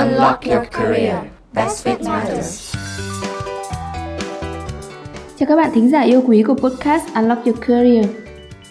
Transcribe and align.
Unlock 0.00 0.44
your 0.44 0.64
career. 0.72 1.16
Best 1.52 1.86
fit 1.86 2.04
matters. 2.08 2.74
Chào 5.38 5.46
các 5.46 5.56
bạn 5.56 5.70
thính 5.74 5.90
giả 5.90 6.00
yêu 6.00 6.22
quý 6.26 6.42
của 6.42 6.54
podcast 6.54 7.04
Unlock 7.14 7.44
Your 7.46 7.58
Career. 7.60 8.06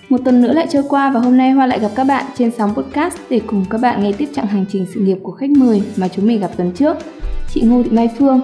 Một 0.09 0.17
tuần 0.25 0.41
nữa 0.41 0.53
lại 0.53 0.67
trôi 0.71 0.83
qua 0.89 1.09
và 1.09 1.19
hôm 1.19 1.37
nay 1.37 1.51
Hoa 1.51 1.65
lại 1.65 1.79
gặp 1.79 1.89
các 1.95 2.03
bạn 2.03 2.25
trên 2.37 2.51
sóng 2.57 2.73
podcast 2.75 3.17
để 3.29 3.41
cùng 3.47 3.65
các 3.69 3.81
bạn 3.81 4.03
nghe 4.03 4.11
tiếp 4.11 4.29
chặng 4.35 4.47
hành 4.47 4.65
trình 4.71 4.85
sự 4.93 4.99
nghiệp 4.99 5.17
của 5.23 5.31
khách 5.31 5.49
mời 5.49 5.81
mà 5.97 6.07
chúng 6.07 6.27
mình 6.27 6.39
gặp 6.39 6.51
tuần 6.57 6.71
trước, 6.71 6.97
chị 7.53 7.61
Ngô 7.61 7.83
Thị 7.83 7.89
Mai 7.89 8.09
Phương. 8.19 8.41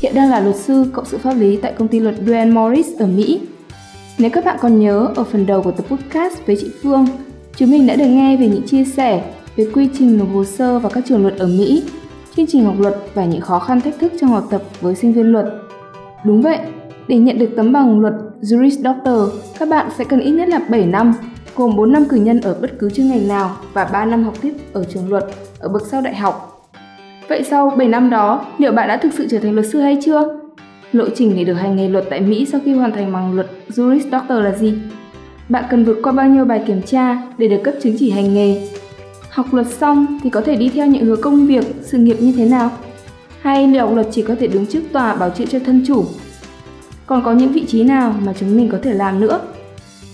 Hiện 0.00 0.14
đang 0.14 0.30
là 0.30 0.40
luật 0.40 0.56
sư 0.56 0.90
cộng 0.92 1.04
sự 1.04 1.18
pháp 1.18 1.34
lý 1.34 1.56
tại 1.56 1.72
công 1.78 1.88
ty 1.88 2.00
luật 2.00 2.14
Duane 2.26 2.50
Morris 2.50 2.88
ở 2.98 3.06
Mỹ. 3.06 3.40
Nếu 4.18 4.30
các 4.30 4.44
bạn 4.44 4.56
còn 4.60 4.80
nhớ 4.80 5.08
ở 5.16 5.24
phần 5.24 5.46
đầu 5.46 5.62
của 5.62 5.72
tập 5.72 5.86
podcast 5.88 6.46
với 6.46 6.56
chị 6.60 6.70
Phương, 6.82 7.06
chúng 7.56 7.70
mình 7.70 7.86
đã 7.86 7.96
được 7.96 8.08
nghe 8.08 8.36
về 8.36 8.48
những 8.48 8.66
chia 8.66 8.84
sẻ 8.84 9.22
về 9.56 9.66
quy 9.74 9.88
trình 9.98 10.18
nộp 10.18 10.28
hồ 10.34 10.44
sơ 10.44 10.78
vào 10.78 10.90
các 10.94 11.04
trường 11.06 11.22
luật 11.22 11.38
ở 11.38 11.46
Mỹ, 11.46 11.82
chương 12.36 12.46
trình 12.46 12.64
học 12.64 12.74
luật 12.78 12.94
và 13.14 13.24
những 13.24 13.40
khó 13.40 13.58
khăn 13.58 13.80
thách 13.80 13.98
thức 13.98 14.12
trong 14.20 14.30
học 14.30 14.44
tập 14.50 14.62
với 14.80 14.94
sinh 14.94 15.12
viên 15.12 15.32
luật. 15.32 15.46
Đúng 16.24 16.42
vậy, 16.42 16.58
để 17.08 17.16
nhận 17.18 17.38
được 17.38 17.50
tấm 17.56 17.72
bằng 17.72 18.00
luật 18.00 18.14
Juris 18.40 18.70
Doctor, 18.70 19.44
các 19.58 19.68
bạn 19.68 19.86
sẽ 19.98 20.04
cần 20.04 20.20
ít 20.20 20.30
nhất 20.30 20.48
là 20.48 20.60
7 20.70 20.86
năm, 20.86 21.14
gồm 21.56 21.76
4 21.76 21.92
năm 21.92 22.04
cử 22.04 22.16
nhân 22.16 22.40
ở 22.40 22.56
bất 22.60 22.78
cứ 22.78 22.90
chuyên 22.90 23.08
ngành 23.08 23.28
nào 23.28 23.56
và 23.72 23.84
3 23.84 24.04
năm 24.04 24.24
học 24.24 24.34
tiếp 24.40 24.52
ở 24.72 24.84
trường 24.84 25.08
luật 25.08 25.24
ở 25.58 25.68
bậc 25.68 25.82
sau 25.90 26.00
đại 26.00 26.14
học. 26.14 26.68
Vậy 27.28 27.44
sau 27.50 27.70
7 27.70 27.88
năm 27.88 28.10
đó, 28.10 28.44
liệu 28.58 28.72
bạn 28.72 28.88
đã 28.88 28.96
thực 28.96 29.14
sự 29.14 29.26
trở 29.30 29.38
thành 29.38 29.54
luật 29.54 29.66
sư 29.72 29.80
hay 29.80 29.98
chưa? 30.04 30.38
Lộ 30.92 31.04
trình 31.14 31.36
để 31.36 31.44
được 31.44 31.54
hành 31.54 31.76
nghề 31.76 31.88
luật 31.88 32.04
tại 32.10 32.20
Mỹ 32.20 32.46
sau 32.52 32.60
khi 32.64 32.72
hoàn 32.72 32.92
thành 32.92 33.12
bằng 33.12 33.34
luật 33.34 33.46
Juris 33.68 34.10
Doctor 34.12 34.44
là 34.44 34.52
gì? 34.52 34.74
Bạn 35.48 35.64
cần 35.70 35.84
vượt 35.84 35.96
qua 36.02 36.12
bao 36.12 36.28
nhiêu 36.28 36.44
bài 36.44 36.64
kiểm 36.66 36.82
tra 36.82 37.22
để 37.38 37.48
được 37.48 37.60
cấp 37.64 37.74
chứng 37.82 37.96
chỉ 37.98 38.10
hành 38.10 38.34
nghề 38.34 38.68
Học 39.36 39.54
luật 39.54 39.66
xong 39.66 40.18
thì 40.22 40.30
có 40.30 40.40
thể 40.40 40.56
đi 40.56 40.70
theo 40.74 40.86
những 40.86 41.04
hướng 41.04 41.20
công 41.20 41.46
việc, 41.46 41.64
sự 41.80 41.98
nghiệp 41.98 42.16
như 42.20 42.32
thế 42.36 42.48
nào? 42.48 42.70
Hay 43.40 43.68
liệu 43.68 43.94
luật 43.94 44.06
chỉ 44.10 44.22
có 44.22 44.34
thể 44.38 44.46
đứng 44.46 44.66
trước 44.66 44.80
tòa 44.92 45.14
bảo 45.14 45.30
chữa 45.30 45.44
cho 45.44 45.58
thân 45.58 45.84
chủ? 45.86 46.04
Còn 47.06 47.22
có 47.24 47.32
những 47.32 47.52
vị 47.52 47.64
trí 47.66 47.84
nào 47.84 48.14
mà 48.24 48.32
chúng 48.40 48.56
mình 48.56 48.68
có 48.72 48.78
thể 48.82 48.94
làm 48.94 49.20
nữa? 49.20 49.40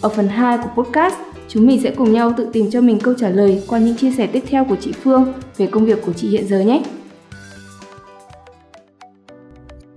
Ở 0.03 0.09
phần 0.09 0.29
2 0.29 0.59
của 0.59 0.83
podcast, 0.83 1.14
chúng 1.48 1.67
mình 1.67 1.81
sẽ 1.83 1.91
cùng 1.97 2.12
nhau 2.12 2.33
tự 2.37 2.48
tìm 2.53 2.70
cho 2.70 2.81
mình 2.81 2.98
câu 3.03 3.14
trả 3.14 3.29
lời 3.29 3.62
qua 3.69 3.79
những 3.79 3.97
chia 3.97 4.11
sẻ 4.11 4.27
tiếp 4.27 4.42
theo 4.51 4.64
của 4.64 4.77
chị 4.77 4.92
Phương 5.03 5.33
về 5.57 5.67
công 5.67 5.84
việc 5.84 6.03
của 6.07 6.12
chị 6.12 6.29
hiện 6.29 6.47
giờ 6.48 6.61
nhé. 6.61 6.83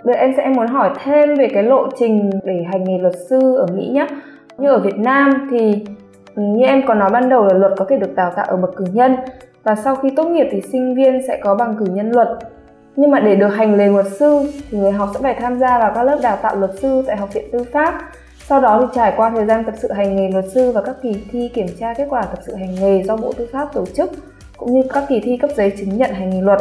Được, 0.03 0.13
em 0.17 0.31
sẽ 0.37 0.49
muốn 0.55 0.67
hỏi 0.67 0.89
thêm 1.03 1.29
về 1.37 1.47
cái 1.53 1.63
lộ 1.63 1.87
trình 1.99 2.29
để 2.45 2.63
hành 2.71 2.83
nghề 2.83 2.97
luật 2.97 3.15
sư 3.29 3.55
ở 3.55 3.67
Mỹ 3.75 3.87
nhé. 3.91 4.07
Như 4.57 4.69
ở 4.69 4.79
Việt 4.79 4.97
Nam 4.97 5.47
thì 5.51 5.73
Ừ, 6.35 6.43
như 6.43 6.65
em 6.65 6.81
có 6.87 6.93
nói 6.93 7.09
ban 7.09 7.29
đầu 7.29 7.45
là 7.45 7.53
luật 7.53 7.71
có 7.77 7.85
thể 7.89 7.97
được 7.97 8.15
đào 8.15 8.31
tạo 8.35 8.45
ở 8.45 8.57
bậc 8.57 8.75
cử 8.75 8.85
nhân, 8.93 9.15
và 9.63 9.75
sau 9.75 9.95
khi 9.95 10.09
tốt 10.15 10.23
nghiệp 10.23 10.47
thì 10.51 10.61
sinh 10.71 10.95
viên 10.95 11.21
sẽ 11.27 11.39
có 11.43 11.55
bằng 11.55 11.75
cử 11.79 11.85
nhân 11.85 12.11
luật. 12.11 12.27
Nhưng 12.95 13.11
mà 13.11 13.19
để 13.19 13.35
được 13.35 13.47
hành 13.47 13.77
nghề 13.77 13.87
luật 13.87 14.05
sư 14.19 14.51
thì 14.71 14.77
người 14.77 14.91
học 14.91 15.09
sẽ 15.13 15.19
phải 15.23 15.33
tham 15.33 15.59
gia 15.59 15.79
vào 15.79 15.91
các 15.95 16.03
lớp 16.03 16.17
đào 16.21 16.37
tạo 16.41 16.55
luật 16.55 16.71
sư 16.79 17.03
tại 17.07 17.17
học 17.17 17.33
viện 17.33 17.45
tư 17.51 17.63
pháp. 17.73 17.93
Sau 18.47 18.61
đó 18.61 18.79
thì 18.81 18.87
trải 18.95 19.13
qua 19.17 19.29
thời 19.29 19.45
gian 19.45 19.63
tập 19.63 19.73
sự 19.77 19.91
hành 19.91 20.15
nghề 20.15 20.29
luật 20.29 20.45
sư 20.53 20.71
và 20.71 20.81
các 20.81 20.95
kỳ 21.01 21.23
thi 21.31 21.51
kiểm 21.53 21.67
tra 21.79 21.93
kết 21.93 22.07
quả 22.09 22.21
tập 22.21 22.39
sự 22.45 22.55
hành 22.55 22.75
nghề 22.75 23.03
do 23.03 23.17
bộ 23.17 23.33
tư 23.33 23.47
pháp 23.53 23.73
tổ 23.73 23.85
chức, 23.85 24.11
cũng 24.57 24.73
như 24.73 24.81
các 24.93 25.03
kỳ 25.07 25.19
thi 25.19 25.37
cấp 25.37 25.49
giấy 25.55 25.73
chứng 25.79 25.97
nhận 25.97 26.11
hành 26.11 26.29
nghề 26.29 26.41
luật 26.41 26.59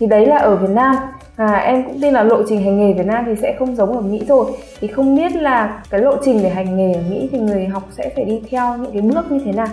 thì 0.00 0.06
đấy 0.06 0.26
là 0.26 0.36
ở 0.36 0.56
Việt 0.56 0.70
Nam 0.70 0.94
à, 1.36 1.54
em 1.54 1.84
cũng 1.84 2.00
tin 2.02 2.14
là 2.14 2.22
lộ 2.22 2.42
trình 2.48 2.64
hành 2.64 2.78
nghề 2.78 2.92
Việt 2.92 3.06
Nam 3.06 3.24
thì 3.26 3.32
sẽ 3.42 3.56
không 3.58 3.76
giống 3.76 3.92
ở 3.96 4.00
Mỹ 4.00 4.22
rồi 4.28 4.52
thì 4.80 4.88
không 4.88 5.16
biết 5.16 5.36
là 5.36 5.82
cái 5.90 6.00
lộ 6.00 6.16
trình 6.24 6.42
để 6.42 6.50
hành 6.50 6.76
nghề 6.76 6.92
ở 6.92 7.00
Mỹ 7.10 7.28
thì 7.32 7.38
người 7.38 7.66
học 7.66 7.82
sẽ 7.90 8.10
phải 8.16 8.24
đi 8.24 8.40
theo 8.50 8.76
những 8.76 8.92
cái 8.92 9.02
bước 9.02 9.32
như 9.32 9.40
thế 9.44 9.52
nào 9.52 9.68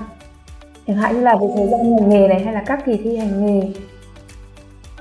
chẳng 0.87 0.97
hạn 0.97 1.15
như 1.15 1.21
là 1.21 1.35
về 1.35 1.47
thời 1.55 1.67
gian 1.67 1.79
hành 1.79 2.09
nghề 2.09 2.27
này 2.27 2.41
hay 2.43 2.53
là 2.53 2.63
các 2.65 2.85
kỳ 2.85 2.97
thi 3.03 3.17
hành 3.17 3.45
nghề 3.45 3.61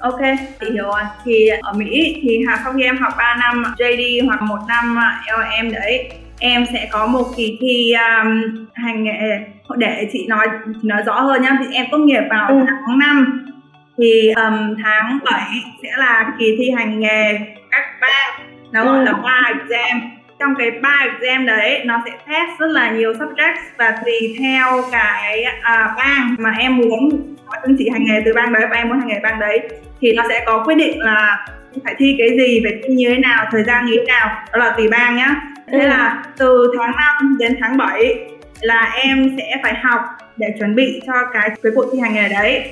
Ok, 0.03 0.20
chị 0.61 0.67
hiểu 0.73 0.84
rồi. 0.84 1.01
Thì 1.25 1.48
ở 1.48 1.73
Mỹ 1.73 2.20
thì 2.23 2.45
sau 2.64 2.73
khi 2.73 2.83
em 2.83 2.97
học 2.97 3.12
3 3.19 3.36
năm 3.41 3.62
JD 3.79 4.27
hoặc 4.27 4.42
một 4.42 4.59
năm 4.69 4.98
LM 5.39 5.73
đấy, 5.73 6.09
em 6.39 6.64
sẽ 6.73 6.89
có 6.91 7.07
một 7.07 7.25
kỳ 7.36 7.58
thi 7.61 7.92
um, 7.92 8.67
hành 8.73 9.05
nghề 9.05 9.39
để 9.77 10.08
chị 10.13 10.27
nói 10.29 10.46
chị 10.67 10.89
nói 10.89 11.02
rõ 11.07 11.20
hơn 11.20 11.42
nhá. 11.42 11.58
Thì 11.61 11.75
em 11.75 11.86
tốt 11.91 11.98
nghiệp 11.98 12.23
vào 12.30 12.48
ừ. 12.48 12.55
tháng 12.86 12.98
5 12.98 13.52
thì 13.98 14.33
um, 14.36 14.75
tháng 14.85 15.19
7 15.25 15.42
sẽ 15.83 15.89
là 15.97 16.33
kỳ 16.39 16.57
thi 16.58 16.70
hành 16.77 17.01
nghề 17.01 17.39
các 17.70 17.85
bang 18.01 18.53
nó 18.73 18.85
gọi 18.85 19.05
là 19.05 19.13
ba 19.13 19.42
exam. 19.48 20.01
Trong 20.39 20.55
cái 20.58 20.70
ba 20.70 21.05
exam 21.13 21.47
đấy 21.47 21.83
nó 21.85 22.02
sẽ 22.05 22.11
test 22.11 22.58
rất 22.58 22.67
là 22.67 22.91
nhiều 22.91 23.13
subject 23.13 23.55
và 23.79 23.98
tùy 24.05 24.36
theo 24.39 24.83
cái 24.92 25.45
uh, 25.58 25.97
bang 25.97 26.36
mà 26.39 26.55
em 26.58 26.77
muốn. 26.77 27.08
Có 27.47 27.58
chứng 27.67 27.77
chỉ 27.79 27.89
hành 27.92 28.05
nghề 28.05 28.23
từ 28.25 28.33
bang 28.35 28.52
đấy 28.52 28.67
và 28.70 28.77
em 28.77 28.89
muốn 28.89 28.98
hành 28.98 29.08
nghề 29.08 29.20
bang 29.23 29.41
đấy. 29.41 29.61
Thì 30.01 30.13
nó 30.13 30.23
sẽ 30.29 30.42
có 30.47 30.64
quyết 30.67 30.75
định 30.75 31.01
là 31.01 31.47
phải 31.85 31.95
thi 31.98 32.17
cái 32.19 32.29
gì 32.39 32.61
phải 32.64 32.81
thi 32.83 32.95
như 32.95 33.08
thế 33.08 33.19
nào 33.19 33.47
thời 33.51 33.64
gian 33.64 33.86
như 33.86 33.92
thế 33.98 34.05
nào. 34.07 34.29
Đó 34.52 34.58
là 34.58 34.75
tùy 34.77 34.89
bang 34.89 35.17
nhá. 35.17 35.35
Thế 35.73 35.79
ừ. 35.79 35.89
là 35.89 36.23
từ 36.39 36.73
tháng 36.79 36.92
5 36.97 37.36
đến 37.39 37.57
tháng 37.61 37.77
7 37.77 38.14
là 38.61 38.92
em 39.02 39.36
sẽ 39.39 39.57
phải 39.63 39.75
học 39.83 40.01
để 40.36 40.47
chuẩn 40.58 40.75
bị 40.75 41.01
cho 41.07 41.13
cái 41.33 41.51
cái 41.63 41.73
cuộc 41.75 41.86
thi 41.92 41.98
hành 42.01 42.14
nghề 42.14 42.29
đấy 42.29 42.70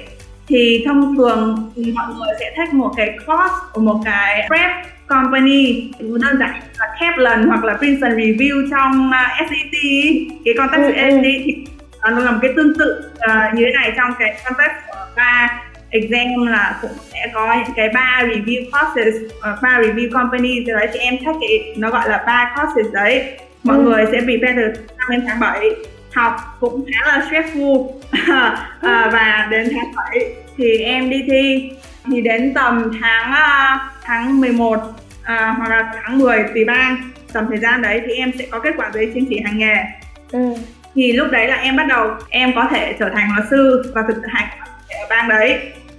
thì 0.50 0.82
thông 0.86 1.16
thường 1.16 1.70
thì 1.76 1.92
mọi 1.92 2.06
người 2.14 2.34
sẽ 2.40 2.52
take 2.56 2.72
một 2.72 2.92
cái 2.96 3.18
course 3.26 3.54
của 3.72 3.80
một 3.80 4.00
cái 4.04 4.48
prep 4.48 4.70
company. 5.06 5.90
Đơn 6.00 6.38
giản 6.38 6.60
là 6.78 6.94
Kaplan 7.00 7.48
hoặc 7.48 7.64
là 7.64 7.76
Princeton 7.76 8.16
Review 8.16 8.70
trong 8.70 9.10
à, 9.12 9.36
SAT 9.38 9.80
cái 10.44 10.54
context 10.58 10.96
ừ, 10.96 11.08
ừ. 11.08 11.18
thì 11.22 11.64
uh, 11.96 12.12
nó 12.12 12.18
là 12.18 12.30
một 12.30 12.38
cái 12.42 12.52
tương 12.56 12.78
tự 12.78 13.12
uh, 13.14 13.54
như 13.54 13.64
thế 13.64 13.72
này 13.80 13.92
trong 13.96 14.10
cái 14.18 14.36
context 14.44 14.72
của 14.88 15.06
ba 15.16 15.62
exam 15.90 16.46
là 16.46 16.78
cũng 16.82 16.90
sẽ 17.12 17.30
có 17.34 17.54
những 17.54 17.74
cái 17.76 17.88
ba 17.94 18.22
review 18.22 18.64
courses 18.70 19.14
ba 19.62 19.78
uh, 19.78 19.86
review 19.86 20.10
company. 20.12 20.64
Từ 20.66 20.72
đấy 20.72 20.88
thì 20.92 20.98
em 20.98 21.14
take 21.24 21.38
cái 21.40 21.74
nó 21.76 21.90
gọi 21.90 22.08
là 22.08 22.24
ba 22.26 22.54
courses 22.56 22.92
đấy. 22.92 23.32
Mọi 23.62 23.76
ừ. 23.76 23.82
người 23.82 24.06
sẽ 24.12 24.20
prepare 24.20 24.54
từ 24.56 24.82
năm 24.98 25.08
đến 25.10 25.22
tháng 25.26 25.40
7 25.40 25.70
học 26.14 26.36
cũng 26.60 26.84
khá 26.86 27.12
là 27.12 27.26
stressful. 27.30 27.88
À, 28.80 29.10
và 29.12 29.48
đến 29.50 29.68
tháng 29.74 29.92
7 29.96 30.34
thì 30.56 30.78
em 30.78 31.10
đi 31.10 31.24
thi. 31.26 31.70
Thì 32.06 32.20
đến 32.20 32.54
tầm 32.54 32.92
tháng 33.00 33.32
uh, 33.32 33.80
tháng 34.02 34.40
11 34.40 34.74
uh, 34.74 34.82
à, 35.24 35.54
hoặc 35.58 35.70
là 35.70 35.92
tháng 35.94 36.18
10 36.18 36.44
tùy 36.54 36.64
bang 36.64 36.96
tầm 37.32 37.46
thời 37.48 37.58
gian 37.58 37.82
đấy 37.82 38.00
thì 38.06 38.14
em 38.14 38.32
sẽ 38.38 38.46
có 38.50 38.58
kết 38.58 38.70
quả 38.76 38.90
giấy 38.94 39.10
chứng 39.14 39.26
chỉ 39.30 39.40
hành 39.44 39.58
nghề. 39.58 39.76
Ừ. 40.32 40.54
thì 40.94 41.12
lúc 41.12 41.30
đấy 41.30 41.48
là 41.48 41.56
em 41.56 41.76
bắt 41.76 41.86
đầu 41.88 42.10
em 42.28 42.52
có 42.54 42.68
thể 42.70 42.96
trở 42.98 43.10
thành 43.14 43.28
luật 43.36 43.48
sư 43.50 43.92
và 43.94 44.02
thực 44.08 44.22
hành 44.26 44.48
ở 44.88 45.06
bang 45.10 45.28
đấy. 45.28 45.58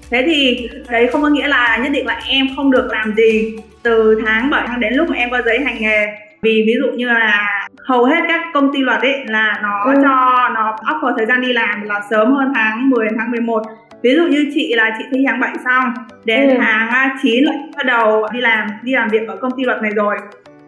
Thế 0.10 0.24
thì 0.26 0.70
đấy 0.90 1.08
không 1.12 1.22
có 1.22 1.30
nghĩa 1.30 1.48
là 1.48 1.80
nhất 1.84 1.92
định 1.92 2.08
là 2.08 2.22
em 2.28 2.48
không 2.56 2.72
được 2.72 2.88
làm 2.92 3.16
gì 3.16 3.56
từ 3.84 4.22
tháng 4.26 4.50
7 4.50 4.68
đến 4.80 4.94
lúc 4.94 5.10
mà 5.10 5.16
em 5.16 5.30
có 5.30 5.42
giấy 5.46 5.60
hành 5.66 5.82
nghề. 5.82 6.08
Vì 6.42 6.64
ví 6.68 6.74
dụ 6.82 6.98
như 6.98 7.08
là 7.08 7.61
hầu 7.92 8.06
hết 8.06 8.22
các 8.28 8.42
công 8.54 8.74
ty 8.74 8.80
luật 8.80 9.02
ấy 9.02 9.24
là 9.26 9.60
nó 9.64 9.84
ừ. 9.86 9.94
cho 9.96 10.50
nó 10.56 10.76
offer 10.86 11.18
thời 11.18 11.26
gian 11.26 11.42
đi 11.42 11.54
làm 11.54 11.82
là 11.84 12.02
sớm 12.10 12.32
hơn 12.32 12.52
tháng 12.56 12.90
10 12.90 13.06
đến 13.06 13.18
tháng 13.20 13.32
11 13.32 13.64
ví 14.04 14.16
dụ 14.16 14.24
như 14.24 14.52
chị 14.54 14.74
là 14.76 14.96
chị 14.98 15.06
thi 15.12 15.24
tháng 15.28 15.40
7 15.40 15.52
xong 15.66 15.94
đến 16.26 16.50
ừ. 16.50 16.56
tháng 16.62 17.18
9 17.24 17.44
là 17.44 17.54
bắt 17.78 17.86
đầu 17.86 18.28
đi 18.34 18.42
làm 18.42 18.68
đi 18.84 18.94
làm 18.94 19.08
việc 19.10 19.28
ở 19.28 19.36
công 19.36 19.52
ty 19.58 19.64
luật 19.64 19.82
này 19.82 19.92
rồi 19.96 20.16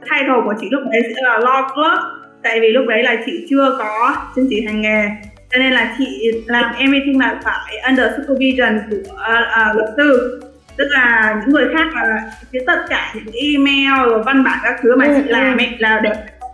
title 0.02 0.42
của 0.46 0.54
chị 0.62 0.68
lúc 0.72 0.82
đấy 0.92 1.02
sẽ 1.16 1.22
là 1.22 1.40
law 1.40 1.64
clerk 1.74 2.02
tại 2.44 2.60
vì 2.62 2.68
lúc 2.68 2.86
đấy 2.88 3.04
là 3.04 3.16
chị 3.26 3.46
chưa 3.50 3.76
có 3.80 4.16
chứng 4.36 4.48
chỉ 4.50 4.66
hành 4.66 4.82
nghề 4.82 5.08
cho 5.52 5.60
nên 5.60 5.74
là 5.74 5.96
chị 5.98 6.32
làm 6.46 6.66
everything 6.78 7.20
là 7.20 7.40
phải 7.44 7.82
under 7.88 8.08
supervision 8.18 8.80
của 8.90 9.14
uh, 9.14 9.72
uh, 9.72 9.76
luật 9.76 9.90
sư 9.98 10.40
tức 10.78 10.88
là 10.90 11.36
những 11.42 11.54
người 11.54 11.66
khác 11.74 11.88
là 11.96 12.22
cái 12.52 12.62
tất 12.68 12.80
cả 12.90 13.14
những 13.16 13.34
email 13.34 14.10
rồi 14.10 14.24
văn 14.24 14.44
bản 14.44 14.60
các 14.64 14.76
thứ 14.82 14.96
mà 14.96 15.06
ừ, 15.06 15.14
chị 15.16 15.30
làm 15.30 15.58
ừ. 15.58 15.62
ấy 15.62 15.70
là 15.78 16.00
đều 16.00 16.14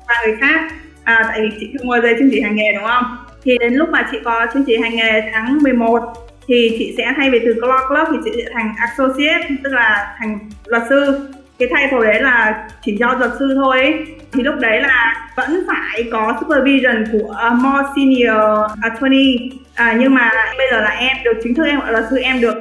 qua 0.09 0.15
người 0.25 0.37
khác. 0.41 0.61
À, 1.03 1.23
tại 1.27 1.41
vì 1.41 1.49
chị 1.59 1.73
không 1.77 1.89
có 1.89 2.01
giấy 2.01 2.15
chứng 2.19 2.29
chỉ 2.31 2.41
hành 2.41 2.55
nghề 2.55 2.73
đúng 2.73 2.83
không? 2.83 3.03
Thì 3.43 3.57
đến 3.59 3.73
lúc 3.73 3.89
mà 3.89 4.07
chị 4.11 4.17
có 4.23 4.45
chứng 4.53 4.63
chỉ 4.67 4.77
hành 4.77 4.95
nghề 4.95 5.29
tháng 5.33 5.57
11 5.63 6.03
thì 6.47 6.75
chị 6.79 6.93
sẽ 6.97 7.13
thay 7.17 7.29
vì 7.29 7.39
từ 7.39 7.53
law 7.53 7.87
clerk 7.87 8.07
thì 8.11 8.17
chị 8.25 8.43
sẽ 8.43 8.51
thành 8.53 8.73
associate 8.77 9.47
tức 9.63 9.73
là 9.73 10.15
thành 10.19 10.39
luật 10.65 10.83
sư. 10.89 11.27
Cái 11.59 11.69
thay 11.71 11.87
thổi 11.91 12.05
đấy 12.05 12.21
là 12.21 12.67
chỉ 12.81 12.97
cho 12.99 13.13
luật 13.19 13.31
sư 13.39 13.53
thôi. 13.55 13.79
Ấy. 13.79 14.05
thì 14.31 14.43
lúc 14.43 14.55
đấy 14.59 14.81
là 14.81 15.29
vẫn 15.35 15.63
phải 15.67 16.03
có 16.11 16.37
supervision 16.41 17.03
của 17.11 17.51
more 17.53 17.87
senior 17.95 18.71
attorney. 18.81 19.51
À, 19.75 19.95
nhưng 19.99 20.15
mà 20.15 20.31
bây 20.57 20.67
giờ 20.71 20.81
là 20.81 20.89
em 20.89 21.17
được 21.23 21.39
chính 21.43 21.55
thức 21.55 21.65
em 21.65 21.79
gọi 21.79 21.91
luật 21.91 22.03
sư 22.09 22.17
em 22.17 22.41
được 22.41 22.55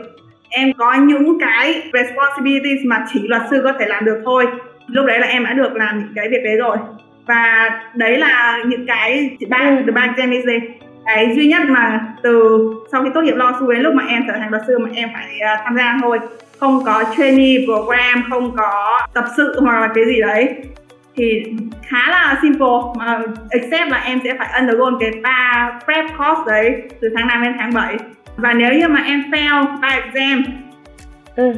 em 0.49 0.73
có 0.73 0.95
những 0.95 1.39
cái 1.41 1.83
responsibilities 1.93 2.87
mà 2.87 3.07
chỉ 3.13 3.21
luật 3.29 3.43
sư 3.51 3.61
có 3.65 3.73
thể 3.79 3.87
làm 3.87 4.05
được 4.05 4.21
thôi. 4.25 4.47
Lúc 4.87 5.07
đấy 5.07 5.19
là 5.19 5.27
em 5.27 5.45
đã 5.45 5.53
được 5.53 5.73
làm 5.73 5.99
những 5.99 6.13
cái 6.15 6.29
việc 6.29 6.41
đấy 6.45 6.57
rồi 6.57 6.77
và 7.29 7.71
đấy 7.95 8.19
là 8.19 8.63
những 8.67 8.87
cái 8.87 9.37
ba 9.49 9.59
ừ. 9.87 9.93
ba 9.93 10.03
exam 10.03 10.31
is 10.31 10.45
cái 11.05 11.35
duy 11.37 11.47
nhất 11.49 11.63
mà 11.69 12.01
từ 12.23 12.59
sau 12.93 13.05
khi 13.05 13.11
tốt 13.15 13.21
nghiệp 13.21 13.35
law 13.35 13.53
school 13.53 13.75
đến 13.75 13.83
lúc 13.83 13.95
mà 13.95 14.05
em 14.09 14.25
trở 14.27 14.33
thành 14.39 14.51
luật 14.51 14.63
sư 14.67 14.79
mà 14.79 14.89
em 14.95 15.09
phải 15.15 15.41
uh, 15.55 15.61
tham 15.65 15.77
gia 15.77 15.99
thôi 16.03 16.19
không 16.61 16.85
có 16.85 17.05
trainee 17.17 17.65
program 17.65 18.25
không 18.31 18.57
có 18.57 19.01
tập 19.15 19.25
sự 19.37 19.61
hoặc 19.61 19.81
là 19.81 19.89
cái 19.95 20.05
gì 20.07 20.21
đấy 20.21 20.55
thì 21.17 21.45
khá 21.89 22.11
là 22.11 22.39
simple 22.43 22.67
mà 22.99 23.21
except 23.51 23.91
là 23.91 24.03
em 24.05 24.21
sẽ 24.25 24.35
phải 24.39 24.61
undergo 24.61 24.91
cái 25.01 25.11
ba 25.23 25.71
prep 25.85 26.05
course 26.19 26.43
đấy 26.47 26.83
từ 27.01 27.09
tháng 27.17 27.27
5 27.29 27.43
đến 27.43 27.53
tháng 27.59 27.75
7 27.75 27.97
và 28.37 28.53
nếu 28.53 28.75
như 28.75 28.89
mà 28.89 29.03
em 29.07 29.23
fail 29.31 29.81
ba 29.81 29.89
exam 29.89 30.45
ừ. 31.37 31.53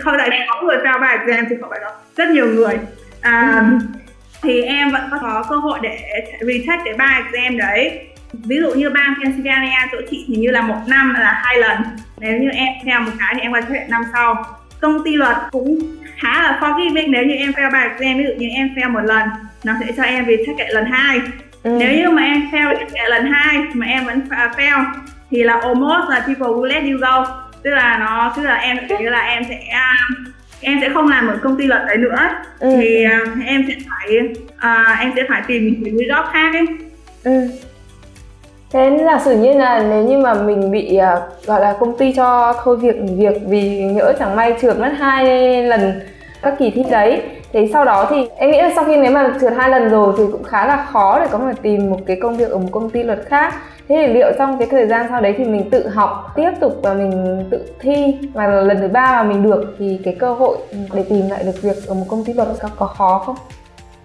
không 0.00 0.14
phải 0.18 0.46
có 0.48 0.62
người 0.62 0.76
fail 0.76 1.00
ba 1.00 1.06
exam 1.06 1.44
thì 1.50 1.56
không 1.60 1.70
phải 1.70 1.80
đâu 1.80 1.92
rất 2.16 2.28
nhiều 2.28 2.46
người 2.46 2.78
à, 3.20 3.64
ừ. 3.70 3.97
Thì 4.42 4.62
em 4.62 4.90
vẫn 4.90 5.02
có 5.10 5.44
cơ 5.48 5.56
hội 5.56 5.78
để 5.82 5.98
retake 6.40 6.82
cái 6.84 6.94
ba 6.94 7.20
exam 7.24 7.58
đấy. 7.58 8.00
Ví 8.32 8.56
dụ 8.60 8.74
như 8.74 8.90
bang 8.90 9.14
Pennsylvania 9.22 9.86
chỗ 9.92 9.98
chị 10.10 10.24
thì 10.28 10.36
như 10.36 10.50
là 10.50 10.60
một 10.60 10.78
năm 10.86 11.14
là 11.18 11.40
hai 11.44 11.58
lần. 11.58 11.78
Nếu 12.18 12.38
như 12.38 12.48
em 12.50 12.68
theo 12.84 13.00
một 13.00 13.10
cái 13.18 13.34
thì 13.34 13.40
em 13.40 13.52
quay 13.52 13.62
trở 13.62 13.74
năm 13.88 14.02
sau. 14.12 14.44
Công 14.80 15.04
ty 15.04 15.16
luật 15.16 15.36
cũng 15.50 15.78
khá 16.16 16.42
là 16.42 16.58
forgiving 16.60 17.10
nếu 17.10 17.24
như 17.24 17.34
em 17.34 17.50
fail 17.50 17.72
ba 17.72 17.78
exam 17.78 18.18
ví 18.18 18.24
dụ 18.24 18.32
như 18.38 18.48
em 18.48 18.68
fail 18.76 18.92
một 18.92 19.00
lần 19.04 19.28
nó 19.64 19.72
sẽ 19.80 19.92
cho 19.96 20.02
em 20.02 20.26
retake 20.26 20.58
lại 20.58 20.72
lần 20.72 20.84
hai. 20.84 21.20
Ừ. 21.62 21.76
nếu 21.80 21.92
như 21.92 22.10
mà 22.10 22.22
em 22.22 22.48
fail 22.52 22.64
lại 22.92 23.10
lần 23.10 23.32
hai 23.32 23.58
mà 23.72 23.86
em 23.86 24.04
vẫn 24.04 24.28
fail 24.28 24.84
thì 25.30 25.42
là 25.42 25.52
almost 25.62 26.08
là 26.08 26.20
people 26.26 26.46
will 26.46 26.64
let 26.64 26.82
you 26.82 26.98
go. 26.98 27.26
Tức 27.62 27.70
là 27.70 27.98
nó 27.98 28.32
tức 28.36 28.42
là 28.42 28.54
em 28.54 28.78
như 29.00 29.08
là 29.08 29.20
em 29.20 29.42
sẽ 29.48 29.60
em 30.60 30.78
sẽ 30.80 30.88
không 30.94 31.08
làm 31.08 31.28
ở 31.28 31.38
công 31.42 31.56
ty 31.58 31.66
luật 31.66 31.82
đấy 31.86 31.96
nữa. 31.96 32.16
Ừ. 32.60 32.76
thì 32.80 33.04
uh, 33.06 33.46
em 33.46 33.64
sẽ 33.68 33.74
phải 33.88 34.18
uh, 34.18 35.00
em 35.00 35.12
sẽ 35.16 35.22
phải 35.28 35.42
tìm 35.46 35.74
những 35.78 35.96
job 35.96 36.24
khác 36.32 36.54
ấy. 36.54 36.66
Ừ. 37.24 37.48
Thế 38.72 38.98
giả 39.04 39.18
sử 39.24 39.36
như 39.36 39.52
là 39.52 39.82
nếu 39.90 40.04
như 40.04 40.18
mà 40.18 40.34
mình 40.34 40.70
bị 40.70 40.98
uh, 40.98 41.46
gọi 41.46 41.60
là 41.60 41.76
công 41.80 41.98
ty 41.98 42.12
cho 42.12 42.54
thôi 42.64 42.76
việc 42.76 42.96
việc 43.16 43.42
vì 43.48 43.82
nhỡ 43.82 44.12
chẳng 44.18 44.36
may 44.36 44.54
trượt 44.62 44.78
mất 44.78 44.92
hai 44.98 45.26
lần 45.62 46.00
các 46.42 46.54
kỳ 46.58 46.70
thi 46.70 46.82
đấy 46.90 47.22
thế 47.52 47.68
sau 47.72 47.84
đó 47.84 48.06
thì 48.10 48.28
em 48.36 48.50
nghĩ 48.50 48.62
là 48.62 48.70
sau 48.74 48.84
khi 48.84 48.96
nếu 48.96 49.12
mà 49.12 49.30
trượt 49.40 49.52
hai 49.58 49.70
lần 49.70 49.88
rồi 49.88 50.14
thì 50.18 50.24
cũng 50.32 50.44
khá 50.44 50.66
là 50.66 50.86
khó 50.92 51.18
để 51.20 51.26
có 51.30 51.38
thể 51.38 51.52
tìm 51.62 51.90
một 51.90 51.98
cái 52.06 52.18
công 52.22 52.36
việc 52.36 52.50
ở 52.50 52.58
một 52.58 52.68
công 52.72 52.90
ty 52.90 53.02
luật 53.02 53.18
khác. 53.28 53.54
Thế 53.88 54.06
thì 54.06 54.14
liệu 54.14 54.32
trong 54.38 54.58
cái 54.58 54.68
thời 54.70 54.86
gian 54.86 55.06
sau 55.10 55.20
đấy 55.20 55.34
thì 55.38 55.44
mình 55.44 55.70
tự 55.70 55.88
học 55.88 56.32
tiếp 56.36 56.50
tục 56.60 56.80
và 56.82 56.94
mình 56.94 57.44
tự 57.50 57.64
thi 57.80 58.18
và 58.32 58.46
lần 58.46 58.78
thứ 58.80 58.88
ba 58.88 59.22
mà 59.22 59.22
mình 59.22 59.42
được 59.42 59.76
thì 59.78 60.00
cái 60.04 60.16
cơ 60.20 60.34
hội 60.34 60.58
để 60.92 61.04
tìm 61.08 61.30
lại 61.30 61.42
được 61.44 61.62
việc 61.62 61.76
ở 61.86 61.94
một 61.94 62.04
công 62.08 62.24
ty 62.24 62.32
luật 62.32 62.48
có, 62.62 62.68
có 62.76 62.86
khó 62.86 63.22
không? 63.26 63.36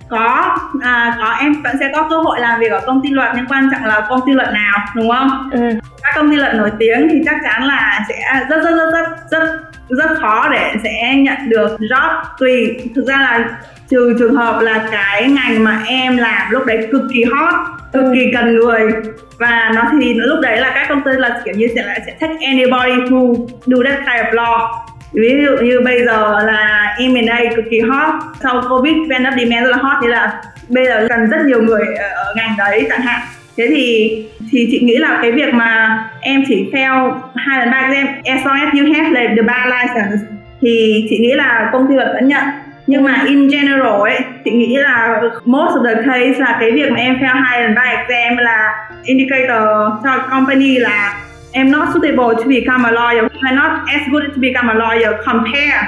Có. 0.10 0.58
À, 0.82 1.16
có. 1.20 1.36
Em 1.42 1.62
vẫn 1.64 1.76
sẽ 1.80 1.90
có 1.96 2.08
cơ 2.10 2.18
hội 2.18 2.40
làm 2.40 2.60
việc 2.60 2.72
ở 2.72 2.80
công 2.86 3.02
ty 3.04 3.10
luật 3.10 3.30
nhưng 3.36 3.46
quan 3.50 3.70
trọng 3.72 3.86
là 3.86 4.06
công 4.10 4.20
ty 4.26 4.32
luật 4.32 4.48
nào 4.54 4.78
đúng 4.96 5.10
không? 5.10 5.50
Ừ. 5.52 5.60
các 6.04 6.12
công 6.16 6.30
ty 6.32 6.36
luật 6.36 6.56
nổi 6.56 6.72
tiếng 6.80 7.08
thì 7.12 7.22
chắc 7.26 7.36
chắn 7.44 7.64
là 7.64 8.06
sẽ 8.10 8.46
rất 8.50 8.64
rất 8.64 8.76
rất 8.76 8.92
rất 8.92 9.06
rất 9.32 9.60
rất 9.90 10.10
khó 10.22 10.50
để 10.52 10.74
sẽ 10.84 11.16
nhận 11.16 11.50
được 11.50 11.78
job. 11.80 12.24
Tùy 12.40 12.78
thực 12.96 13.06
ra 13.08 13.18
là 13.18 13.60
trừ 13.90 14.16
trường 14.20 14.36
hợp 14.36 14.62
là 14.62 14.88
cái 14.92 15.30
ngành 15.30 15.64
mà 15.64 15.84
em 15.88 16.18
làm 16.18 16.52
lúc 16.52 16.66
đấy 16.66 16.88
cực 16.92 17.02
kỳ 17.14 17.24
hot 17.24 17.54
cực 17.94 18.04
kỳ 18.14 18.32
cần 18.34 18.56
người. 18.56 18.92
Và 19.40 19.72
nó 19.76 19.82
thì 20.02 20.14
lúc 20.14 20.40
đấy 20.42 20.58
là 20.58 20.72
các 20.76 20.86
công 20.90 21.02
ty 21.04 21.12
là 21.18 21.42
kiểu 21.46 21.54
như 21.58 21.68
sẽ 21.76 21.84
là 21.84 21.96
sẽ 22.06 22.16
take 22.20 22.46
anybody 22.46 22.92
who 22.92 23.48
do 23.66 23.78
that 23.86 24.00
kind 24.00 24.28
of 24.28 24.32
law. 24.32 24.70
Ví 25.14 25.46
dụ 25.46 25.66
như 25.66 25.82
bây 25.86 26.06
giờ 26.06 26.44
là 26.46 26.96
M&A 27.00 27.56
cực 27.56 27.66
kỳ 27.72 27.80
hot 27.80 28.14
sau 28.44 28.62
Covid 28.70 28.96
pent 29.10 29.28
up 29.28 29.34
demand 29.40 29.66
rất 29.66 29.72
là 29.72 29.78
hot 29.78 29.98
thế 30.04 30.08
là 30.10 30.42
bây 30.70 30.86
giờ 30.86 31.08
cần 31.10 31.30
rất 31.30 31.46
nhiều 31.46 31.62
người 31.62 31.86
ở 31.96 32.34
ngành 32.36 32.56
đấy 32.58 32.86
chẳng 32.90 33.02
hạn 33.02 33.22
thế 33.58 33.68
thì 33.70 34.26
thì 34.52 34.68
chị 34.72 34.80
nghĩ 34.80 34.98
là 34.98 35.20
cái 35.22 35.32
việc 35.32 35.54
mà 35.54 36.04
em 36.22 36.44
chỉ 36.48 36.70
fail 36.72 37.20
hai 37.36 37.60
lần 37.60 37.72
ba 37.72 37.78
exam 37.78 38.08
as 38.26 38.46
long 38.46 38.58
as 38.58 38.74
you 38.74 38.94
have 38.94 39.10
like 39.10 39.36
the 39.36 39.42
bar 39.42 39.68
license 39.68 40.26
thì 40.62 41.06
chị 41.10 41.18
nghĩ 41.18 41.34
là 41.34 41.70
công 41.74 41.88
ty 41.90 41.96
luật 41.96 42.08
vẫn 42.14 42.28
nhận. 42.28 42.44
Nhưng 42.88 43.04
mà 43.04 43.24
in 43.28 43.50
general 43.50 44.02
ấy 44.02 44.20
chị 44.46 44.52
nghĩ 44.52 44.78
là 44.78 45.22
most 45.46 45.72
of 45.72 45.84
the 45.86 45.96
case 45.96 46.40
là 46.40 46.58
cái 46.60 46.72
việc 46.72 46.92
mà 46.92 46.98
em 46.98 47.16
fail 47.16 47.44
hai 47.44 47.62
lần 47.62 47.76
ba 47.76 47.82
exam 47.82 48.38
là 48.38 48.88
indicator 49.04 49.68
cho 50.04 50.28
company 50.32 50.78
là 50.78 51.14
I'm 51.54 51.72
not 51.72 51.88
suitable 51.94 52.36
to 52.38 52.50
become 52.50 52.84
a 52.86 52.92
lawyer 52.92 53.28
I'm 53.42 53.56
not 53.56 53.72
as 53.88 54.02
good 54.12 54.24
to 54.24 54.42
become 54.42 54.70
a 54.70 54.74
lawyer 54.74 55.14
compared 55.26 55.86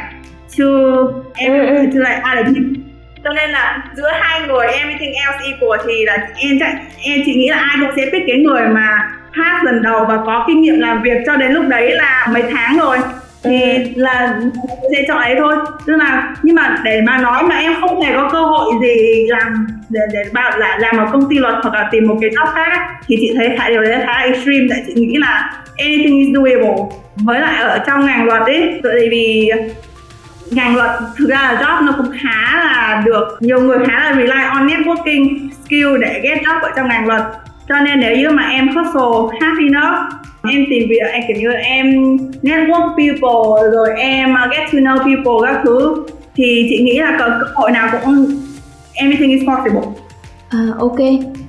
to 0.57 0.65
em, 1.35 1.91
to 1.91 1.99
like 1.99 2.21
other 2.23 2.45
people 2.53 2.94
cho 3.25 3.33
nên 3.33 3.49
là 3.49 3.83
giữa 3.95 4.11
hai 4.21 4.41
người, 4.47 4.67
everything 4.67 5.13
else 5.13 5.45
equal 5.45 5.79
thì 5.87 6.05
là 6.05 6.17
em 6.35 6.59
chạy, 6.59 6.73
em 7.03 7.21
chỉ 7.25 7.33
nghĩ 7.33 7.49
là 7.49 7.57
ai 7.57 7.77
cũng 7.81 7.89
sẽ 7.95 8.11
pick 8.11 8.27
cái 8.27 8.37
người 8.37 8.61
mà 8.67 9.11
pass 9.37 9.65
lần 9.65 9.81
đầu 9.81 10.05
và 10.05 10.17
có 10.25 10.45
kinh 10.47 10.61
nghiệm 10.61 10.79
làm 10.79 11.01
việc 11.01 11.17
cho 11.25 11.35
đến 11.35 11.51
lúc 11.51 11.65
đấy 11.67 11.91
là 11.91 12.27
mấy 12.31 12.43
tháng 12.51 12.79
rồi. 12.79 12.97
Thì 13.43 13.77
là 13.95 14.39
sẽ 14.91 15.05
chọn 15.07 15.17
ấy 15.17 15.35
thôi. 15.39 15.55
Tức 15.87 15.95
là 15.95 16.35
nhưng 16.43 16.55
mà 16.55 16.77
để 16.83 17.01
mà 17.01 17.17
nói 17.17 17.43
mà 17.43 17.55
em 17.57 17.73
không 17.81 18.01
hề 18.01 18.13
có 18.13 18.29
cơ 18.31 18.41
hội 18.41 18.73
gì 18.81 19.27
làm, 19.27 19.67
để 19.89 19.99
để 20.13 20.23
bảo 20.33 20.57
là 20.57 20.77
làm 20.79 20.97
ở 20.97 21.05
công 21.11 21.29
ty 21.29 21.37
luật 21.37 21.55
hoặc 21.63 21.73
là 21.73 21.89
tìm 21.91 22.07
một 22.07 22.17
cái 22.21 22.29
job 22.29 22.45
khác 22.45 22.79
thì 23.07 23.15
chị 23.19 23.33
thấy 23.37 23.49
khá, 23.57 23.69
điều 23.69 23.81
đấy 23.81 23.95
khá 24.05 24.13
là 24.13 24.21
extreme. 24.21 24.65
Tại 24.69 24.83
chị 24.87 24.93
nghĩ 24.93 25.15
là 25.17 25.53
anything 25.77 26.19
is 26.19 26.35
doable. 26.35 26.75
Với 27.15 27.39
lại 27.39 27.61
ở 27.61 27.83
trong 27.87 28.05
ngành 28.05 28.25
luật 28.25 28.41
ấy, 28.41 28.79
tại 28.83 29.09
vì 29.11 29.51
ngành 30.51 30.75
luật 30.75 30.89
thực 31.17 31.29
ra 31.29 31.41
là 31.41 31.61
job 31.61 31.85
nó 31.85 31.93
cũng 31.97 32.11
khá 32.21 32.63
là 32.63 33.03
được 33.05 33.37
nhiều 33.39 33.61
người 33.61 33.77
khá 33.87 33.99
là 33.99 34.15
rely 34.15 34.43
on 34.49 34.67
networking 34.67 35.49
skill 35.65 35.97
để 36.01 36.19
get 36.23 36.41
job 36.43 36.59
ở 36.61 36.69
trong 36.75 36.87
ngành 36.87 37.07
luật. 37.07 37.21
Cho 37.69 37.75
nên 37.79 37.99
nếu 37.99 38.17
như 38.17 38.29
mà 38.29 38.43
em 38.43 38.67
hustle 38.67 39.39
hard 39.39 39.59
enough 39.59 39.95
em 40.51 40.65
tìm 40.69 40.89
việc 40.89 41.01
em 41.11 41.23
kiểu 41.27 41.37
như 41.37 41.51
em 41.51 42.17
network 42.41 42.89
people 42.97 43.71
rồi 43.71 43.89
em 43.97 44.33
uh, 44.33 44.51
get 44.51 44.71
to 44.71 44.79
know 44.79 44.97
people 44.97 45.51
các 45.51 45.61
thứ 45.65 46.03
thì 46.35 46.67
chị 46.69 46.83
nghĩ 46.83 46.99
là 46.99 47.15
cơ 47.19 47.25
hội 47.53 47.71
nào 47.71 47.89
cũng 47.91 48.25
everything 48.93 49.29
is 49.29 49.41
possible. 49.47 49.81
À, 50.49 50.67
ok, 50.79 50.97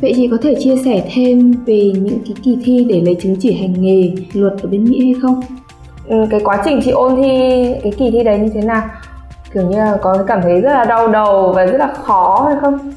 vậy 0.01 0.13
chị 0.17 0.29
có 0.31 0.37
thể 0.43 0.55
chia 0.59 0.77
sẻ 0.85 1.03
thêm 1.15 1.55
về 1.67 1.93
những 1.95 2.19
cái 2.27 2.35
kỳ 2.45 2.57
thi 2.65 2.87
để 2.89 3.01
lấy 3.01 3.17
chứng 3.23 3.37
chỉ 3.41 3.53
hành 3.53 3.75
nghề 3.79 4.13
luật 4.33 4.53
ở 4.63 4.69
bên 4.69 4.85
Mỹ 4.85 5.05
hay 5.05 5.15
không? 5.23 5.41
Ừ, 6.09 6.27
cái 6.31 6.41
quá 6.45 6.59
trình 6.65 6.81
chị 6.85 6.91
ôn 6.91 7.17
thi 7.23 7.65
cái 7.83 7.93
kỳ 7.99 8.11
thi 8.13 8.25
đấy 8.25 8.39
như 8.39 8.51
thế 8.55 8.61
nào? 8.61 8.83
Kiểu 9.55 9.63
như 9.63 9.79
là 9.79 9.97
có 10.03 10.25
cảm 10.29 10.43
thấy 10.43 10.61
rất 10.61 10.73
là 10.73 10.85
đau 10.85 11.09
đầu 11.09 11.53
và 11.57 11.67
rất 11.67 11.79
là 11.79 11.89
khó 12.03 12.47
hay 12.49 12.57
không? 12.61 12.93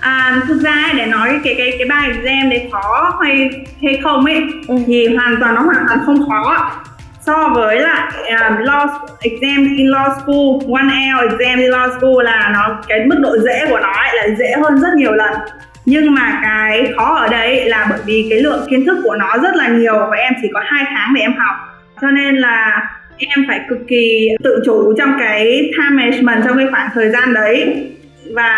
À, 0.00 0.42
thực 0.48 0.60
ra 0.60 0.92
để 0.96 1.06
nói 1.06 1.28
cái 1.44 1.54
cái 1.58 1.74
cái 1.78 1.88
bài 1.88 2.08
exam 2.08 2.50
đấy 2.50 2.68
khó 2.72 3.18
hay 3.22 3.50
hay 3.82 4.00
không 4.02 4.24
ấy 4.24 4.42
ừ. 4.68 4.74
thì 4.86 5.16
hoàn 5.16 5.36
toàn 5.40 5.54
nó 5.54 5.62
hoàn 5.62 5.84
toàn 5.88 6.00
không 6.06 6.28
khó 6.28 6.70
so 7.20 7.48
với 7.54 7.80
lại 7.80 8.12
um, 8.28 8.56
law 8.58 8.88
exam 9.20 9.76
in 9.76 9.86
law 9.86 10.10
school 10.20 10.74
one 10.80 10.94
L 11.14 11.30
exam 11.30 11.58
in 11.58 11.70
law 11.70 11.98
school 11.98 12.24
là 12.24 12.50
nó 12.54 12.80
cái 12.88 13.06
mức 13.06 13.16
độ 13.20 13.38
dễ 13.38 13.66
của 13.70 13.78
nó 13.78 13.92
ấy 13.92 14.10
là 14.16 14.34
dễ 14.38 14.52
hơn 14.62 14.80
rất 14.80 14.88
nhiều 14.96 15.12
lần 15.12 15.32
nhưng 15.84 16.14
mà 16.14 16.40
cái 16.42 16.92
khó 16.96 17.14
ở 17.14 17.28
đây 17.28 17.64
là 17.64 17.86
bởi 17.90 17.98
vì 18.04 18.26
cái 18.30 18.40
lượng 18.40 18.66
kiến 18.70 18.86
thức 18.86 18.98
của 19.04 19.16
nó 19.16 19.36
rất 19.42 19.56
là 19.56 19.68
nhiều 19.68 19.98
và 20.10 20.16
em 20.16 20.32
chỉ 20.42 20.48
có 20.54 20.60
hai 20.64 20.84
tháng 20.88 21.14
để 21.14 21.20
em 21.20 21.34
học 21.38 21.56
cho 22.00 22.10
nên 22.10 22.36
là 22.36 22.88
em 23.18 23.44
phải 23.48 23.60
cực 23.68 23.78
kỳ 23.88 24.28
tự 24.44 24.62
chủ 24.66 24.94
trong 24.98 25.12
cái 25.18 25.70
time 25.76 26.02
management, 26.02 26.44
trong 26.44 26.56
cái 26.56 26.66
khoảng 26.70 26.88
thời 26.94 27.10
gian 27.10 27.34
đấy. 27.34 27.86
Và 28.34 28.52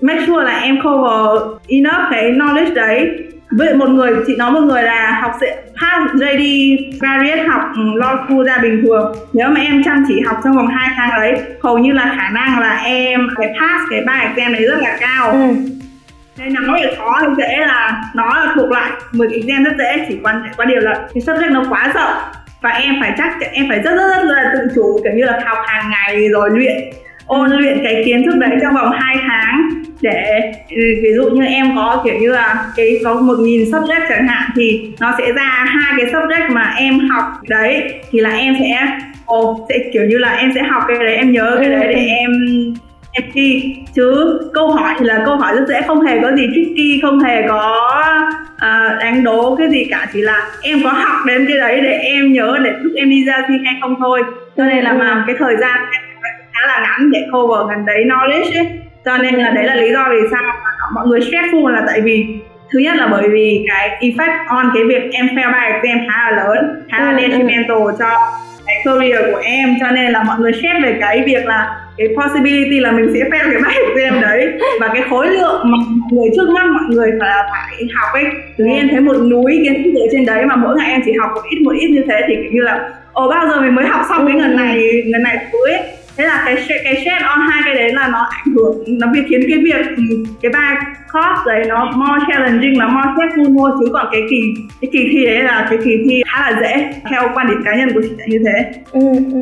make 0.00 0.26
sure 0.26 0.44
là 0.44 0.58
em 0.58 0.78
cover 0.82 1.42
enough 1.68 2.10
cái 2.10 2.32
knowledge 2.32 2.74
đấy. 2.74 3.22
Với 3.50 3.74
một 3.74 3.88
người 3.88 4.12
chị 4.26 4.36
nói 4.36 4.50
một 4.50 4.60
người 4.60 4.82
là 4.82 5.18
học 5.22 5.32
sẽ 5.40 5.56
pass 5.56 6.14
JD 6.14 6.76
various, 7.00 7.48
học 7.48 7.62
ừ, 7.76 7.82
law 7.82 8.26
school 8.26 8.46
ra 8.46 8.58
bình 8.62 8.82
thường. 8.82 9.14
Nếu 9.32 9.48
mà 9.48 9.60
em 9.60 9.84
chăm 9.84 10.04
chỉ 10.08 10.20
học 10.26 10.36
trong 10.44 10.56
vòng 10.56 10.66
2 10.66 10.90
tháng 10.96 11.10
đấy, 11.20 11.42
hầu 11.62 11.78
như 11.78 11.92
là 11.92 12.14
khả 12.16 12.30
năng 12.30 12.60
là 12.60 12.76
em 12.84 13.28
cái 13.36 13.48
pass 13.60 13.84
cái 13.90 14.02
bài 14.06 14.26
exam 14.26 14.52
đấy 14.52 14.66
rất 14.68 14.78
là 14.78 14.96
cao. 15.00 15.30
Ừ 15.30 15.54
nên 16.38 16.52
là 16.52 16.60
nói 16.60 16.80
về 16.82 16.94
khó 16.98 17.20
thì 17.20 17.26
dễ 17.38 17.56
là 17.56 18.02
nó 18.14 18.28
là 18.28 18.52
thuộc 18.54 18.70
lại. 18.70 18.90
10 19.12 19.28
exam 19.28 19.64
rất 19.64 19.72
dễ 19.78 20.06
chỉ 20.08 20.18
quan 20.22 20.42
qua 20.56 20.66
điều 20.66 20.80
là 20.80 20.94
cái 20.94 21.22
subject 21.22 21.52
nó 21.52 21.64
quá 21.70 21.92
rộng. 21.94 22.42
Và 22.60 22.70
em 22.70 22.94
phải 23.00 23.14
chắc 23.18 23.32
em 23.52 23.66
phải 23.68 23.78
rất 23.78 23.90
rất 23.96 24.08
rất 24.08 24.24
là 24.24 24.52
tự 24.54 24.68
chủ 24.74 25.00
kiểu 25.04 25.12
như 25.12 25.24
là 25.24 25.40
học 25.46 25.58
hàng 25.66 25.90
ngày 25.90 26.28
rồi 26.28 26.50
luyện 26.52 26.76
ôn 27.26 27.50
luyện 27.50 27.78
cái 27.84 28.02
kiến 28.06 28.22
thức 28.26 28.38
đấy 28.38 28.50
trong 28.62 28.74
vòng 28.74 28.90
2 28.92 29.16
tháng. 29.28 29.68
Để 30.00 30.52
ừ, 30.70 30.82
ví 31.02 31.08
dụ 31.16 31.30
như 31.30 31.44
em 31.44 31.76
có 31.76 32.02
kiểu 32.04 32.14
như 32.20 32.32
là 32.32 32.64
cái 32.76 33.00
có 33.04 33.14
một 33.14 33.38
nghìn 33.38 33.70
subject 33.70 34.06
chẳng 34.08 34.26
hạn 34.26 34.50
thì 34.56 34.92
nó 35.00 35.14
sẽ 35.18 35.32
ra 35.32 35.64
hai 35.66 35.94
cái 35.96 36.12
subject 36.12 36.52
mà 36.52 36.74
em 36.78 37.08
học 37.08 37.24
đấy 37.48 38.00
thì 38.10 38.20
là 38.20 38.30
em 38.30 38.56
sẽ 38.60 38.98
ồ 39.26 39.66
sẽ 39.68 39.78
kiểu 39.92 40.02
như 40.02 40.18
là 40.18 40.32
em 40.32 40.52
sẽ 40.54 40.62
học 40.62 40.82
cái 40.88 40.96
đấy 40.98 41.16
em 41.16 41.32
nhớ 41.32 41.56
cái 41.60 41.70
đấy 41.70 41.86
để 41.88 41.94
ừ. 41.94 42.06
em 42.08 42.30
em 43.22 43.30
thi 43.32 43.76
chứ? 43.94 44.40
Câu 44.54 44.70
hỏi 44.70 44.94
thì 44.98 45.06
là 45.06 45.22
câu 45.26 45.36
hỏi 45.36 45.54
rất 45.56 45.64
dễ 45.68 45.82
không 45.86 46.00
hề 46.00 46.20
có 46.22 46.32
gì 46.36 46.46
tricky 46.54 47.00
không 47.02 47.20
hề 47.20 47.42
có 47.48 47.90
uh, 48.54 48.98
đánh 49.00 49.24
đố 49.24 49.56
cái 49.56 49.70
gì 49.70 49.86
cả. 49.90 50.06
Chỉ 50.12 50.22
là 50.22 50.50
em 50.62 50.78
có 50.84 50.90
học 50.90 51.26
đến 51.26 51.46
cái 51.48 51.58
đấy 51.58 51.80
để 51.82 51.92
em 51.92 52.32
nhớ 52.32 52.58
để 52.64 52.70
lúc 52.80 52.92
em 52.96 53.10
đi 53.10 53.24
ra 53.24 53.42
thi 53.48 53.54
hay 53.64 53.74
không 53.80 53.94
thôi. 53.98 54.22
Cho 54.56 54.64
nên 54.64 54.84
là 54.84 54.90
ừ. 54.90 54.96
mà 54.96 55.24
cái 55.26 55.36
thời 55.38 55.56
gian 55.56 55.76
em 55.92 56.02
khá 56.52 56.66
là 56.66 56.80
ngắn 56.80 57.10
để 57.10 57.20
cover 57.32 57.70
gần 57.70 57.86
đấy 57.86 58.04
knowledge 58.04 58.58
ấy. 58.58 58.68
Cho 59.04 59.18
nên 59.18 59.34
là 59.34 59.50
đấy 59.50 59.64
là 59.64 59.74
lý 59.74 59.92
do 59.92 60.08
vì 60.10 60.28
sao 60.30 60.42
mọi 60.94 61.06
người 61.06 61.20
stressful 61.20 61.66
là 61.66 61.82
tại 61.86 62.00
vì 62.00 62.26
thứ 62.72 62.78
nhất 62.78 62.96
là 62.96 63.06
bởi 63.06 63.28
vì 63.28 63.64
cái 63.68 63.98
effect 64.00 64.46
on 64.48 64.70
cái 64.74 64.84
việc 64.84 65.02
em 65.12 65.26
fail 65.26 65.52
bài 65.52 65.72
exam 65.72 65.98
khá 66.08 66.30
là 66.30 66.44
lớn 66.44 66.84
khá 66.90 67.00
là 67.00 67.10
ừ, 67.10 67.18
detrimental 67.20 67.78
cho 67.98 68.08
cái 68.66 68.76
career 68.84 69.20
của 69.32 69.40
em. 69.44 69.74
Cho 69.80 69.90
nên 69.90 70.12
là 70.12 70.22
mọi 70.22 70.38
người 70.38 70.52
xét 70.62 70.82
về 70.82 70.96
cái 71.00 71.22
việc 71.26 71.46
là 71.46 71.85
cái 71.98 72.08
possibility 72.16 72.80
là 72.80 72.92
mình 72.92 73.10
sẽ 73.14 73.20
fail 73.20 73.52
cái 73.52 73.62
bài 73.62 73.74
exam 73.94 74.20
đấy. 74.20 74.52
Và 74.80 74.88
cái 74.94 75.02
khối 75.10 75.26
lượng 75.26 75.60
mà 75.64 75.76
mọi 75.88 76.08
người 76.12 76.28
trước 76.36 76.48
mắt 76.54 76.66
mọi 76.72 76.84
người 76.88 77.10
phải 77.20 77.30
phải 77.50 77.88
học 77.94 78.08
ấy 78.12 78.24
tự 78.56 78.64
nhiên 78.64 78.76
em 78.76 78.88
thấy 78.88 79.00
một 79.00 79.16
núi 79.16 79.60
kiến 79.64 79.82
thức 79.84 80.00
ở 80.00 80.06
trên 80.12 80.26
đấy 80.26 80.46
mà 80.46 80.56
mỗi 80.56 80.76
ngày 80.76 80.90
em 80.90 81.00
chỉ 81.04 81.12
học 81.20 81.30
một 81.34 81.42
ít 81.50 81.58
một 81.64 81.72
ít 81.80 81.88
như 81.88 82.02
thế 82.08 82.20
thì 82.28 82.34
kiểu 82.34 82.52
như 82.52 82.62
là 82.62 82.88
ồ 83.12 83.28
bao 83.28 83.48
giờ 83.48 83.60
mình 83.60 83.74
mới 83.74 83.86
học 83.86 84.00
xong 84.08 84.26
cái 84.26 84.36
ngần 84.36 84.56
này 84.56 85.02
ngần 85.06 85.22
này 85.22 85.46
cuối? 85.52 85.72
Ấy 85.72 85.82
thế 86.16 86.26
là 86.26 86.42
cái 86.46 86.56
cái 86.84 86.94
share 86.94 87.24
on 87.26 87.38
hai 87.50 87.62
cái 87.64 87.74
đấy 87.74 87.92
là 87.92 88.08
nó 88.08 88.18
ảnh 88.18 88.54
hưởng 88.54 88.84
nó 88.86 89.06
việc 89.14 89.22
khiến 89.28 89.40
cái 89.48 89.58
việc 89.58 89.86
cái 90.42 90.52
bài 90.52 90.76
course 91.12 91.42
đấy 91.46 91.64
nó 91.68 91.92
more 91.96 92.24
challenging 92.28 92.78
nó 92.78 92.88
more 92.88 93.08
stressful 93.08 93.60
hơn 93.62 93.78
chứ 93.80 93.86
còn 93.92 94.06
cái 94.12 94.20
kỳ 94.30 94.40
cái 94.80 94.90
kỳ 94.92 95.08
thi 95.12 95.26
đấy 95.26 95.42
là 95.42 95.66
cái 95.70 95.78
kỳ 95.84 95.90
thi 96.04 96.22
khá 96.26 96.50
là 96.50 96.60
dễ 96.60 96.90
theo 97.10 97.28
quan 97.34 97.46
điểm 97.46 97.58
cá 97.64 97.74
nhân 97.74 97.88
của 97.94 98.00
chị 98.02 98.10
là 98.18 98.24
như 98.28 98.38
thế. 98.44 98.72
Ừ, 98.92 99.00
ừ. 99.32 99.40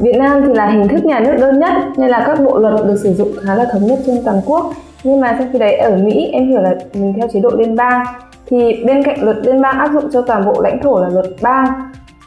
Việt 0.00 0.16
Nam 0.18 0.42
thì 0.46 0.52
là 0.54 0.66
hình 0.66 0.88
thức 0.88 1.04
nhà 1.04 1.20
nước 1.20 1.36
đơn 1.40 1.58
nhất 1.58 1.72
nên 1.96 2.10
là 2.10 2.24
các 2.26 2.38
bộ 2.44 2.58
luật 2.58 2.74
được 2.86 2.96
sử 3.02 3.14
dụng 3.14 3.28
khá 3.42 3.54
là 3.54 3.66
thống 3.72 3.86
nhất 3.86 3.98
trên 4.06 4.22
toàn 4.24 4.40
quốc. 4.46 4.72
Nhưng 5.04 5.20
mà 5.20 5.36
trong 5.38 5.48
khi 5.52 5.58
đấy 5.58 5.76
ở 5.76 5.96
Mỹ, 5.96 6.30
em 6.32 6.48
hiểu 6.48 6.60
là 6.60 6.74
mình 6.94 7.14
theo 7.16 7.28
chế 7.32 7.40
độ 7.40 7.50
liên 7.58 7.76
bang, 7.76 8.04
thì 8.46 8.84
bên 8.84 9.02
cạnh 9.02 9.24
luật 9.24 9.36
liên 9.42 9.62
bang 9.62 9.78
áp 9.78 9.90
dụng 9.92 10.04
cho 10.12 10.22
toàn 10.22 10.46
bộ 10.46 10.60
lãnh 10.60 10.82
thổ 10.82 11.00
là 11.00 11.08
luật 11.08 11.26
bang 11.42 11.66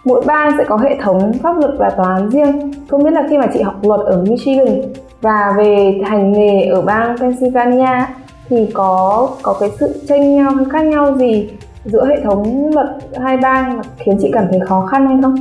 mỗi 0.06 0.22
bang 0.26 0.52
sẽ 0.58 0.64
có 0.64 0.78
hệ 0.78 0.98
thống 1.02 1.34
pháp 1.34 1.58
luật 1.60 1.72
và 1.78 1.90
tòa 1.90 2.14
án 2.14 2.30
riêng. 2.30 2.72
Không 2.88 3.04
biết 3.04 3.14
là 3.14 3.24
khi 3.30 3.38
mà 3.38 3.48
chị 3.54 3.62
học 3.62 3.76
luật 3.84 4.00
ở 4.00 4.24
Michigan 4.30 4.82
và 5.22 5.54
về 5.58 6.00
hành 6.06 6.32
nghề 6.32 6.66
ở 6.66 6.82
bang 6.82 7.18
Pennsylvania 7.18 8.06
thì 8.50 8.70
có 8.74 9.30
có 9.42 9.56
cái 9.60 9.70
sự 9.80 10.02
tranh 10.08 10.36
nhau 10.36 10.52
hay 10.52 10.66
khác 10.72 10.82
nhau 10.82 11.18
gì 11.18 11.50
giữa 11.86 12.06
hệ 12.06 12.22
thống 12.24 12.72
luật 12.74 12.88
hai 13.22 13.38
bang 13.38 13.78
mà 13.78 13.84
khiến 13.98 14.18
chị 14.22 14.32
cảm 14.34 14.46
thấy 14.50 14.60
khó 14.60 14.86
khăn 14.86 15.08
hay 15.08 15.18
không? 15.22 15.36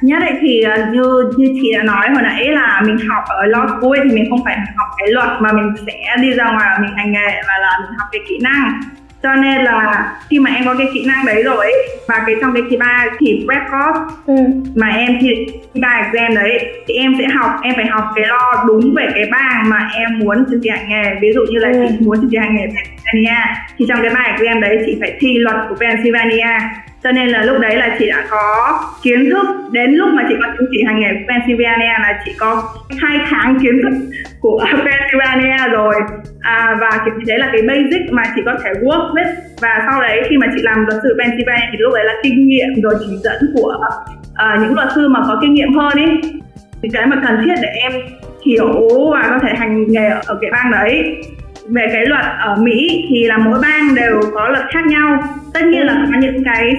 Nhất 0.00 0.22
ấy 0.22 0.32
thì 0.40 0.62
ờ, 0.62 0.86
như 0.92 1.02
như 1.36 1.54
chị 1.62 1.72
đã 1.76 1.82
nói 1.82 2.08
hồi 2.10 2.22
nãy 2.22 2.48
là 2.48 2.82
mình 2.86 2.96
học 3.08 3.24
ở 3.28 3.46
law 3.46 3.66
school 3.66 3.98
thì 4.04 4.14
mình 4.14 4.30
không 4.30 4.44
phải 4.44 4.56
học 4.76 4.88
cái 4.98 5.08
luật 5.08 5.28
mà 5.40 5.52
mình 5.52 5.72
sẽ 5.86 6.16
đi 6.22 6.30
ra 6.32 6.44
ngoài 6.44 6.68
và 6.72 6.78
mình 6.80 6.96
hành 6.96 7.12
nghề 7.12 7.42
mà 7.48 7.58
là 7.58 7.78
mình 7.80 7.98
học 7.98 8.08
cái 8.12 8.20
kỹ 8.28 8.38
năng 8.42 8.80
cho 9.22 9.34
nên 9.34 9.64
là 9.64 10.12
khi 10.30 10.38
mà 10.38 10.50
em 10.50 10.64
có 10.64 10.74
cái 10.78 10.86
kỹ 10.94 11.04
năng 11.06 11.26
đấy 11.26 11.42
rồi 11.42 11.56
ấy, 11.56 11.88
và 12.08 12.22
cái 12.26 12.36
trong 12.40 12.52
cái 12.54 12.62
kỳ 12.70 12.76
ba 12.76 13.06
thì 13.18 13.46
prep 13.46 13.62
course 13.70 14.16
ừ. 14.26 14.34
mà 14.74 14.88
em 14.88 15.18
thi 15.20 15.28
kỳ 15.74 15.80
ba 15.80 15.88
exam 15.88 16.34
đấy 16.34 16.66
thì 16.86 16.94
em 16.94 17.14
sẽ 17.18 17.26
học 17.34 17.50
em 17.62 17.74
phải 17.76 17.86
học 17.86 18.04
cái 18.16 18.26
lo 18.26 18.64
đúng 18.66 18.94
về 18.94 19.06
cái 19.14 19.24
bang 19.30 19.70
mà 19.70 19.88
em 19.94 20.18
muốn 20.18 20.44
chỉ 20.62 20.70
hành 20.70 20.88
nghề 20.88 21.14
ví 21.20 21.28
dụ 21.34 21.40
như 21.50 21.58
là 21.58 21.68
ừ. 21.68 21.86
chị 21.88 21.96
muốn 22.00 22.20
chứng 22.20 22.30
chỉ 22.30 22.36
hành 22.36 22.56
nghề 22.56 22.66
Pennsylvania 22.66 23.40
thì 23.78 23.84
trong 23.88 23.98
cái 24.02 24.10
bài 24.14 24.30
exam 24.38 24.60
đấy 24.60 24.82
chị 24.86 24.96
phải 25.00 25.16
thi 25.20 25.38
luật 25.38 25.56
của 25.68 25.76
Pennsylvania 25.80 26.58
cho 27.02 27.12
nên 27.12 27.28
là 27.28 27.42
lúc 27.42 27.58
đấy 27.60 27.76
là 27.76 27.96
chị 27.98 28.08
đã 28.08 28.26
có 28.30 28.78
kiến 29.02 29.30
thức 29.30 29.46
đến 29.72 29.90
lúc 29.90 30.08
mà 30.14 30.24
chị 30.28 30.34
có 30.42 30.48
chứng 30.58 30.68
chỉ 30.72 30.84
hành 30.86 31.00
nghề 31.00 31.08
Pennsylvania 31.28 31.94
là 32.02 32.20
chị 32.24 32.32
có 32.38 32.62
hai 32.98 33.18
tháng 33.30 33.58
kiến 33.62 33.80
thức 33.82 33.92
của 34.40 34.64
Pennsylvania 34.70 35.68
rồi. 35.72 35.94
À, 36.40 36.76
và 36.80 36.90
cái 36.90 37.14
đấy 37.26 37.38
là 37.38 37.48
cái 37.52 37.62
basic 37.62 38.12
mà 38.12 38.22
chị 38.34 38.42
có 38.44 38.54
thể 38.64 38.70
work 38.70 39.14
with. 39.14 39.32
Và 39.60 39.86
sau 39.90 40.00
đấy 40.00 40.22
khi 40.28 40.36
mà 40.36 40.46
chị 40.54 40.60
làm 40.62 40.86
luật 40.86 41.00
sư 41.02 41.16
Pennsylvania 41.18 41.66
thì 41.72 41.78
lúc 41.78 41.94
đấy 41.94 42.04
là 42.04 42.14
kinh 42.22 42.48
nghiệm 42.48 42.82
rồi 42.82 42.94
chỉ 43.00 43.16
dẫn 43.24 43.42
của 43.54 43.74
uh, 44.24 44.60
những 44.60 44.74
luật 44.74 44.88
sư 44.94 45.08
mà 45.08 45.20
có 45.26 45.38
kinh 45.42 45.54
nghiệm 45.54 45.72
hơn 45.72 45.92
ý. 45.96 46.30
Thì 46.82 46.88
cái 46.92 47.06
mà 47.06 47.22
cần 47.26 47.36
thiết 47.44 47.54
để 47.62 47.68
em 47.68 47.92
hiểu 48.46 48.88
và 49.12 49.22
có 49.30 49.38
thể 49.42 49.54
hành 49.56 49.84
nghề 49.88 50.08
ở 50.08 50.38
cái 50.40 50.50
bang 50.50 50.70
đấy. 50.70 51.16
Về 51.68 51.86
cái 51.92 52.06
luật 52.06 52.24
ở 52.38 52.56
Mỹ 52.56 53.06
thì 53.10 53.24
là 53.24 53.38
mỗi 53.38 53.58
bang 53.62 53.94
đều 53.94 54.20
có 54.48 54.54
luật 54.54 54.66
khác 54.70 54.86
nhau. 54.86 55.18
Tất 55.54 55.60
nhiên 55.64 55.86
là 55.86 56.06
có 56.12 56.18
những 56.20 56.44
cái 56.44 56.74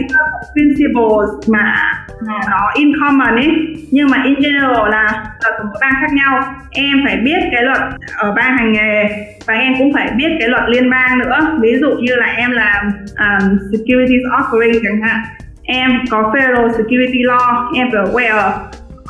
principles 0.53 1.49
mà 1.49 1.93
nó 2.25 2.71
in 2.75 2.91
common 2.99 3.35
ấy. 3.35 3.49
Nhưng 3.91 4.07
mà 4.09 4.23
in 4.23 4.35
general 4.39 4.91
là 4.91 5.03
luật 5.41 5.53
của 5.57 5.63
mỗi 5.63 5.77
bang 5.81 5.93
khác 6.01 6.13
nhau. 6.13 6.55
Em 6.71 7.01
phải 7.05 7.17
biết 7.17 7.39
cái 7.51 7.63
luật 7.63 7.77
ở 8.17 8.31
bang 8.31 8.57
hành 8.57 8.73
nghề 8.73 9.03
và 9.47 9.53
em 9.53 9.73
cũng 9.77 9.93
phải 9.93 10.11
biết 10.17 10.29
cái 10.39 10.49
luật 10.49 10.63
liên 10.67 10.89
bang 10.89 11.19
nữa. 11.19 11.57
Ví 11.61 11.77
dụ 11.81 11.89
như 11.89 12.15
là 12.15 12.25
em 12.25 12.51
làm 12.51 12.91
um, 13.17 13.57
securities 13.71 14.25
offering 14.37 14.79
chẳng 14.83 15.01
hạn. 15.01 15.19
Em 15.63 15.91
có 16.09 16.31
federal 16.33 16.71
security 16.71 17.19
law 17.23 17.73
em 17.75 17.87
phải 17.91 18.01
aware. 18.01 18.51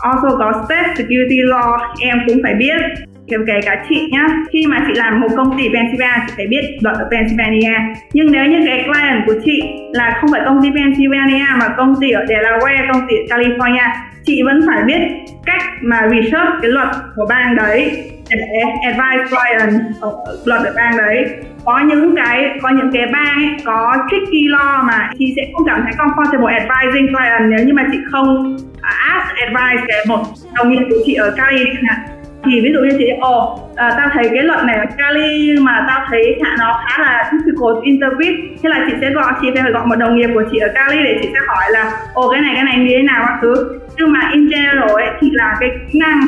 Also 0.01 0.37
có 0.37 0.65
state 0.65 0.93
security 0.97 1.37
law 1.37 1.77
em 2.01 2.17
cũng 2.27 2.37
phải 2.43 2.53
biết 2.53 2.81
kể 3.29 3.37
kể 3.47 3.59
cả 3.65 3.85
chị 3.89 4.09
nhá 4.11 4.27
khi 4.51 4.65
mà 4.67 4.83
chị 4.87 4.93
làm 4.95 5.21
một 5.21 5.27
công 5.37 5.57
ty 5.57 5.63
Pennsylvania 5.73 6.23
chị 6.27 6.33
phải 6.37 6.47
biết 6.47 6.61
luật 6.81 6.95
ở 6.97 7.07
Pennsylvania. 7.11 7.73
Nhưng 8.13 8.31
nếu 8.31 8.45
như 8.45 8.59
cái 8.65 8.83
client 8.83 9.25
của 9.25 9.33
chị 9.45 9.61
là 9.93 10.17
không 10.21 10.29
phải 10.31 10.41
công 10.45 10.61
ty 10.63 10.69
Pennsylvania 10.75 11.45
mà 11.59 11.67
công 11.77 11.93
ty 12.01 12.11
ở 12.11 12.25
Delaware 12.25 12.93
công 12.93 13.01
ty 13.09 13.15
ở 13.15 13.37
California 13.37 13.89
chị 14.23 14.43
vẫn 14.45 14.59
phải 14.67 14.83
biết 14.83 15.01
cách 15.45 15.61
mà 15.81 16.01
research 16.11 16.53
cái 16.61 16.71
luật 16.71 16.87
của 17.15 17.25
bang 17.29 17.55
đấy 17.55 18.11
để 18.29 18.37
advise 18.83 19.23
client 19.29 19.81
ở 20.01 20.11
luật 20.45 20.61
ở 20.61 20.73
bang 20.75 20.97
đấy. 20.97 21.25
Có 21.65 21.79
những 21.79 22.15
cái 22.15 22.59
có 22.61 22.69
những 22.69 22.91
cái 22.93 23.05
bang 23.13 23.35
ấy, 23.35 23.55
có 23.65 23.97
tricky 24.09 24.47
law 24.47 24.83
mà 24.83 25.09
chị 25.19 25.33
sẽ 25.35 25.41
không 25.53 25.67
cảm 25.67 25.81
thấy 25.83 25.93
comfortable 25.97 26.45
advising 26.45 27.07
client. 27.07 27.51
Nếu 27.57 27.65
như 27.65 27.73
mà 27.73 27.83
chị 27.91 27.97
không 28.11 28.57
ask 28.81 29.35
advice 29.35 29.85
cái 29.87 29.97
một 30.07 30.23
đồng 30.55 30.71
nghiệp 30.71 30.85
của 30.89 30.97
chị 31.05 31.13
ở 31.13 31.33
Cali 31.37 31.65
chẳng 31.65 31.83
hạn 31.83 32.18
thì 32.45 32.61
ví 32.61 32.71
dụ 32.73 32.79
như 32.79 32.95
chị 32.97 33.05
ồ 33.21 33.69
à, 33.75 33.91
tao 33.97 34.09
thấy 34.13 34.23
cái 34.33 34.43
luật 34.43 34.65
này 34.65 34.75
ở 34.75 34.85
Cali 34.97 35.51
nhưng 35.55 35.63
mà 35.63 35.85
tao 35.87 36.05
thấy 36.09 36.39
khả 36.43 36.55
nó 36.59 36.81
khá 36.87 37.03
là 37.03 37.31
difficult 37.31 37.81
interpret 37.81 38.33
thế 38.63 38.69
là 38.69 38.85
chị 38.87 38.93
sẽ 39.01 39.09
gọi 39.09 39.33
chị 39.41 39.47
phải 39.55 39.71
gọi 39.71 39.85
một 39.85 39.95
đồng 39.95 40.15
nghiệp 40.15 40.29
của 40.33 40.43
chị 40.51 40.57
ở 40.57 40.67
Cali 40.73 41.03
để 41.03 41.19
chị 41.21 41.29
sẽ 41.33 41.39
hỏi 41.47 41.63
là 41.71 41.91
ồ 42.13 42.31
cái 42.31 42.41
này 42.41 42.51
cái 42.55 42.63
này 42.63 42.77
như 42.77 42.89
thế 42.89 43.03
nào 43.03 43.23
các 43.27 43.37
thứ. 43.41 43.79
Nhưng 43.97 44.11
mà 44.11 44.29
in 44.33 44.49
general 44.49 44.89
ấy 44.89 45.07
thì 45.21 45.29
là 45.31 45.55
cái 45.59 45.69
kỹ 45.69 45.99
năng 45.99 46.19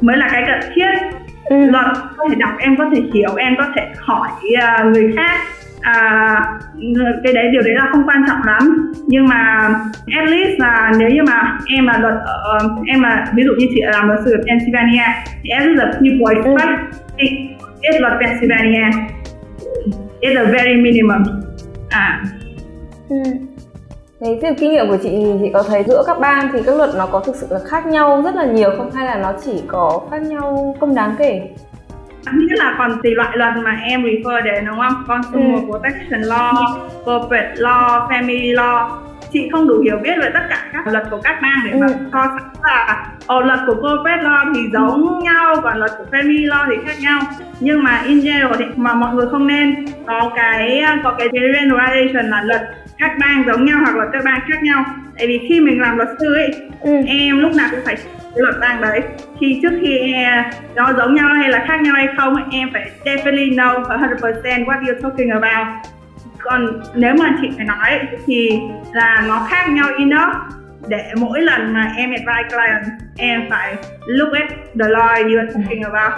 mới 0.00 0.16
là 0.16 0.28
cái 0.32 0.44
cần 0.46 0.60
thiết. 0.74 0.90
Ừ. 1.50 1.56
luật 1.70 1.86
có 2.16 2.28
thể 2.28 2.34
đọc 2.38 2.50
em 2.58 2.76
có 2.76 2.90
thể 2.94 3.02
hiểu 3.14 3.30
em 3.36 3.54
có 3.58 3.64
thể 3.74 3.86
hỏi 3.98 4.28
uh, 4.30 4.86
người 4.86 5.12
khác 5.16 5.40
à, 5.80 6.58
cái 7.24 7.32
đấy 7.32 7.48
điều 7.52 7.62
đấy 7.62 7.74
là 7.74 7.88
không 7.92 8.02
quan 8.06 8.24
trọng 8.28 8.38
lắm 8.44 8.92
nhưng 9.06 9.26
mà 9.26 9.68
at 10.16 10.28
least 10.30 10.58
là 10.58 10.92
nếu 10.98 11.10
như 11.10 11.22
mà 11.22 11.58
em 11.76 11.86
là 11.86 11.98
luật 11.98 12.14
ở 12.24 12.58
em 12.86 13.02
là 13.02 13.26
ví 13.34 13.42
dụ 13.44 13.52
như 13.58 13.66
chị 13.74 13.80
làm 13.84 14.08
luật 14.08 14.20
sư 14.24 14.32
ở 14.32 14.42
Pennsylvania 14.46 15.04
thì 15.42 15.50
at 15.50 15.62
least 15.66 15.78
là 15.78 15.84
people 15.84 16.34
expect 16.34 16.80
ừ. 17.18 17.26
biết 17.82 18.00
luật 18.00 18.12
Pennsylvania 18.20 18.84
is 20.20 20.36
a 20.36 20.44
very 20.44 20.74
minimum 20.74 21.22
à 21.90 22.22
ừ. 23.08 23.16
Từ 24.20 24.48
kinh 24.58 24.70
nghiệm 24.70 24.88
của 24.88 24.96
chị 25.02 25.08
thì 25.10 25.32
chị 25.42 25.50
có 25.52 25.62
thấy 25.62 25.84
giữa 25.86 26.02
các 26.06 26.20
bang 26.20 26.48
thì 26.52 26.62
các 26.66 26.76
luật 26.76 26.90
nó 26.96 27.06
có 27.06 27.20
thực 27.20 27.36
sự 27.36 27.46
là 27.50 27.58
khác 27.64 27.86
nhau 27.86 28.22
rất 28.24 28.34
là 28.34 28.44
nhiều 28.44 28.70
không 28.76 28.90
hay 28.90 29.06
là 29.06 29.16
nó 29.16 29.32
chỉ 29.44 29.62
có 29.66 30.00
khác 30.10 30.22
nhau 30.22 30.76
không 30.80 30.94
đáng 30.94 31.14
kể? 31.18 31.48
Nhất 32.34 32.58
là 32.58 32.74
còn 32.78 33.02
tùy 33.02 33.14
loại 33.14 33.36
luật 33.36 33.54
mà 33.64 33.80
em 33.84 34.02
refer 34.02 34.42
đến 34.42 34.64
đúng 34.66 34.78
không 34.78 35.04
consumer 35.08 35.62
ừ. 35.62 35.66
protection 35.66 36.22
law 36.22 36.78
corporate 37.04 37.54
law 37.54 38.08
family 38.08 38.54
law 38.54 38.88
chị 39.36 39.48
không 39.52 39.68
đủ 39.68 39.80
hiểu 39.80 39.96
biết 40.02 40.14
về 40.20 40.30
tất 40.34 40.40
cả 40.48 40.70
các 40.72 40.86
luật 40.86 41.04
của 41.10 41.20
các 41.24 41.38
bang 41.42 41.58
để 41.64 41.70
ừ. 41.70 41.78
mà 41.80 41.86
so 42.12 42.26
sánh 42.26 42.62
là 42.62 43.06
ở 43.26 43.40
luật 43.40 43.58
của 43.66 43.74
corporate 43.74 44.22
law 44.22 44.54
thì 44.54 44.60
giống 44.72 45.18
nhau 45.22 45.54
còn 45.62 45.78
luật 45.78 45.90
của 45.98 46.04
family 46.10 46.48
law 46.48 46.66
thì 46.70 46.76
khác 46.86 46.96
nhau 47.00 47.20
nhưng 47.60 47.82
mà 47.82 48.02
in 48.06 48.20
general 48.20 48.52
thì 48.58 48.64
mà 48.76 48.94
mọi 48.94 49.14
người 49.14 49.26
không 49.30 49.46
nên 49.46 49.84
có 50.06 50.32
cái 50.36 50.84
có 51.04 51.14
cái 51.18 51.28
generalization 51.28 52.28
là 52.28 52.42
luật 52.42 52.60
các 52.98 53.12
bang 53.20 53.44
giống 53.46 53.64
nhau 53.64 53.78
hoặc 53.84 53.96
là 53.96 54.06
các 54.12 54.22
bang 54.24 54.40
khác 54.48 54.62
nhau 54.62 54.84
tại 55.18 55.26
vì 55.26 55.46
khi 55.48 55.60
mình 55.60 55.80
làm 55.80 55.96
luật 55.96 56.08
sư 56.20 56.34
ấy 56.34 56.50
ừ. 56.80 56.92
em 57.06 57.38
lúc 57.38 57.54
nào 57.54 57.68
cũng 57.70 57.80
phải 57.84 57.96
cái 57.96 58.42
luật 58.42 58.54
bang 58.60 58.80
đấy 58.80 59.02
khi 59.40 59.58
trước 59.62 59.78
khi 59.82 60.14
nó 60.74 60.92
giống 60.96 61.14
nhau 61.14 61.28
hay 61.28 61.48
là 61.48 61.64
khác 61.68 61.80
nhau 61.82 61.94
hay 61.94 62.08
không 62.16 62.36
em 62.50 62.68
phải 62.72 62.90
definitely 63.04 63.54
know 63.54 63.82
100% 63.82 64.64
what 64.64 64.82
you're 64.82 65.00
talking 65.02 65.30
about 65.30 65.66
còn 66.50 66.80
nếu 66.94 67.14
mà 67.18 67.36
chị 67.40 67.48
phải 67.56 67.66
nói 67.66 68.00
thì 68.26 68.60
là 68.92 69.24
nó 69.28 69.46
khác 69.50 69.68
nhau 69.68 69.86
enough 69.98 70.36
để 70.88 71.04
mỗi 71.16 71.40
lần 71.40 71.72
mà 71.72 71.92
em 71.96 72.10
advise 72.10 72.48
client 72.48 73.00
em 73.18 73.40
phải 73.50 73.76
look 74.06 74.32
at 74.32 74.50
the 74.50 74.88
lawyer 74.88 75.22
you 75.22 75.38
are 75.38 75.52
talking 75.54 75.82
about. 75.82 76.12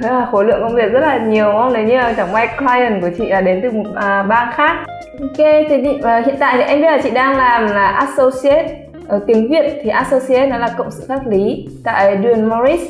Là 0.00 0.26
khối 0.30 0.44
lượng 0.44 0.60
công 0.62 0.74
việc 0.74 0.92
rất 0.92 1.00
là 1.00 1.18
nhiều 1.18 1.52
không? 1.52 1.72
Nếu 1.72 1.84
như 1.84 1.96
là 1.96 2.12
chẳng 2.12 2.32
may 2.32 2.48
client 2.58 3.02
của 3.02 3.10
chị 3.18 3.28
là 3.28 3.40
đến 3.40 3.60
từ 3.62 3.70
một 3.70 3.90
à, 3.94 4.22
bang 4.22 4.52
khác. 4.52 4.76
Ok 5.20 5.46
thì 5.68 5.82
chị, 5.84 6.00
hiện 6.26 6.36
tại 6.38 6.54
thì 6.56 6.62
em 6.62 6.80
biết 6.80 6.90
là 6.90 7.00
chị 7.02 7.10
đang 7.10 7.36
làm 7.36 7.66
là 7.66 7.86
associate. 7.86 8.82
Ở 9.08 9.20
tiếng 9.26 9.48
Việt 9.50 9.80
thì 9.82 9.90
associate 9.90 10.46
nó 10.46 10.58
là 10.58 10.74
cộng 10.76 10.90
sự 10.90 11.04
pháp 11.08 11.26
lý 11.26 11.68
tại 11.84 12.18
Duane 12.22 12.42
Morris. 12.42 12.80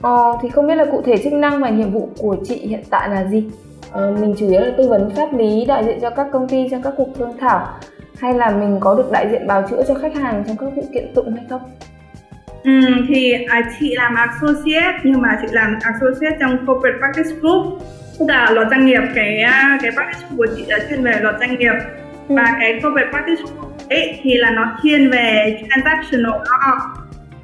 Ờ, 0.00 0.38
thì 0.42 0.48
không 0.48 0.66
biết 0.66 0.74
là 0.74 0.84
cụ 0.84 1.02
thể 1.06 1.16
chức 1.18 1.32
năng 1.32 1.62
và 1.62 1.68
nhiệm 1.68 1.90
vụ 1.90 2.08
của 2.18 2.36
chị 2.44 2.54
hiện 2.54 2.82
tại 2.90 3.08
là 3.08 3.24
gì? 3.24 3.44
Mình 4.20 4.34
chủ 4.38 4.50
yếu 4.50 4.60
là 4.60 4.70
tư 4.76 4.88
vấn 4.88 5.10
pháp 5.16 5.34
lý 5.38 5.64
đại 5.64 5.84
diện 5.84 5.98
cho 6.00 6.10
các 6.10 6.26
công 6.32 6.48
ty 6.48 6.68
trong 6.70 6.82
các 6.82 6.94
cuộc 6.96 7.08
thương 7.18 7.36
thảo 7.40 7.66
hay 8.20 8.34
là 8.34 8.50
mình 8.50 8.76
có 8.80 8.94
được 8.94 9.10
đại 9.12 9.28
diện 9.30 9.46
bào 9.46 9.66
chữa 9.70 9.82
cho 9.88 9.94
khách 9.94 10.14
hàng 10.14 10.44
trong 10.46 10.56
các 10.56 10.66
vụ 10.76 10.84
kiện 10.94 11.14
tụng 11.14 11.34
hay 11.36 11.44
không? 11.50 11.62
Ừ, 12.64 12.80
thì 13.08 13.32
à, 13.48 13.60
chị 13.80 13.94
làm 13.94 14.14
associate 14.14 14.98
nhưng 15.04 15.20
mà 15.20 15.38
chị 15.42 15.48
làm 15.50 15.78
associate 15.82 16.36
trong 16.40 16.66
corporate 16.66 16.98
practice 16.98 17.36
group 17.40 17.82
tức 18.18 18.26
là 18.28 18.50
luật 18.50 18.68
doanh 18.70 18.86
nghiệp 18.86 19.02
cái 19.14 19.38
à, 19.38 19.78
cái 19.82 19.90
practice 19.90 20.26
group 20.28 20.38
của 20.38 20.46
chị 20.56 20.64
là 20.68 20.78
chuyên 20.88 21.02
về 21.02 21.18
luật 21.20 21.34
doanh 21.40 21.58
nghiệp. 21.58 21.74
Ừ. 22.28 22.34
và 22.34 22.56
cái 22.60 22.72
corporate 22.82 23.10
practice 23.10 23.42
group 23.42 23.88
ấy 23.88 24.20
thì 24.22 24.36
là 24.36 24.50
nó 24.50 24.78
thiên 24.82 25.10
về 25.10 25.58
transactional 25.70 26.40
law 26.40 26.78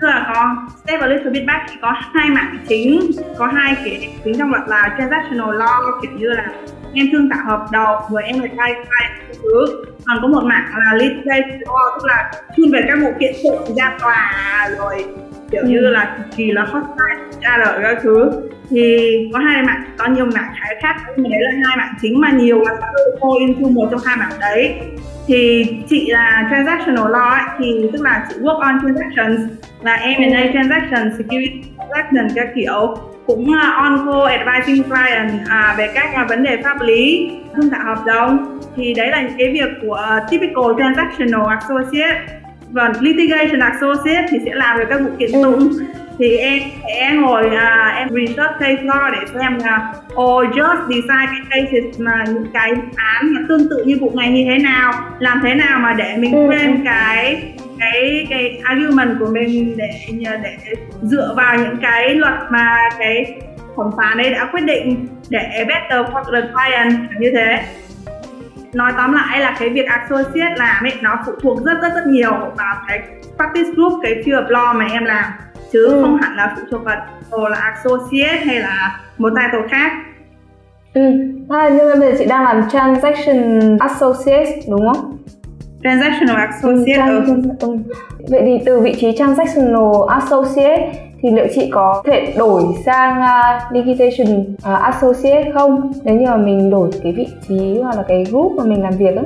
tức 0.03 0.09
là 0.09 0.33
có 0.35 0.57
step 0.85 1.01
a 1.01 1.07
little 1.07 1.31
bit 1.31 1.47
back 1.47 1.65
thì 1.69 1.77
có 1.83 1.95
hai 2.15 2.31
mảng 2.31 2.59
chính. 2.69 3.11
Có 3.39 3.47
hai 3.47 3.75
cái 3.85 4.15
chính 4.25 4.39
trong 4.39 4.51
luật 4.51 4.63
là 4.67 4.95
transactional 4.99 5.57
law, 5.57 6.01
kiểu 6.03 6.11
như 6.19 6.29
là 6.29 6.47
em 6.95 7.07
thương 7.13 7.29
tạo 7.31 7.45
hợp 7.47 7.67
đồng 7.73 8.03
rồi 8.11 8.23
em 8.23 8.41
phải 8.41 8.51
khai 8.57 8.75
khai 8.75 9.11
thứ. 9.29 9.85
Còn 10.07 10.19
có 10.23 10.29
một 10.29 10.45
mảng 10.45 10.65
là 10.75 10.95
litigation 10.95 11.61
law, 11.61 11.99
tức 11.99 12.05
là 12.05 12.33
chuyên 12.57 12.73
về 12.73 12.85
các 12.89 12.99
vụ 13.03 13.13
kiện 13.21 13.33
tụng 13.43 13.77
ra 13.77 13.97
tòa 14.01 14.69
rồi 14.79 15.05
kiểu 15.53 15.63
như 15.65 15.81
là 15.81 16.15
cực 16.17 16.37
kỳ 16.37 16.53
là 16.53 16.63
hostile 16.63 17.23
ra 17.41 17.59
đời 17.65 17.81
các 17.83 17.99
thứ. 18.03 18.31
Thì 18.71 19.09
có 19.33 19.39
hai 19.39 19.63
mạng 19.63 19.85
có 19.97 20.07
nhiều 20.07 20.27
mảng 20.35 20.53
khái 20.61 20.77
khác. 20.83 20.97
Nhưng 21.17 21.23
mà 21.23 21.29
đấy 21.31 21.41
là 21.43 21.69
hai 21.69 21.77
mảng 21.77 21.95
chính 22.03 22.21
mà 22.21 22.31
nhiều 22.31 22.61
là 22.61 22.77
cô 23.21 23.39
into 23.39 23.69
một 23.69 23.89
trong 23.91 24.01
hai 24.05 24.17
mảng 24.17 24.33
đấy. 24.41 24.75
Thì 25.27 25.67
chị 25.89 26.11
là 26.11 26.49
transactional 26.51 27.13
law 27.13 27.31
ấy, 27.31 27.43
thì 27.59 27.89
tức 27.93 28.03
là 28.03 28.27
chị 28.29 28.41
work 28.41 28.59
on 28.59 28.79
transactions. 28.83 29.41
Là 29.83 29.97
M&A 29.97 30.53
transactions, 30.53 31.19
security 31.19 31.63
transactions 31.79 32.33
các 32.35 32.49
kiểu. 32.55 32.97
Cũng 33.27 33.51
uh, 33.51 33.77
on 33.77 34.07
call 34.07 34.39
advising 34.39 34.83
client 34.83 35.31
à, 35.49 35.75
về 35.79 35.89
các 35.95 36.11
uh, 36.23 36.29
vấn 36.29 36.43
đề 36.43 36.57
pháp 36.65 36.77
lý 36.83 37.31
thương 37.55 37.71
thảo 37.71 37.85
hợp 37.85 38.03
đồng. 38.07 38.59
Thì 38.77 38.95
đấy 38.95 39.09
là 39.09 39.23
những 39.23 39.39
cái 39.39 39.53
việc 39.53 39.69
của 39.83 40.07
uh, 40.17 40.31
typical 40.31 40.65
transactional 40.79 41.47
associate 41.47 42.42
và 42.73 42.93
litigation 43.00 43.61
associate 43.61 44.26
thì 44.31 44.38
sẽ 44.45 44.55
làm 44.55 44.79
về 44.79 44.85
các 44.91 45.00
vụ 45.00 45.11
kiện 45.19 45.31
tụng 45.33 45.59
ừ. 45.59 45.85
thì 46.19 46.37
em 46.37 46.62
sẽ 46.83 47.11
ngồi 47.14 47.47
uh, 47.47 47.97
em 47.97 48.09
research 48.09 48.61
case 48.61 48.83
law 48.83 49.11
để 49.12 49.19
xem 49.35 49.59
là 49.59 49.95
uh, 50.12 50.19
or 50.19 50.47
just 50.47 50.88
decide 50.88 51.26
cái 51.26 51.41
cases 51.50 52.00
mà 52.00 52.25
những 52.26 52.47
cái 52.52 52.73
án 52.97 53.35
mà 53.35 53.41
tương 53.49 53.69
tự 53.71 53.85
như 53.85 53.99
vụ 54.00 54.12
này 54.14 54.31
như 54.31 54.45
thế 54.50 54.59
nào 54.59 54.93
làm 55.19 55.41
thế 55.45 55.55
nào 55.55 55.79
mà 55.79 55.93
để 55.93 56.17
mình 56.19 56.33
ừ. 56.33 56.38
frame 56.38 56.76
cái 56.85 57.43
cái 57.79 58.26
cái 58.31 58.61
argument 58.64 59.19
của 59.19 59.26
mình 59.26 59.76
để 59.76 59.91
để 60.43 60.57
dựa 61.02 61.35
vào 61.37 61.59
những 61.59 61.76
cái 61.83 62.14
luật 62.14 62.35
mà 62.50 62.76
cái 62.99 63.35
thẩm 63.76 63.91
phán 63.97 64.19
ấy 64.19 64.31
đã 64.31 64.49
quyết 64.52 64.64
định 64.64 65.07
để 65.29 65.64
better 65.69 66.07
for 66.07 66.25
the 66.25 66.49
client 66.52 67.11
như 67.19 67.31
thế 67.35 67.62
nói 68.75 68.93
tóm 68.97 69.12
lại 69.12 69.41
là 69.41 69.57
cái 69.59 69.69
việc 69.69 69.87
associate 69.87 70.55
làm 70.57 70.85
ấy 70.85 70.93
nó 71.02 71.19
phụ 71.26 71.33
thuộc 71.43 71.64
rất 71.64 71.79
rất 71.83 71.95
rất 71.95 72.07
nhiều 72.07 72.31
vào 72.31 72.75
cái 72.88 73.00
practice 73.37 73.71
group 73.76 73.93
cái 74.02 74.12
field 74.25 74.45
of 74.45 74.49
law 74.49 74.75
mà 74.79 74.85
em 74.93 75.05
làm 75.05 75.25
chứ 75.73 75.87
ừ. 75.87 76.02
không 76.02 76.17
hẳn 76.23 76.37
là 76.37 76.55
phụ 76.57 76.62
thuộc 76.71 76.83
vào 77.31 77.49
là 77.49 77.57
associate 77.59 78.37
hay 78.47 78.61
là 78.61 79.00
một 79.19 79.31
title 79.37 79.69
khác 79.71 79.93
Ừ, 80.95 81.00
à, 81.49 81.69
nhưng 81.69 81.88
mà 81.88 81.95
bây 82.00 82.12
giờ 82.12 82.19
chị 82.19 82.25
đang 82.25 82.45
làm 82.45 82.62
transaction 82.71 83.79
associate 83.79 84.50
đúng 84.71 84.93
không? 84.93 85.19
Transactional 85.83 86.37
associate. 86.37 87.09
Ừ, 87.09 87.21
trans- 87.26 87.50
ừ. 87.61 87.76
Vậy 88.29 88.43
thì 88.45 88.59
từ 88.67 88.81
vị 88.81 88.95
trí 89.00 89.17
transactional 89.19 89.93
associate 90.09 90.93
thì 91.23 91.31
liệu 91.31 91.47
chị 91.55 91.71
có 91.71 92.02
thể 92.07 92.35
đổi 92.37 92.62
sang 92.85 93.21
uh, 93.21 93.73
liquidation 93.73 94.41
uh, 94.41 94.83
associate 94.83 95.50
không? 95.55 95.93
Nếu 96.05 96.14
như 96.14 96.26
mà 96.26 96.37
mình 96.37 96.71
đổi 96.71 96.91
cái 97.02 97.12
vị 97.12 97.26
trí 97.49 97.81
hoặc 97.83 97.97
là 97.97 98.05
cái 98.09 98.25
group 98.25 98.52
mà 98.52 98.64
mình 98.64 98.83
làm 98.83 98.97
việc 98.97 99.17
ấy 99.17 99.25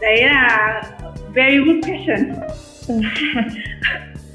đấy 0.00 0.24
là 0.24 0.82
very 1.34 1.56
good 1.56 1.76
question. 1.86 2.32
Ừ. 2.88 2.94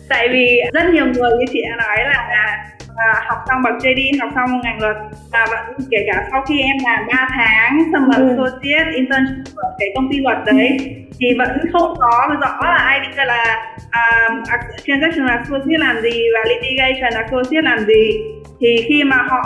tại 0.10 0.28
vì 0.30 0.62
rất 0.74 0.84
nhiều 0.94 1.06
người 1.06 1.32
như 1.40 1.46
chị 1.54 1.62
đã 1.70 1.76
nói 1.86 1.98
là 2.04 2.65
à, 2.96 3.24
học 3.28 3.38
xong 3.48 3.62
bậc 3.64 3.74
JD 3.74 4.20
học 4.20 4.30
xong 4.36 4.62
ngành 4.62 4.82
luật 4.82 4.96
và 5.32 5.46
vẫn 5.50 5.88
kể 5.92 5.98
cả 6.08 6.28
sau 6.32 6.42
khi 6.48 6.62
em 6.62 6.78
làm 6.86 7.08
3 7.08 7.28
tháng 7.36 7.84
xong 7.94 8.10
ừ. 8.16 8.30
associate 8.30 8.92
internship 8.96 9.56
ở 9.56 9.76
cái 9.80 9.90
công 9.96 10.12
ty 10.12 10.18
luật 10.20 10.38
đấy 10.46 10.78
thì 11.20 11.28
vẫn 11.38 11.50
không 11.74 11.96
có 12.00 12.36
rõ 12.42 12.58
là 12.62 12.78
ai 12.78 13.00
định 13.00 13.28
là 13.28 13.66
um, 13.94 14.44
transaction 14.88 15.28
associate 15.28 15.78
làm 15.78 16.02
gì 16.02 16.22
và 16.34 16.50
litigation 16.50 17.24
associate 17.24 17.62
làm 17.62 17.80
gì 17.86 18.12
thì 18.60 18.86
khi 18.88 19.04
mà 19.04 19.18
họ 19.30 19.42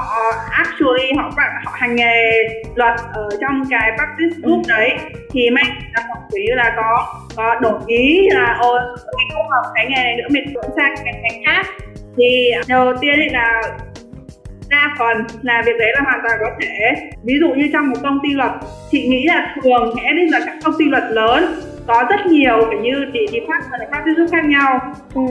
actually 0.51 1.11
họ 1.17 1.31
họ 1.65 1.71
hành 1.73 1.95
nghề 1.95 2.31
luật 2.75 2.93
ở 3.13 3.29
trong 3.41 3.63
cái 3.69 3.91
practice 3.97 4.41
group 4.41 4.65
ừ. 4.67 4.69
đấy 4.69 4.97
thì 5.33 5.49
may 5.49 5.63
là 5.95 6.03
họ 6.09 6.15
kiểu 6.31 6.43
như 6.47 6.55
là 6.55 6.73
có 6.75 7.07
có 7.35 7.55
đổi 7.61 7.79
ý 7.87 8.29
là 8.29 8.57
ôi 8.61 8.79
mình 9.17 9.27
không 9.33 9.49
học 9.49 9.65
cái 9.75 9.85
nghề 9.89 10.03
này 10.03 10.15
nữa 10.15 10.27
mình 10.29 10.43
chuyển 10.45 10.71
sang 10.77 10.95
cái 11.05 11.13
ngành 11.21 11.41
khác 11.45 11.65
thì 12.19 12.51
đầu 12.67 12.93
tiên 13.01 13.19
là 13.31 13.61
đa 14.69 14.95
phần 14.99 15.17
là 15.41 15.63
việc 15.65 15.77
đấy 15.79 15.91
là 15.95 16.01
hoàn 16.01 16.19
toàn 16.27 16.39
có 16.39 16.49
thể. 16.61 16.95
Ví 17.23 17.33
dụ 17.39 17.53
như 17.53 17.69
trong 17.73 17.89
một 17.89 17.95
công 18.03 18.19
ty 18.23 18.29
luật 18.33 18.51
chị 18.91 19.07
nghĩ 19.07 19.23
là 19.25 19.55
thường 19.63 19.93
sẽ 19.95 20.13
đi 20.13 20.27
là 20.29 20.39
các 20.45 20.55
công 20.63 20.73
ty 20.79 20.85
luật 20.85 21.03
lớn 21.09 21.45
có 21.87 22.03
rất 22.09 22.25
nhiều 22.25 22.67
kiểu 22.71 22.79
như 22.79 23.05
để 23.13 23.25
đi 23.31 23.39
phát 23.47 23.63
và 23.71 23.77
các 23.91 24.03
dụ 24.17 24.27
khác 24.31 24.45
nhau. 24.45 24.93
Ừ. 25.15 25.21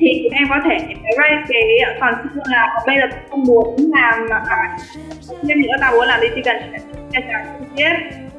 thì 0.00 0.28
em 0.32 0.48
có 0.48 0.60
thể 0.64 0.78
raise 1.18 1.44
cái 1.48 1.62
còn 2.00 2.14
là 2.50 2.80
bây 2.86 2.96
giờ 2.96 3.16
không 3.30 3.44
muốn 3.44 3.76
làm 3.94 4.26
mà 4.30 4.42
phải. 4.48 4.68
Thêm 5.48 5.62
nữa 5.62 5.72
ta 5.80 5.90
muốn 5.90 6.06
làm 6.06 6.20
đi 6.20 6.28
chỉ 6.34 6.42
cần 6.42 6.56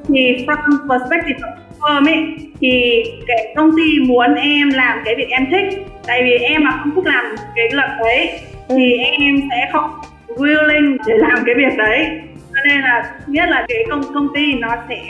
thì 0.08 0.46
from 0.46 0.90
perspective 0.90 1.40
firm 1.80 2.08
ấy 2.08 2.26
thì 2.62 3.04
cái 3.28 3.54
công 3.56 3.72
ty 3.78 4.00
muốn 4.08 4.34
em 4.34 4.70
làm 4.70 5.02
cái 5.06 5.16
việc 5.16 5.30
em 5.30 5.48
thích 5.52 5.86
tại 6.08 6.24
vì 6.24 6.32
em 6.32 6.64
mà 6.64 6.72
không 6.72 6.96
thích 6.96 7.06
làm 7.06 7.36
cái 7.56 7.70
luật 7.72 7.90
đấy 8.00 8.40
thì 8.70 8.98
em 8.98 9.36
sẽ 9.50 9.70
không 9.72 9.92
willing 10.28 10.98
để 11.08 11.14
làm 11.18 11.38
cái 11.46 11.56
việc 11.56 11.78
đấy. 11.78 12.08
Cho 12.54 12.62
nên 12.70 12.82
là 12.82 13.12
nhất 13.28 13.50
là 13.50 13.66
cái 13.68 13.78
công 13.90 14.02
công 14.14 14.28
ty 14.36 14.54
nó 14.54 14.76
sẽ 14.90 15.04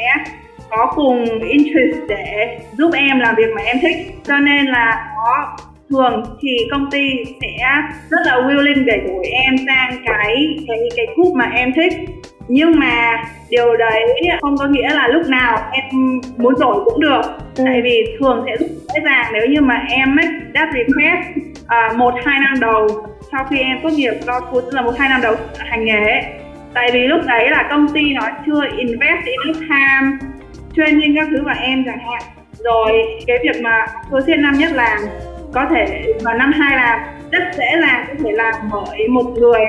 có 0.69 0.91
cùng 0.95 1.25
interest 1.39 1.97
để 2.07 2.57
giúp 2.77 2.91
em 2.93 3.19
làm 3.19 3.35
việc 3.35 3.49
mà 3.55 3.61
em 3.61 3.77
thích. 3.81 3.97
Cho 4.23 4.37
nên 4.37 4.65
là 4.65 5.11
có 5.15 5.57
thường 5.89 6.23
thì 6.41 6.57
công 6.71 6.91
ty 6.91 7.09
sẽ 7.41 7.81
rất 8.09 8.19
là 8.25 8.35
willing 8.35 8.85
để 8.85 8.97
đổi 8.97 9.25
em 9.25 9.55
sang 9.67 10.01
cái 10.05 10.35
cái 10.67 10.77
cái 10.95 11.05
group 11.15 11.33
mà 11.35 11.51
em 11.53 11.73
thích 11.73 11.93
nhưng 12.47 12.79
mà 12.79 13.23
điều 13.49 13.77
đấy 13.77 14.03
không 14.41 14.57
có 14.57 14.67
nghĩa 14.67 14.89
là 14.89 15.07
lúc 15.07 15.27
nào 15.27 15.57
em 15.71 16.19
muốn 16.37 16.53
đổi 16.59 16.85
cũng 16.85 16.99
được 16.99 17.21
ừ. 17.57 17.63
tại 17.65 17.81
vì 17.81 18.17
thường 18.19 18.43
sẽ 18.45 18.51
rất 18.59 18.67
dễ 18.69 19.01
dàng 19.05 19.25
nếu 19.33 19.45
như 19.49 19.61
mà 19.61 19.85
em 19.89 20.15
make 20.15 20.31
that 20.53 20.69
request 20.73 21.37
uh, 21.63 21.97
một 21.97 22.13
hai 22.25 22.39
năm 22.39 22.53
đầu 22.59 22.87
sau 23.31 23.45
khi 23.49 23.59
em 23.59 23.77
tốt 23.83 23.89
nghiệp 23.89 24.13
do 24.21 24.39
school 24.39 24.61
tức 24.61 24.73
là 24.73 24.81
một 24.81 24.93
hai 24.97 25.09
năm 25.09 25.21
đầu 25.21 25.35
hành 25.57 25.85
nghề 25.85 26.03
ấy. 26.03 26.23
tại 26.73 26.89
vì 26.93 27.07
lúc 27.07 27.21
đấy 27.27 27.49
là 27.49 27.67
công 27.69 27.87
ty 27.93 28.13
nó 28.13 28.21
chưa 28.45 28.61
invest 28.77 29.25
in 29.25 29.53
time 29.53 30.17
training 30.75 31.15
các 31.15 31.27
thứ 31.31 31.43
vào 31.43 31.55
em 31.61 31.83
chẳng 31.85 31.99
hạn 31.99 32.21
rồi 32.63 32.91
cái 33.27 33.37
việc 33.43 33.61
mà 33.61 33.85
tôi 33.87 34.21
associate 34.21 34.41
năm 34.41 34.53
nhất 34.53 34.71
làm 34.73 34.99
có 35.53 35.65
thể 35.71 36.03
vào 36.23 36.37
năm 36.37 36.51
hai 36.51 36.77
làm 36.77 36.99
rất 37.31 37.43
dễ 37.57 37.65
dàng 37.81 38.05
có 38.07 38.13
thể 38.23 38.31
làm 38.31 38.55
bởi 38.71 39.07
một 39.07 39.33
người 39.37 39.65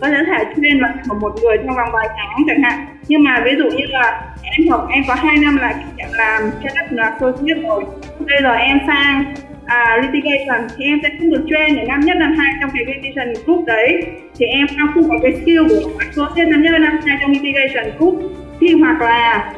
có 0.00 0.08
thể 0.08 0.18
thể 0.26 0.44
chuyên 0.56 0.78
là 0.78 0.94
của 1.08 1.14
một 1.14 1.32
người 1.42 1.56
trong 1.56 1.76
vòng 1.76 1.88
vài 1.92 2.08
tháng 2.16 2.42
chẳng 2.48 2.62
hạn. 2.62 2.86
Nhưng 3.08 3.24
mà 3.24 3.42
ví 3.44 3.52
dụ 3.58 3.64
như 3.76 3.86
là 3.88 4.22
em 4.42 4.68
học 4.68 4.88
em 4.90 5.04
có 5.08 5.14
2 5.14 5.36
năm 5.38 5.56
là 5.56 5.72
kinh 5.72 5.96
nghiệm 5.96 6.08
làm 6.12 6.42
cho 6.62 6.68
đất 6.76 6.92
là 6.92 7.04
associate 7.04 7.60
rồi. 7.62 7.84
Bây 8.18 8.42
giờ 8.42 8.52
em 8.52 8.78
sang 8.86 9.34
à, 9.66 9.98
litigation 10.02 10.68
thì 10.76 10.84
em 10.84 10.98
sẽ 11.02 11.08
không 11.18 11.30
được 11.30 11.44
train 11.50 11.76
để 11.76 11.84
năm 11.88 12.00
nhất 12.00 12.16
năm 12.16 12.34
hai 12.38 12.54
trong 12.60 12.70
cái 12.74 12.84
litigation 12.86 13.32
group 13.46 13.66
đấy. 13.66 14.02
Thì 14.38 14.46
em 14.46 14.66
không 14.94 15.08
có 15.08 15.18
cái 15.22 15.32
skill 15.32 15.68
của 15.68 15.90
associate 15.98 16.50
năm 16.50 16.62
nhất 16.62 16.72
năm 16.80 17.00
hai 17.06 17.18
trong 17.20 17.30
litigation 17.30 17.98
group. 17.98 18.14
Thì 18.60 18.74
hoặc 18.74 19.00
là 19.00 19.52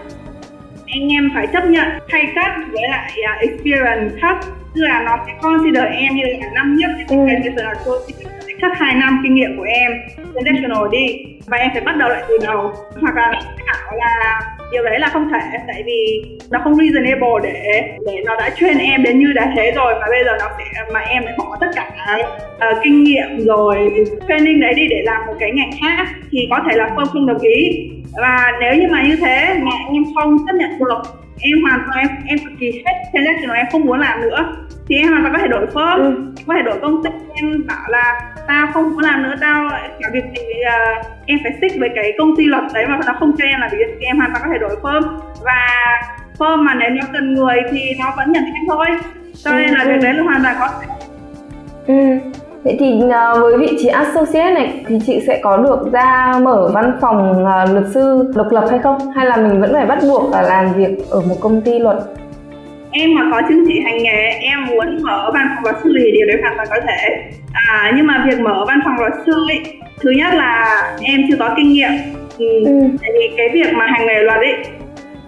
anh 0.86 1.08
em 1.08 1.30
phải 1.34 1.46
chấp 1.52 1.64
nhận 1.66 1.88
thay 2.08 2.32
cắt 2.34 2.56
với 2.72 2.82
lại 2.90 3.12
uh, 3.34 3.40
experience 3.40 4.14
thấp 4.20 4.36
tức 4.74 4.82
là 4.84 5.02
nó 5.06 5.18
sẽ 5.26 5.32
consider 5.42 5.84
em 5.84 6.16
như 6.16 6.22
là 6.24 6.46
năm 6.54 6.76
nhất 6.76 6.90
ừ. 7.08 7.16
cái 7.26 7.36
business 7.36 7.66
associate 7.66 8.32
sẽ 8.46 8.52
cắt 8.60 8.72
hai 8.74 8.94
năm 8.94 9.20
kinh 9.22 9.34
nghiệm 9.34 9.56
của 9.56 9.62
em 9.62 9.92
international 10.34 10.88
đi. 10.92 11.24
Và 11.46 11.56
em 11.56 11.70
phải 11.72 11.80
bắt 11.80 11.96
đầu 11.96 12.08
lại 12.08 12.22
từ 12.28 12.38
đầu. 12.42 12.72
Hoặc 13.00 13.16
là 13.16 13.32
thảo 13.66 13.96
là 13.96 14.40
điều 14.72 14.84
đấy 14.84 14.98
là 14.98 15.08
không 15.08 15.28
thể 15.30 15.58
tại 15.66 15.82
vì 15.86 16.22
nó 16.50 16.60
không 16.64 16.74
reasonable 16.74 17.28
để 17.42 17.82
để 18.06 18.22
nó 18.26 18.36
đã 18.36 18.50
train 18.50 18.78
em 18.78 19.02
đến 19.02 19.18
như 19.18 19.32
đã 19.32 19.52
thế 19.56 19.72
rồi 19.76 19.94
mà 20.00 20.06
bây 20.10 20.24
giờ 20.24 20.30
nó 20.40 20.50
sẽ 20.58 20.64
mà 20.92 21.00
em 21.00 21.22
phải 21.24 21.34
bỏ 21.38 21.56
tất 21.60 21.66
cả 21.74 22.18
uh, 22.56 22.78
kinh 22.84 23.04
nghiệm 23.04 23.38
rồi 23.38 24.04
training 24.28 24.60
đấy 24.60 24.74
đi 24.74 24.86
để 24.88 25.02
làm 25.04 25.26
một 25.26 25.34
cái 25.40 25.50
ngành 25.50 25.70
khác 25.80 26.06
thì 26.30 26.48
có 26.50 26.60
thể 26.70 26.76
là 26.76 26.88
không 26.94 27.04
không 27.06 27.26
đồng 27.26 27.38
ý. 27.38 27.90
Và 28.20 28.52
nếu 28.60 28.74
như 28.74 28.88
mà 28.90 29.02
như 29.02 29.16
thế 29.16 29.54
mà 29.60 29.72
em 29.92 30.04
không 30.14 30.38
chấp 30.46 30.54
nhận 30.56 30.70
được 30.78 31.21
em 31.40 31.62
hoàn 31.62 31.80
toàn 31.86 31.98
em 31.98 32.08
em 32.26 32.38
cực 32.38 32.52
kỳ 32.60 32.82
hết 32.86 32.92
transaction 33.12 33.50
em 33.50 33.66
không 33.72 33.84
muốn 33.84 34.00
làm 34.00 34.20
nữa. 34.20 34.56
Thì 34.88 34.96
em 34.96 35.08
hoàn 35.08 35.22
toàn 35.22 35.34
có 35.34 35.38
thể 35.38 35.48
đổi 35.48 35.66
firm 35.66 36.02
ừ. 36.02 36.32
có 36.46 36.54
thể 36.54 36.62
đổi 36.62 36.78
công 36.80 37.02
ty 37.02 37.10
em 37.34 37.66
bảo 37.66 37.84
là 37.88 38.34
tao 38.48 38.66
không 38.72 38.92
muốn 38.92 39.04
làm 39.04 39.22
nữa 39.22 39.34
tao 39.40 39.68
cả 39.70 40.08
việc 40.12 40.24
thì 40.34 40.42
uh, 40.42 41.06
em 41.26 41.38
phải 41.42 41.52
stick 41.58 41.80
với 41.80 41.88
cái 41.94 42.12
công 42.18 42.36
ty 42.36 42.44
luật 42.44 42.64
đấy 42.74 42.86
mà 42.86 42.98
nó 43.06 43.12
không 43.18 43.32
cho 43.38 43.44
em 43.44 43.60
làm 43.60 43.70
việc. 43.72 43.96
Thì 44.00 44.06
em 44.06 44.16
hoàn 44.16 44.30
toàn 44.30 44.42
có 44.44 44.50
thể 44.52 44.58
đổi 44.58 44.76
firm 44.82 45.20
và 45.44 45.68
firm 46.38 46.62
mà 46.62 46.74
nếu 46.74 46.90
nó 46.90 47.06
cần 47.12 47.34
người 47.34 47.56
thì 47.70 47.94
nó 47.98 48.14
vẫn 48.16 48.32
nhận 48.32 48.44
em 48.44 48.64
thôi. 48.68 48.86
Cho 49.44 49.52
nên 49.52 49.70
là 49.70 49.82
ừ. 49.82 49.88
việc 49.88 49.98
đấy 50.02 50.14
là 50.14 50.22
hoàn 50.22 50.42
toàn 50.42 50.56
có 50.60 50.68
thể. 50.80 50.86
Ừ 51.86 52.18
Vậy 52.64 52.76
thì 52.78 53.00
uh, 53.04 53.42
với 53.42 53.58
vị 53.58 53.76
trí 53.78 53.88
associate 53.88 54.54
này 54.54 54.84
thì 54.88 54.98
chị 55.06 55.20
sẽ 55.26 55.40
có 55.42 55.56
được 55.56 55.92
ra 55.92 56.32
mở 56.42 56.70
văn 56.74 56.92
phòng 57.00 57.44
uh, 57.44 57.72
luật 57.72 57.84
sư 57.94 58.32
độc 58.34 58.46
lập 58.50 58.64
hay 58.70 58.78
không? 58.78 59.12
Hay 59.14 59.26
là 59.26 59.36
mình 59.36 59.60
vẫn 59.60 59.72
phải 59.72 59.86
bắt 59.86 59.98
buộc 60.08 60.32
là 60.32 60.42
làm 60.42 60.72
việc 60.72 61.10
ở 61.10 61.20
một 61.20 61.36
công 61.40 61.60
ty 61.60 61.78
luật? 61.78 61.96
em 62.92 63.14
mà 63.14 63.22
có 63.32 63.42
chứng 63.48 63.64
chỉ 63.68 63.80
hành 63.80 64.02
nghề 64.02 64.28
em 64.40 64.66
muốn 64.66 65.02
mở 65.02 65.30
văn 65.34 65.46
phòng 65.54 65.64
luật 65.64 65.76
sư 65.84 65.94
thì 65.98 66.12
điều 66.12 66.26
đấy 66.26 66.36
hoàn 66.42 66.56
toàn 66.56 66.68
có 66.70 66.76
thể 66.86 67.30
à, 67.52 67.92
nhưng 67.96 68.06
mà 68.06 68.24
việc 68.28 68.40
mở 68.40 68.64
văn 68.68 68.80
phòng 68.84 68.94
luật 68.98 69.12
sư 69.26 69.32
ấy 69.48 69.62
thứ 70.00 70.10
nhất 70.10 70.34
là 70.34 70.82
em 71.00 71.20
chưa 71.28 71.36
có 71.38 71.54
kinh 71.56 71.72
nghiệm 71.72 71.90
ừ. 72.38 72.64
ừ. 72.64 72.80
tại 73.00 73.10
vì 73.14 73.34
cái 73.36 73.48
việc 73.54 73.72
mà 73.74 73.86
hành 73.86 74.06
nghề 74.06 74.22
luật 74.22 74.38
ấy 74.38 74.54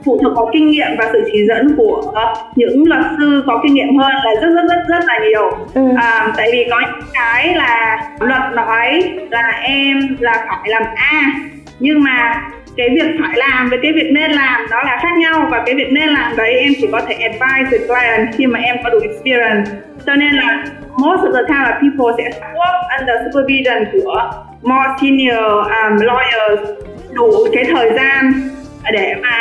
phụ 0.04 0.20
thuộc 0.22 0.36
vào 0.36 0.50
kinh 0.52 0.70
nghiệm 0.70 0.86
và 0.98 1.08
sự 1.12 1.28
chỉ 1.32 1.46
dẫn 1.46 1.76
của 1.76 2.12
những 2.56 2.84
luật 2.86 3.02
sư 3.18 3.42
có 3.46 3.60
kinh 3.62 3.74
nghiệm 3.74 3.96
hơn 3.98 4.12
là 4.24 4.40
rất 4.40 4.48
rất 4.54 4.62
rất 4.68 4.82
rất 4.88 5.04
là 5.06 5.18
nhiều 5.28 5.50
ừ. 5.74 5.82
à, 5.96 6.32
tại 6.36 6.48
vì 6.52 6.66
có 6.70 6.80
những 6.80 7.06
cái 7.12 7.54
là 7.54 8.02
luật 8.20 8.42
nói 8.54 9.02
là 9.30 9.50
em 9.62 10.16
là 10.20 10.46
phải 10.48 10.70
làm 10.70 10.82
a 10.96 11.32
nhưng 11.80 12.02
mà 12.02 12.42
cái 12.76 12.88
việc 12.90 13.16
phải 13.20 13.36
làm 13.36 13.70
với 13.70 13.78
cái 13.82 13.92
việc 13.92 14.10
nên 14.12 14.30
làm 14.30 14.66
đó 14.70 14.82
là 14.84 14.98
khác 15.02 15.18
nhau 15.18 15.48
và 15.50 15.62
cái 15.66 15.74
việc 15.74 15.92
nên 15.92 16.08
làm 16.08 16.36
đấy 16.36 16.54
em 16.54 16.72
chỉ 16.80 16.88
có 16.92 17.00
thể 17.00 17.14
advise 17.14 17.78
the 17.78 17.86
client 17.86 18.34
khi 18.36 18.46
mà 18.46 18.58
em 18.58 18.76
có 18.84 18.90
đủ 18.90 18.98
experience 19.02 19.70
cho 20.06 20.14
nên 20.14 20.34
là 20.34 20.64
most 20.96 21.20
of 21.20 21.32
the 21.32 21.42
time 21.48 21.62
là 21.62 21.80
people 21.80 22.14
sẽ 22.18 22.40
work 22.54 22.98
under 22.98 23.16
supervision 23.24 23.84
của 23.92 24.30
more 24.62 24.90
senior 25.00 25.44
um, 25.44 25.96
lawyers 25.96 26.56
đủ 27.12 27.30
cái 27.52 27.64
thời 27.64 27.90
gian 27.96 28.32
để 28.92 29.14
mà 29.22 29.36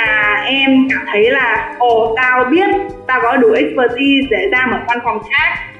em 0.45 0.87
cảm 0.89 1.05
thấy 1.11 1.31
là 1.31 1.75
ồ 1.79 2.15
tao 2.15 2.45
biết 2.45 2.69
tao 3.07 3.19
có 3.23 3.37
đủ 3.37 3.51
expertise 3.51 4.27
để 4.29 4.49
ra 4.51 4.65
mở 4.71 4.77
văn 4.87 4.99
phòng 5.03 5.19
khác 5.31 5.73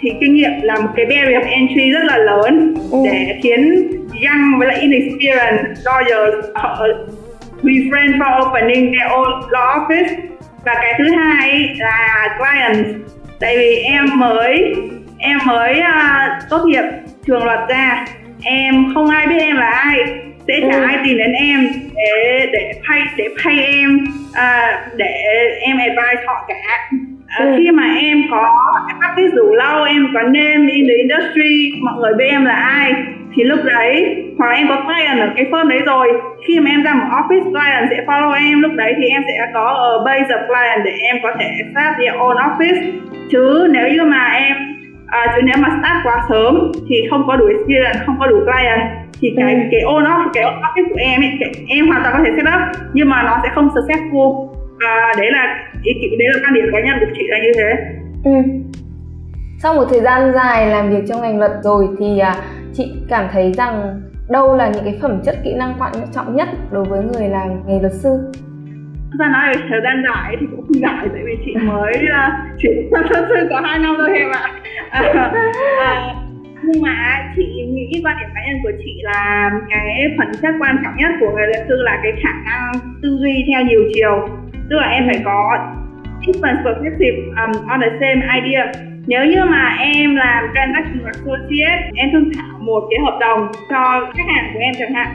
thì 0.00 0.12
kinh 0.20 0.34
nghiệm 0.34 0.50
là 0.62 0.80
một 0.80 0.88
cái 0.96 1.06
barrier 1.06 1.42
of 1.42 1.50
entry 1.50 1.90
rất 1.90 2.04
là 2.04 2.18
lớn 2.18 2.74
ừ. 2.90 2.98
để 3.04 3.40
khiến 3.42 3.90
young 4.24 4.58
với 4.58 4.68
lại 4.68 4.78
inexperienced 4.80 5.84
lawyers 5.84 6.40
refrain 7.62 8.18
from 8.18 8.46
opening 8.46 8.92
their 8.92 9.08
own 9.10 9.40
law 9.50 9.78
office. 9.78 10.16
Và 10.64 10.74
cái 10.74 10.94
thứ 10.98 11.04
hai 11.16 11.74
là 11.76 12.28
clients. 12.38 12.90
Tại 13.40 13.58
vì 13.58 13.76
em 13.76 14.04
mới 14.18 14.74
em 15.18 15.38
mới 15.46 15.80
uh, 15.80 16.50
tốt 16.50 16.64
nghiệp 16.66 16.84
trường 17.26 17.44
luật 17.44 17.58
ra. 17.68 18.04
Em 18.42 18.94
không 18.94 19.08
ai 19.08 19.26
biết 19.26 19.38
em 19.38 19.56
là 19.56 19.70
ai 19.70 19.98
sẽ 20.48 20.60
chả 20.60 20.78
ừ. 20.78 20.84
ai 20.84 20.98
tìm 21.04 21.18
đến 21.18 21.32
em 21.32 21.68
để 21.96 22.46
để 22.52 22.72
pay 22.88 23.02
để 23.16 23.28
pay 23.44 23.60
em 23.60 24.04
uh, 24.30 24.96
để 24.96 25.14
em 25.60 25.76
advice 25.78 26.22
họ 26.26 26.44
cả 26.48 26.54
uh, 26.94 27.48
ừ. 27.48 27.54
khi 27.58 27.70
mà 27.70 27.94
em 28.00 28.22
có 28.30 28.50
practice 28.98 29.36
đủ 29.36 29.54
lâu 29.54 29.84
em 29.84 30.06
có 30.14 30.22
name 30.22 30.72
in 30.72 30.86
the 30.88 30.94
industry 30.94 31.72
mọi 31.80 31.94
người 32.00 32.12
biết 32.18 32.28
em 32.30 32.44
là 32.44 32.54
ai 32.54 32.92
thì 33.36 33.44
lúc 33.44 33.58
đấy 33.64 34.24
hoặc 34.38 34.46
là 34.48 34.56
em 34.56 34.68
có 34.68 34.84
client 34.86 35.20
ở 35.20 35.28
cái 35.36 35.44
firm 35.44 35.68
đấy 35.68 35.80
rồi 35.86 36.08
khi 36.46 36.60
mà 36.60 36.70
em 36.70 36.82
ra 36.82 36.94
một 36.94 37.06
office 37.10 37.44
client 37.44 37.90
sẽ 37.90 38.04
follow 38.06 38.32
em 38.32 38.62
lúc 38.62 38.72
đấy 38.74 38.94
thì 38.96 39.06
em 39.08 39.22
sẽ 39.26 39.38
có 39.54 39.64
ở 39.64 40.04
base 40.04 40.34
of 40.34 40.46
client 40.46 40.84
để 40.84 40.90
em 40.90 41.16
có 41.22 41.32
thể 41.40 41.50
start 41.70 41.96
your 41.98 42.20
own 42.20 42.36
office 42.36 42.92
chứ 43.30 43.68
nếu 43.70 43.88
như 43.88 44.04
mà 44.04 44.24
em 44.24 44.56
à, 45.06 45.26
chứ 45.36 45.42
nếu 45.44 45.54
mà 45.58 45.68
start 45.68 45.98
quá 46.04 46.22
sớm 46.28 46.72
thì 46.88 46.96
không 47.10 47.24
có 47.26 47.36
đủ 47.36 47.46
experience 47.46 47.98
không 48.06 48.16
có 48.20 48.26
đủ 48.26 48.36
client 48.44 49.03
thì 49.24 49.34
cái 49.36 49.54
ừ. 49.54 49.60
cái 49.70 49.80
own 49.80 50.04
office 50.04 50.30
cái 50.34 50.44
own 50.44 50.60
office 50.60 50.88
của 50.88 50.98
em 50.98 51.20
ấy, 51.20 51.30
em 51.68 51.86
hoàn 51.86 52.02
toàn 52.02 52.14
có 52.16 52.24
thể 52.24 52.30
set 52.36 52.44
up 52.44 52.90
nhưng 52.92 53.08
mà 53.08 53.22
nó 53.22 53.40
sẽ 53.42 53.48
không 53.54 53.68
successful 53.68 54.48
và 54.80 55.12
đấy 55.18 55.30
là 55.30 55.70
ý 55.82 55.92
đấy 56.18 56.28
là 56.32 56.40
quan 56.44 56.54
điểm 56.54 56.64
cá 56.72 56.80
nhân 56.80 56.96
của 57.00 57.12
chị 57.14 57.22
là 57.28 57.38
như 57.38 57.52
thế 57.56 57.70
ừ. 58.24 58.30
sau 59.58 59.74
một 59.74 59.84
thời 59.90 60.00
gian 60.00 60.32
dài 60.34 60.66
làm 60.66 60.90
việc 60.90 61.04
trong 61.08 61.22
ngành 61.22 61.38
luật 61.38 61.52
rồi 61.62 61.88
thì 61.98 62.18
à, 62.18 62.34
chị 62.72 62.92
cảm 63.08 63.24
thấy 63.32 63.52
rằng 63.52 64.00
đâu 64.30 64.56
là 64.56 64.68
những 64.68 64.84
cái 64.84 64.98
phẩm 65.02 65.20
chất 65.24 65.36
kỹ 65.44 65.54
năng 65.54 65.74
quan 65.78 65.92
trọng 66.12 66.36
nhất 66.36 66.48
đối 66.70 66.84
với 66.84 67.04
người 67.04 67.28
làm 67.28 67.48
nghề 67.66 67.80
luật 67.80 67.92
sư 67.92 68.10
ra 69.18 69.28
nói 69.28 69.54
về 69.54 69.62
thời 69.70 69.80
gian 69.84 70.02
dài 70.08 70.36
thì 70.40 70.46
cũng 70.50 70.60
không 70.60 70.82
dài 70.82 71.08
tại 71.12 71.22
vì 71.26 71.38
chị 71.44 71.54
mới 71.54 71.92
uh, 71.94 72.58
chuyển 72.58 72.88
sang 72.92 73.10
luật 73.10 73.24
sư 73.28 73.48
có 73.50 73.60
hai 73.60 73.78
năm 73.78 73.94
thôi 73.98 74.18
em 74.18 74.30
ạ 74.30 74.50
uh, 75.00 75.16
uh, 76.18 76.23
nhưng 76.66 76.82
mà 76.82 77.22
chị 77.36 77.44
nghĩ 77.74 78.00
quan 78.04 78.16
điểm 78.20 78.28
cá 78.34 78.40
nhân 78.46 78.56
của 78.62 78.72
chị 78.84 79.00
là 79.02 79.50
cái 79.70 80.14
phần 80.18 80.28
chất 80.42 80.54
quan 80.60 80.76
trọng 80.84 80.96
nhất 80.96 81.10
của 81.20 81.30
người 81.34 81.46
luật 81.46 81.66
sư 81.68 81.76
là 81.82 82.00
cái 82.02 82.12
khả 82.22 82.32
năng 82.44 82.72
tư 83.02 83.18
duy 83.20 83.44
theo 83.48 83.64
nhiều 83.64 83.80
chiều. 83.94 84.28
Tức 84.70 84.76
là 84.76 84.88
em 84.88 85.04
phải 85.06 85.22
có 85.24 85.58
different 86.26 86.64
perspective 86.64 87.18
um, 87.40 87.68
on 87.68 87.80
the 87.80 87.90
same 88.00 88.20
idea. 88.40 88.72
Nếu 89.06 89.24
như 89.24 89.44
mà 89.44 89.76
em 89.80 90.16
làm 90.16 90.44
transaction 90.54 91.04
associate 91.04 91.90
em 91.94 92.08
thương 92.12 92.30
thảo 92.36 92.58
một 92.60 92.82
cái 92.90 92.98
hợp 93.04 93.18
đồng 93.20 93.48
cho 93.70 94.12
khách 94.16 94.28
hàng 94.34 94.50
của 94.54 94.60
em 94.60 94.74
chẳng 94.78 94.94
hạn 94.94 95.08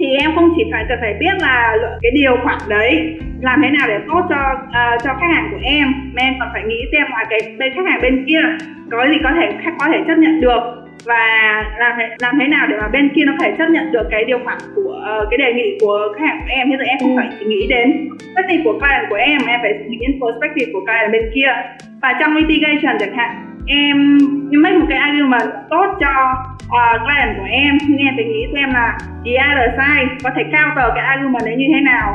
thì 0.00 0.06
em 0.20 0.34
không 0.34 0.52
chỉ 0.56 0.62
phải 0.72 0.84
cần 0.88 0.98
phải 1.00 1.14
biết 1.20 1.34
là 1.40 1.76
cái 2.02 2.12
điều 2.14 2.36
khoản 2.44 2.58
đấy 2.68 3.18
làm 3.40 3.62
thế 3.62 3.70
nào 3.70 3.88
để 3.88 3.98
tốt 4.08 4.22
cho 4.30 4.40
uh, 4.52 5.02
cho 5.04 5.10
khách 5.20 5.32
hàng 5.34 5.48
của 5.50 5.58
em 5.62 5.86
mà 6.14 6.22
em 6.22 6.34
còn 6.40 6.48
phải 6.52 6.62
nghĩ 6.62 6.80
xem 6.92 7.02
là 7.10 7.24
cái 7.30 7.40
bên 7.58 7.72
khách 7.74 7.86
hàng 7.90 8.00
bên 8.02 8.24
kia 8.26 8.42
có 8.90 9.06
gì 9.10 9.18
có 9.24 9.30
thể 9.36 9.52
khách 9.62 9.74
có 9.78 9.86
thể 9.92 9.98
chấp 10.06 10.18
nhận 10.18 10.40
được 10.40 10.60
và 11.04 11.24
làm 11.78 11.92
thế, 11.98 12.16
làm 12.18 12.38
thế 12.40 12.46
nào 12.46 12.66
để 12.66 12.76
mà 12.80 12.88
bên 12.88 13.08
kia 13.14 13.24
nó 13.24 13.32
phải 13.40 13.52
chấp 13.58 13.70
nhận 13.70 13.92
được 13.92 14.08
cái 14.10 14.24
điều 14.24 14.38
khoản 14.44 14.58
của 14.74 15.20
uh, 15.22 15.28
cái 15.30 15.38
đề 15.38 15.52
nghị 15.52 15.78
của 15.80 15.98
khách 16.18 16.26
hàng 16.26 16.40
của 16.40 16.48
em. 16.48 16.70
Thế 16.70 16.76
thì 16.80 16.86
em 16.88 16.98
không 17.00 17.16
phải 17.16 17.28
chỉ 17.38 17.46
nghĩ 17.46 17.66
đến 17.68 18.08
perspective 18.20 18.64
của 18.64 18.78
client 18.78 19.06
của 19.10 19.16
em 19.16 19.40
em 19.46 19.60
phải 19.62 19.72
nghĩ 19.88 19.98
đến 20.00 20.20
perspective 20.20 20.72
của 20.72 20.80
client 20.80 21.12
bên 21.12 21.22
kia. 21.34 21.50
Và 22.02 22.16
trong 22.20 22.36
litigation 22.36 22.96
chẳng 23.00 23.14
hạn 23.16 23.30
em 23.66 24.18
em 24.52 24.62
make 24.62 24.76
một 24.78 24.86
cái 24.88 24.98
argument 24.98 25.50
tốt 25.70 25.86
cho 26.00 26.12
uh, 26.76 27.02
client 27.02 27.30
của 27.38 27.48
em 27.50 27.78
em 27.98 28.12
phải 28.16 28.24
nghĩ 28.24 28.42
xem 28.54 28.68
là 28.78 28.98
the 29.24 29.34
other 29.48 29.70
side 29.78 30.08
có 30.24 30.30
thể 30.36 30.42
counter 30.42 30.88
cái 30.94 31.04
argument 31.04 31.44
đấy 31.44 31.56
như 31.56 31.68
thế 31.74 31.80
nào 31.80 32.06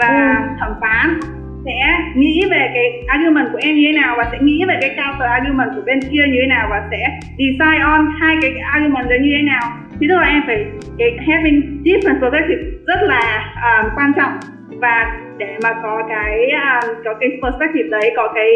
và 0.00 0.08
ừ. 0.08 0.56
thẩm 0.60 0.72
phán 0.80 1.20
sẽ 1.64 1.78
nghĩ 2.14 2.44
về 2.50 2.70
cái 2.74 2.86
argument 3.06 3.48
của 3.52 3.58
em 3.62 3.74
như 3.74 3.82
thế 3.86 4.00
nào 4.00 4.14
và 4.18 4.28
sẽ 4.32 4.38
nghĩ 4.40 4.64
về 4.68 4.78
cái 4.80 4.90
counter 4.96 5.28
argument 5.30 5.70
của 5.74 5.82
bên 5.86 6.00
kia 6.00 6.24
như 6.26 6.38
thế 6.40 6.46
nào 6.46 6.66
và 6.70 6.88
sẽ 6.90 7.02
decide 7.38 7.82
on 7.82 8.00
hai 8.20 8.36
cái 8.42 8.52
argument 8.72 9.08
đấy 9.08 9.18
như 9.22 9.30
thế 9.36 9.42
nào 9.42 9.64
thì 10.00 10.06
tức 10.08 10.16
là 10.20 10.26
em 10.26 10.42
phải 10.46 10.66
cái 10.98 11.10
having 11.26 11.82
different 11.84 12.20
perspective 12.20 12.62
rất 12.86 13.00
là 13.02 13.22
um, 13.68 13.90
quan 13.96 14.12
trọng 14.16 14.32
và 14.80 15.20
để 15.38 15.58
mà 15.62 15.70
có 15.82 16.02
cái 16.08 16.50
um, 16.50 16.94
có 17.04 17.14
cái 17.20 17.28
perspective 17.42 17.88
đấy 17.88 18.12
có 18.16 18.32
cái 18.34 18.50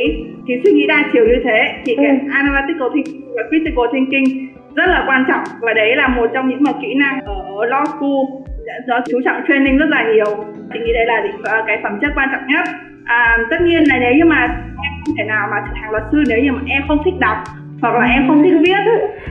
cái 0.47 0.61
suy 0.65 0.73
nghĩ 0.73 0.87
đa 0.87 1.05
chiều 1.13 1.25
như 1.27 1.41
thế 1.45 1.83
thì 1.85 1.97
cái 1.97 2.07
ừ. 2.07 2.29
analytical 2.33 2.89
thinking 2.95 3.35
và 3.37 3.43
critical 3.49 3.87
thinking 3.93 4.56
rất 4.77 4.87
là 4.87 5.05
quan 5.09 5.25
trọng 5.29 5.45
và 5.61 5.73
đấy 5.75 5.97
là 5.97 6.09
một 6.09 6.27
trong 6.35 6.49
những 6.49 6.63
mà 6.63 6.73
kỹ 6.83 6.95
năng 6.95 7.21
ở 7.21 7.35
law 7.67 7.85
school 7.85 8.47
do 8.87 9.01
chú 9.11 9.21
trọng 9.25 9.43
training 9.49 9.79
rất 9.79 9.89
là 9.89 10.05
nhiều. 10.13 10.45
Thì 10.73 10.81
nghĩ 10.81 10.93
đây 10.93 11.07
là 11.07 11.23
ờ, 11.45 11.65
cái 11.67 11.79
phẩm 11.83 11.99
chất 12.01 12.13
quan 12.15 12.29
trọng 12.33 12.47
nhất. 12.47 12.69
À, 13.05 13.39
tất 13.51 13.57
nhiên 13.61 13.83
là 13.89 13.99
nếu 14.01 14.15
như 14.15 14.25
mà 14.25 14.41
em 14.85 14.93
không 15.05 15.15
thể 15.19 15.25
nào 15.25 15.49
mà 15.51 15.57
trở 15.67 15.73
thành 15.75 15.91
luật 15.91 16.03
sư 16.13 16.23
nếu 16.29 16.39
như 16.39 16.53
mà 16.53 16.61
em 16.67 16.83
không 16.89 17.03
thích 17.05 17.15
đọc 17.21 17.39
hoặc 17.83 17.95
là 17.95 18.05
em 18.05 18.29
không 18.29 18.43
thích 18.43 18.59
viết 18.63 18.83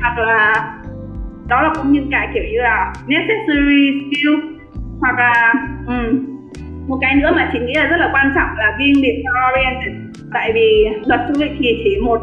hoặc 0.02 0.20
là 0.20 0.54
đó 1.48 1.62
là 1.62 1.74
cũng 1.76 1.92
những 1.92 2.08
cái 2.12 2.28
kiểu 2.34 2.44
như 2.44 2.62
là 2.62 2.94
necessary 3.08 3.92
skill 4.06 4.36
hoặc 5.02 5.16
là 5.18 5.54
um, 5.88 6.26
một 6.88 6.98
cái 7.02 7.16
nữa 7.16 7.32
mà 7.36 7.50
chị 7.54 7.60
nghĩ 7.60 7.74
là 7.76 7.88
rất 7.88 7.98
là 7.98 8.10
quan 8.14 8.32
trọng 8.36 8.50
là 8.58 8.76
being 8.80 8.96
detail 8.96 9.36
oriented 9.52 9.94
tại 10.34 10.52
vì 10.54 10.86
luật 11.06 11.22
sư 11.28 11.34
thì 11.60 11.82
chỉ 11.84 11.98
một 12.02 12.22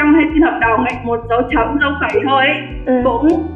trong 0.00 0.14
hai 0.14 0.24
hợp 0.42 0.58
đồng 0.60 0.84
ấy 0.84 0.94
một 1.04 1.20
dấu 1.28 1.42
chấm 1.50 1.78
dấu 1.80 1.90
phẩy 2.00 2.22
thôi 2.28 2.46
ấy, 2.46 2.56
ừ. 2.86 3.00
cũng 3.04 3.46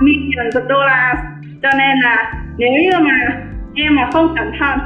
millions 0.00 0.56
of 0.56 0.62
dollars 0.68 1.20
cho 1.62 1.68
nên 1.78 1.98
là 2.02 2.34
nếu 2.58 2.72
như 2.72 2.90
mà 3.00 3.42
em 3.74 3.96
mà 3.96 4.08
không 4.12 4.34
cẩn 4.36 4.52
thận 4.58 4.78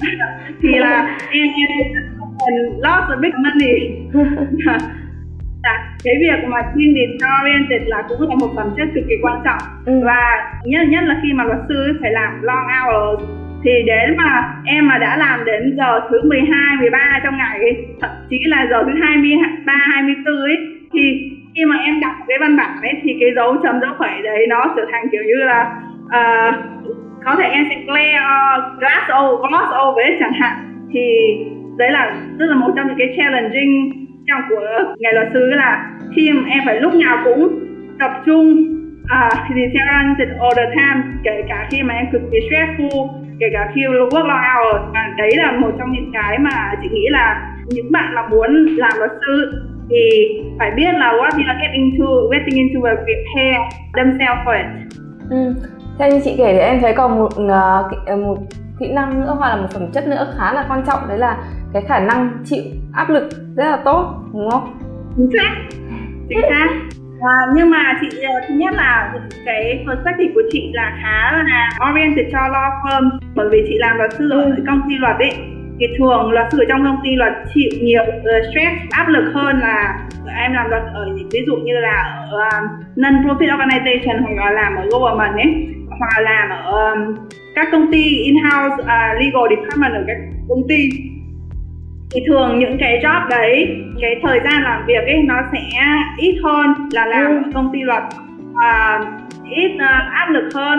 thì 0.62 0.68
là 0.78 1.18
em 1.30 1.46
em 1.56 1.68
cần 2.38 2.54
lost 2.78 3.10
a 3.10 3.16
big 3.20 3.32
money 3.44 3.90
là 5.64 5.92
cái 6.04 6.14
việc 6.20 6.48
mà 6.48 6.62
team 6.62 6.94
detail 6.94 7.32
oriented 7.42 7.88
là 7.88 8.02
cũng 8.08 8.28
là 8.28 8.34
một 8.34 8.52
phẩm 8.56 8.74
chất 8.76 8.88
cực 8.94 9.04
kỳ 9.08 9.14
quan 9.22 9.40
trọng 9.44 9.62
ừ. 9.86 10.00
và 10.04 10.52
nhất 10.64 10.88
nhất 10.88 11.04
là 11.04 11.20
khi 11.22 11.32
mà 11.32 11.44
luật 11.44 11.60
sư 11.68 11.98
phải 12.00 12.10
làm 12.10 12.42
long 12.42 12.66
hours 12.66 13.39
thì 13.64 13.70
đến 13.86 14.16
mà 14.16 14.54
em 14.64 14.88
mà 14.88 14.98
đã 14.98 15.16
làm 15.16 15.44
đến 15.44 15.76
giờ 15.76 16.00
thứ 16.10 16.28
12, 16.28 16.76
13 16.80 17.20
trong 17.24 17.36
ngày 17.36 17.58
ấy, 17.58 17.86
thậm 18.00 18.10
chí 18.30 18.38
là 18.44 18.66
giờ 18.70 18.84
thứ 18.86 18.92
23, 19.02 19.72
24 19.76 20.34
ấy 20.34 20.56
thì 20.92 21.30
khi 21.54 21.64
mà 21.64 21.76
em 21.76 22.00
đọc 22.00 22.12
cái 22.28 22.38
văn 22.40 22.56
bản 22.56 22.82
ấy 22.82 22.92
thì 23.02 23.16
cái 23.20 23.30
dấu 23.36 23.56
chấm 23.62 23.80
dấu 23.80 23.90
phẩy 23.98 24.22
đấy 24.22 24.46
nó 24.48 24.74
trở 24.76 24.82
thành 24.92 25.08
kiểu 25.12 25.22
như 25.22 25.44
là 25.44 25.80
uh, 26.04 26.54
có 27.24 27.34
thể 27.38 27.44
em 27.44 27.66
sẽ 27.68 27.76
clear 27.86 28.22
uh, 28.22 28.78
glass 28.78 29.10
over, 29.22 29.40
gloss 29.40 29.72
over 29.82 30.06
ấy 30.06 30.16
chẳng 30.20 30.32
hạn. 30.32 30.56
Thì 30.92 31.00
đấy 31.78 31.92
là 31.92 32.12
tức 32.38 32.46
là 32.46 32.54
một 32.56 32.72
trong 32.76 32.86
những 32.86 32.98
cái 32.98 33.14
challenging 33.16 33.92
trong 34.26 34.40
của 34.48 34.94
nghề 34.98 35.12
luật 35.12 35.28
sư 35.34 35.50
là 35.50 35.90
khi 36.16 36.32
mà 36.32 36.50
em 36.50 36.62
phải 36.66 36.80
lúc 36.80 36.94
nào 36.94 37.18
cũng 37.24 37.58
tập 37.98 38.10
trung 38.26 38.56
uh, 39.16 39.38
thì 39.48 39.62
theo 39.74 39.86
all 40.40 40.54
the 40.56 40.66
time 40.76 41.02
kể 41.24 41.42
cả 41.48 41.68
khi 41.70 41.82
mà 41.82 41.94
em 41.94 42.06
cực 42.12 42.22
kỳ 42.32 42.38
stressful 42.38 43.08
kể 43.40 43.46
cả 43.52 43.70
khi 43.74 43.80
work 43.80 44.28
long 44.28 44.42
hours 44.46 44.82
và 44.94 45.14
đấy 45.16 45.30
là 45.36 45.52
một 45.52 45.70
trong 45.78 45.92
những 45.92 46.10
cái 46.12 46.38
mà 46.38 46.74
chị 46.82 46.88
nghĩ 46.92 47.06
là 47.10 47.54
những 47.66 47.92
bạn 47.92 48.14
mà 48.14 48.28
muốn 48.28 48.66
làm 48.76 48.92
luật 48.98 49.10
sư 49.26 49.52
thì 49.90 50.00
phải 50.58 50.70
biết 50.70 50.92
là 50.92 51.12
what 51.12 51.30
you 51.30 51.44
are 51.46 51.58
getting 51.62 51.90
into 51.90 52.06
getting 52.32 52.56
into 52.56 52.80
và 52.82 52.90
prepare 52.94 53.68
themselves 53.96 54.40
for 54.44 54.56
it. 54.56 54.66
Ừ. 55.30 55.54
Theo 55.98 56.10
như 56.10 56.20
chị 56.24 56.34
kể 56.38 56.52
thì 56.52 56.58
em 56.58 56.80
thấy 56.80 56.94
còn 56.94 57.18
một 57.18 57.32
uh, 57.32 58.18
một 58.18 58.38
kỹ 58.80 58.92
năng 58.92 59.20
nữa 59.20 59.34
hoặc 59.38 59.48
là 59.48 59.56
một 59.56 59.68
phẩm 59.72 59.90
chất 59.92 60.08
nữa 60.08 60.34
khá 60.38 60.52
là 60.52 60.64
quan 60.68 60.82
trọng 60.86 61.08
đấy 61.08 61.18
là 61.18 61.38
cái 61.72 61.82
khả 61.88 62.00
năng 62.00 62.30
chịu 62.44 62.62
áp 62.92 63.10
lực 63.10 63.28
rất 63.56 63.64
là 63.64 63.76
tốt 63.84 64.14
đúng 64.32 64.50
không 64.50 64.78
chính 65.16 65.30
xác 65.38 65.54
chính 66.28 66.40
xác 66.40 66.68
À, 67.20 67.36
nhưng 67.54 67.70
mà 67.70 67.98
chị 68.00 68.08
ờ, 68.22 68.40
thứ 68.48 68.54
nhất 68.54 68.74
là 68.74 69.12
cái 69.44 69.84
perspective 69.86 70.32
của 70.34 70.42
chị 70.50 70.70
là 70.72 70.98
khá 71.02 71.32
là 71.32 71.68
oriented 71.90 72.26
cho 72.32 72.38
law 72.38 72.70
firm 72.82 73.10
bởi 73.34 73.48
vì 73.52 73.64
chị 73.68 73.78
làm 73.78 73.96
luật 73.96 74.12
sư 74.18 74.30
ở 74.30 74.42
ừ. 74.42 74.62
công 74.66 74.80
ty 74.88 74.98
luật 74.98 75.16
ấy 75.18 75.32
thì 75.80 75.86
thường 75.98 76.30
luật 76.30 76.46
sư 76.52 76.58
ở 76.58 76.64
trong 76.68 76.84
công 76.84 77.00
ty 77.04 77.10
luật 77.16 77.32
chịu 77.54 77.70
nhiều 77.82 78.02
uh, 78.02 78.24
stress 78.50 78.74
áp 78.90 79.08
lực 79.08 79.32
hơn 79.34 79.60
là 79.60 79.98
em 80.38 80.52
làm 80.52 80.70
luật 80.70 80.82
ở 80.94 81.06
ví 81.32 81.40
dụ 81.46 81.56
như 81.56 81.74
là 81.80 82.26
ở 82.30 82.50
non 82.96 83.14
profit 83.14 83.56
organization 83.56 84.22
hoặc 84.22 84.34
là 84.36 84.50
làm 84.50 84.76
ở 84.76 84.84
government 84.90 85.34
ấy 85.34 85.66
hoặc 85.88 86.10
là 86.16 86.20
làm 86.20 86.50
ở 86.50 86.96
các 87.54 87.68
công 87.72 87.92
ty 87.92 88.02
in-house 88.02 88.82
uh, 88.82 89.20
legal 89.20 89.44
department 89.50 89.92
ở 89.92 90.04
các 90.06 90.16
công 90.48 90.62
ty 90.68 90.90
thì 92.14 92.20
thường 92.28 92.58
những 92.58 92.76
cái 92.80 93.00
job 93.02 93.28
đấy 93.28 93.82
cái 94.00 94.20
thời 94.22 94.40
gian 94.44 94.62
làm 94.62 94.86
việc 94.86 95.04
ấy 95.06 95.22
nó 95.22 95.42
sẽ 95.52 95.58
ít 96.18 96.40
hơn 96.44 96.74
là 96.92 97.06
làm 97.06 97.26
ừ. 97.26 97.36
ở 97.36 97.50
công 97.54 97.70
ty 97.72 97.78
luật 97.82 98.02
và 98.54 99.00
ít 99.50 99.72
uh, 99.74 100.12
áp 100.12 100.28
lực 100.30 100.48
hơn 100.54 100.78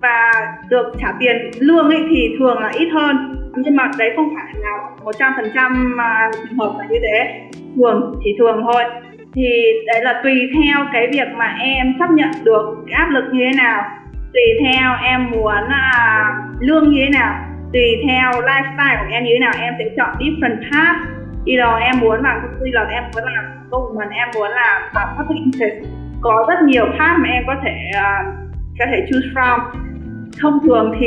và 0.00 0.32
được 0.68 0.92
trả 1.00 1.12
tiền 1.20 1.50
lương 1.58 1.88
ấy 1.88 2.04
thì 2.10 2.34
thường 2.38 2.58
là 2.58 2.70
ít 2.74 2.88
hơn. 2.88 3.16
Nhưng 3.56 3.76
mà 3.76 3.90
đấy 3.98 4.12
không 4.16 4.34
phải 4.34 4.54
là 4.54 4.70
một 5.04 5.12
trăm 5.18 5.32
phần 5.36 5.50
trăm 5.54 5.98
trường 6.34 6.58
hợp 6.58 6.74
là 6.78 6.84
như 6.90 6.98
thế. 7.02 7.40
Thường 7.76 8.20
chỉ 8.24 8.30
thường 8.38 8.62
thôi. 8.72 8.84
Thì 9.34 9.48
đấy 9.86 10.04
là 10.04 10.20
tùy 10.22 10.50
theo 10.54 10.86
cái 10.92 11.06
việc 11.12 11.28
mà 11.36 11.56
em 11.60 11.94
chấp 11.98 12.10
nhận 12.10 12.30
được 12.44 12.74
cái 12.86 12.94
áp 12.94 13.10
lực 13.10 13.24
như 13.32 13.44
thế 13.44 13.58
nào 13.58 13.82
tùy 14.32 14.42
theo 14.64 14.90
em 15.02 15.30
muốn 15.30 15.64
uh, 15.64 16.60
lương 16.60 16.90
như 16.90 17.00
thế 17.04 17.10
nào 17.18 17.34
tùy 17.72 17.86
theo 18.08 18.30
lifestyle 18.30 18.98
của 18.98 19.10
em 19.10 19.24
như 19.24 19.30
thế 19.34 19.38
nào 19.38 19.52
em 19.60 19.74
sẽ 19.78 19.84
chọn 19.96 20.10
different 20.18 20.56
path. 20.72 20.96
Either 21.44 21.82
em 21.82 22.00
muốn 22.00 22.22
làm 22.22 22.40
công 22.42 22.60
ty 22.64 22.70
là 22.70 22.86
em 22.90 23.02
muốn 23.14 23.24
làm 23.24 23.44
công 23.70 23.94
mình 23.94 24.08
em 24.08 24.28
muốn 24.34 24.50
làm 24.50 24.82
làm 24.94 25.08
public 25.16 25.42
interest. 25.44 25.86
Có 26.20 26.46
rất 26.48 26.58
nhiều 26.66 26.84
path 26.98 27.18
mà 27.18 27.28
em 27.28 27.42
có 27.46 27.54
thể 27.64 27.74
uh, 27.96 28.34
có 28.78 28.84
thể 28.90 29.06
choose 29.10 29.28
from. 29.34 29.58
Thông 30.40 30.58
thường 30.66 30.94
thì 31.00 31.06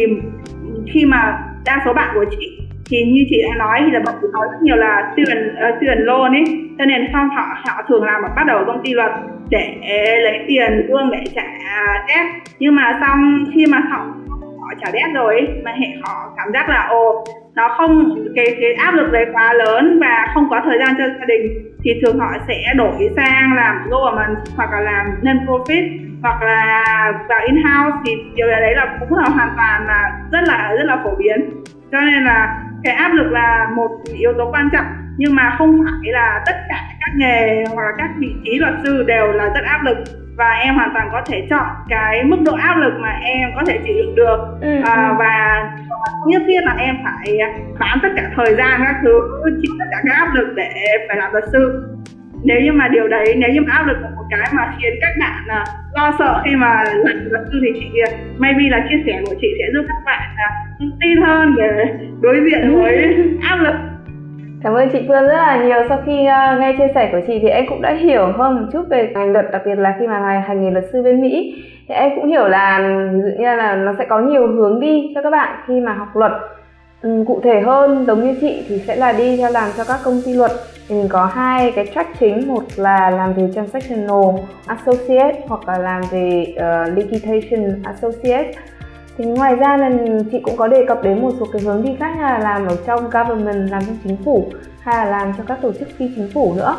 khi 0.94 1.06
mà 1.06 1.40
đa 1.66 1.82
số 1.86 1.94
bạn 1.94 2.10
của 2.14 2.26
chị 2.40 2.60
thì 2.90 3.04
như 3.04 3.26
chị 3.30 3.44
đã 3.50 3.56
nói 3.58 3.82
thì 3.86 3.92
là 3.92 4.00
bọn 4.06 4.16
chị 4.22 4.28
nói 4.34 4.48
rất 4.52 4.58
nhiều 4.62 4.76
là 4.76 5.14
tiền 5.16 5.56
uh, 5.70 5.76
tiền 5.80 5.98
loan 5.98 6.32
ấy. 6.32 6.44
Cho 6.78 6.86
nên 6.86 7.08
xong 7.14 7.30
họ 7.30 7.58
họ 7.66 7.84
thường 7.88 8.04
làm 8.04 8.22
bắt 8.36 8.44
đầu 8.48 8.64
công 8.68 8.82
ty 8.84 8.94
luật 8.94 9.12
để 9.50 9.76
à, 9.82 10.16
lấy 10.24 10.46
tiền 10.48 10.88
lương 10.88 11.12
để 11.12 11.24
trả 11.36 11.44
debt. 12.08 12.28
Nhưng 12.60 12.76
mà 12.76 12.98
xong 13.02 13.44
khi 13.54 13.66
mà 13.72 13.80
họ 13.90 14.06
họ 14.84 14.92
trả 14.94 15.08
rồi 15.14 15.34
ấy, 15.34 15.62
mà 15.64 15.72
hệ 15.72 15.88
họ 16.04 16.34
cảm 16.38 16.48
giác 16.54 16.70
là 16.70 16.88
ồ 16.90 17.24
nó 17.56 17.76
không 17.78 18.16
cái 18.36 18.46
cái 18.62 18.74
áp 18.74 18.94
lực 18.94 19.12
đấy 19.12 19.26
quá 19.34 19.54
lớn 19.54 20.00
và 20.02 20.28
không 20.34 20.48
có 20.50 20.62
thời 20.66 20.78
gian 20.80 20.96
cho 20.98 21.04
gia 21.20 21.26
đình. 21.26 21.72
Thì 21.84 21.92
thường 22.02 22.20
họ 22.20 22.28
sẽ 22.48 22.74
đổi 22.76 23.10
sang 23.16 23.54
làm 23.56 23.90
government 23.90 24.38
hoặc 24.56 24.70
là 24.72 24.80
làm 24.80 25.06
non 25.24 25.38
profit 25.46 26.00
hoặc 26.22 26.42
là 26.42 26.84
vào 27.30 27.40
in 27.46 27.56
house 27.56 27.98
thì 28.06 28.12
điều 28.36 28.48
đấy 28.48 28.76
là 28.76 28.98
cũng 29.00 29.18
là 29.18 29.30
hoàn 29.30 29.50
toàn 29.56 29.88
là 29.88 30.12
rất 30.32 30.42
là 30.48 30.74
rất 30.78 30.84
là 30.84 30.98
phổ 31.04 31.16
biến. 31.16 31.50
Cho 31.92 32.00
nên 32.02 32.24
là 32.24 32.64
cái 32.84 32.94
áp 32.94 33.14
lực 33.14 33.32
là 33.32 33.70
một 33.76 33.90
yếu 34.14 34.34
tố 34.38 34.52
quan 34.52 34.70
trọng. 34.74 34.86
Nhưng 35.18 35.36
mà 35.36 35.56
không 35.58 35.86
phải 35.86 36.12
là 36.12 36.44
tất 36.46 36.56
cả 36.70 36.76
các 37.00 37.12
nghề 37.16 37.64
hoặc 37.74 37.84
là 37.84 37.92
các 37.98 38.10
vị 38.18 38.36
trí 38.44 38.60
luật 38.60 38.74
sư 38.84 39.04
đều 39.08 39.32
là 39.32 39.46
rất 39.46 39.64
áp 39.66 39.82
lực 39.84 39.98
và 40.38 40.50
em 40.64 40.76
hoàn 40.76 40.90
toàn 40.94 41.10
có 41.12 41.22
thể 41.26 41.48
chọn 41.50 41.68
cái 41.90 42.24
mức 42.24 42.38
độ 42.46 42.54
áp 42.54 42.76
lực 42.78 42.94
mà 43.00 43.20
em 43.22 43.50
có 43.56 43.64
thể 43.68 43.80
chịu 43.86 43.96
đựng 43.98 44.16
được. 44.16 44.40
Ừ, 44.62 44.82
à, 44.86 45.08
ừ. 45.10 45.16
và 45.20 45.64
không 45.90 46.30
nhất 46.30 46.42
thiết 46.48 46.60
là 46.64 46.76
em 46.80 46.96
phải 47.04 47.40
bán 47.80 48.00
tất 48.04 48.10
cả 48.16 48.30
thời 48.36 48.56
gian 48.56 48.82
các 48.84 48.96
thứ 49.04 49.20
chịu 49.62 49.72
tất 49.80 49.86
cả 49.92 49.98
các 50.06 50.16
áp 50.16 50.34
lực 50.34 50.48
để 50.56 50.70
phải 51.08 51.18
làm 51.18 51.32
luật 51.32 51.44
sư. 51.52 51.84
Nếu 52.44 52.62
như 52.62 52.72
mà 52.72 52.88
điều 52.88 53.08
đấy 53.08 53.36
nếu 53.38 53.50
như 53.50 53.62
mà 53.62 53.74
áp 53.74 53.88
lực 53.88 53.98
là 54.02 54.10
một 54.16 54.24
cái 54.30 54.50
mà 54.54 54.74
khiến 54.78 54.94
các 55.02 55.10
bạn 55.20 55.62
uh, 55.62 55.68
lo 55.96 56.16
sợ 56.20 56.42
khi 56.46 56.56
mà 56.56 56.84
làm 56.84 57.18
luật 57.30 57.44
sư 57.52 57.60
thì 57.64 57.80
chị 57.80 58.02
maybe 58.38 58.64
là 58.70 58.86
chia 58.90 59.04
sẻ 59.06 59.22
của 59.26 59.36
chị 59.42 59.48
sẽ 59.60 59.66
giúp 59.74 59.86
các 59.88 60.04
bạn 60.06 60.22
uh, 60.34 60.94
tin 61.02 61.22
hơn 61.22 61.56
để 61.58 61.70
đối 62.22 62.40
diện 62.46 62.82
với 62.82 63.16
áp 63.42 63.56
lực 63.56 63.76
Cảm 64.66 64.74
ơn 64.74 64.90
chị 64.90 65.00
Phương 65.08 65.28
rất 65.28 65.34
là 65.34 65.64
nhiều. 65.66 65.78
Sau 65.90 66.02
khi 66.06 66.12
uh, 66.12 66.60
nghe 66.60 66.76
chia 66.78 66.88
sẻ 66.96 67.10
của 67.12 67.20
chị 67.28 67.40
thì 67.42 67.48
em 67.48 67.66
cũng 67.70 67.82
đã 67.82 67.94
hiểu 67.94 68.28
hơn 68.38 68.56
một 68.56 68.68
chút 68.74 68.84
về 68.90 69.12
ngành 69.14 69.32
luật, 69.32 69.46
đặc 69.52 69.62
biệt 69.66 69.76
là 69.76 69.96
khi 70.00 70.08
mà 70.08 70.20
hành, 70.20 70.42
hành 70.42 70.64
nghề 70.64 70.72
luật 70.72 70.86
sư 70.94 71.04
bên 71.04 71.22
Mỹ. 71.22 71.64
Thì 71.88 71.96
em 71.96 72.12
cũng 72.16 72.28
hiểu 72.28 72.48
là 72.48 72.80
ví 73.14 73.22
dụ 73.22 73.28
như 73.38 73.56
là 73.56 73.76
nó 73.76 73.94
sẽ 73.98 74.06
có 74.10 74.20
nhiều 74.20 74.48
hướng 74.48 74.80
đi 74.80 75.12
cho 75.16 75.22
các 75.22 75.30
bạn 75.30 75.56
khi 75.68 75.80
mà 75.80 75.94
học 75.94 76.08
luật. 76.16 76.32
Ừ, 77.02 77.24
cụ 77.28 77.42
thể 77.44 77.62
hơn 77.62 78.06
giống 78.08 78.24
như 78.24 78.38
chị 78.42 78.66
thì 78.70 78.78
sẽ 78.78 78.96
là 78.96 79.14
đi 79.14 79.38
theo 79.38 79.52
làm 79.52 79.70
cho 79.78 79.84
các 79.88 80.00
công 80.06 80.22
ty 80.26 80.34
luật 80.34 80.52
thì 80.88 80.96
mình 80.96 81.08
có 81.10 81.26
hai 81.26 81.72
cái 81.76 81.86
track 81.94 82.20
chính 82.20 82.48
một 82.48 82.64
là 82.78 83.10
làm 83.10 83.34
về 83.34 83.44
transactional 83.56 84.46
associate 84.68 85.42
hoặc 85.48 85.68
là 85.68 85.78
làm 85.78 86.02
về 86.12 86.46
uh, 86.56 86.98
litigation 86.98 87.84
associate 87.84 88.52
thì 89.18 89.26
ngoài 89.26 89.56
ra 89.56 89.78
là 89.78 89.90
chị 90.32 90.40
cũng 90.44 90.58
có 90.58 90.68
đề 90.68 90.86
cập 90.88 91.04
đến 91.04 91.22
một 91.22 91.32
số 91.40 91.46
cái 91.54 91.62
hướng 91.62 91.84
đi 91.84 91.96
khác 92.00 92.12
như 92.16 92.22
là 92.22 92.40
làm 92.40 92.68
ở 92.68 92.78
trong 92.86 93.10
government 93.10 93.72
làm 93.72 93.82
trong 93.86 93.98
chính 94.04 94.18
phủ 94.26 94.52
hay 94.80 94.96
là 94.96 95.12
làm 95.12 95.34
cho 95.38 95.44
các 95.48 95.62
tổ 95.62 95.72
chức 95.80 95.88
phi 95.98 96.10
chính 96.16 96.30
phủ 96.34 96.54
nữa. 96.54 96.78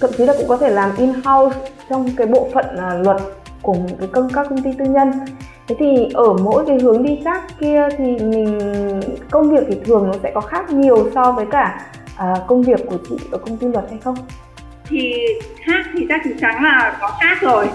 Thậm 0.00 0.10
chí 0.16 0.26
là 0.26 0.34
cũng 0.38 0.48
có 0.48 0.56
thể 0.56 0.70
làm 0.70 0.90
in 0.96 1.12
house 1.12 1.58
trong 1.90 2.08
cái 2.16 2.26
bộ 2.26 2.48
phận 2.54 2.76
à, 2.76 2.94
luật 3.04 3.16
của 3.62 3.76
cái 3.98 4.08
công 4.12 4.28
các 4.32 4.46
công 4.50 4.62
ty 4.62 4.72
tư 4.78 4.84
nhân. 4.84 5.12
Thế 5.68 5.74
thì 5.78 6.08
ở 6.14 6.32
mỗi 6.32 6.64
cái 6.66 6.78
hướng 6.82 7.02
đi 7.02 7.20
khác 7.24 7.42
kia 7.60 7.88
thì 7.98 8.04
mình 8.18 8.60
công 9.30 9.50
việc 9.50 9.64
thì 9.68 9.80
thường 9.84 10.06
nó 10.06 10.12
sẽ 10.22 10.30
có 10.34 10.40
khác 10.40 10.70
nhiều 10.70 11.10
so 11.14 11.32
với 11.32 11.46
cả 11.50 11.80
à, 12.16 12.34
công 12.46 12.62
việc 12.62 12.80
của 12.86 12.96
chị 13.08 13.16
ở 13.32 13.38
công 13.38 13.56
ty 13.56 13.66
luật 13.66 13.84
hay 13.90 13.98
không? 14.04 14.14
Thì 14.88 15.14
khác 15.66 15.86
thì 15.94 16.06
chắc 16.08 16.20
chắn 16.40 16.64
là 16.64 16.96
có 17.00 17.10
khác 17.20 17.38
rồi. 17.40 17.68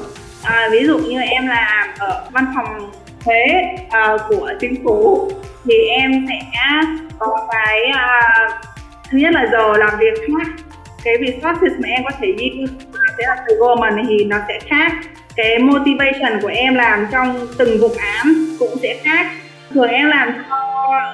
À, 0.43 0.69
ví 0.71 0.87
dụ 0.87 0.97
như 0.97 1.21
em 1.21 1.47
làm 1.47 1.89
ở 1.99 2.23
văn 2.31 2.45
phòng 2.55 2.91
thuế 3.25 3.43
uh, 3.85 3.91
à, 3.91 4.17
của 4.29 4.51
chính 4.59 4.83
phủ 4.83 5.29
thì 5.65 5.73
em 5.87 6.27
sẽ 6.29 6.39
có 7.19 7.47
cái 7.51 7.81
uh, 7.89 8.53
thứ 9.11 9.17
nhất 9.17 9.33
là 9.33 9.47
giờ 9.51 9.77
làm 9.77 9.99
việc 9.99 10.13
khác 10.27 10.47
cái 11.03 11.13
resources 11.17 11.79
mà 11.79 11.89
em 11.89 12.03
có 12.03 12.11
thể 12.19 12.31
đi 12.37 12.65
sẽ 13.17 13.27
là 13.27 13.35
từ 13.47 13.55
government 13.55 14.07
thì 14.09 14.25
nó 14.25 14.37
sẽ 14.47 14.59
khác. 14.67 14.91
Cái 15.35 15.59
motivation 15.59 16.41
của 16.41 16.47
em 16.47 16.75
làm 16.75 17.07
trong 17.11 17.47
từng 17.57 17.81
vụ 17.81 17.89
án 17.97 18.33
cũng 18.59 18.77
sẽ 18.81 18.97
khác. 19.03 19.31
Thường 19.73 19.89
em 19.89 20.07
làm 20.07 20.33
cho 20.49 20.55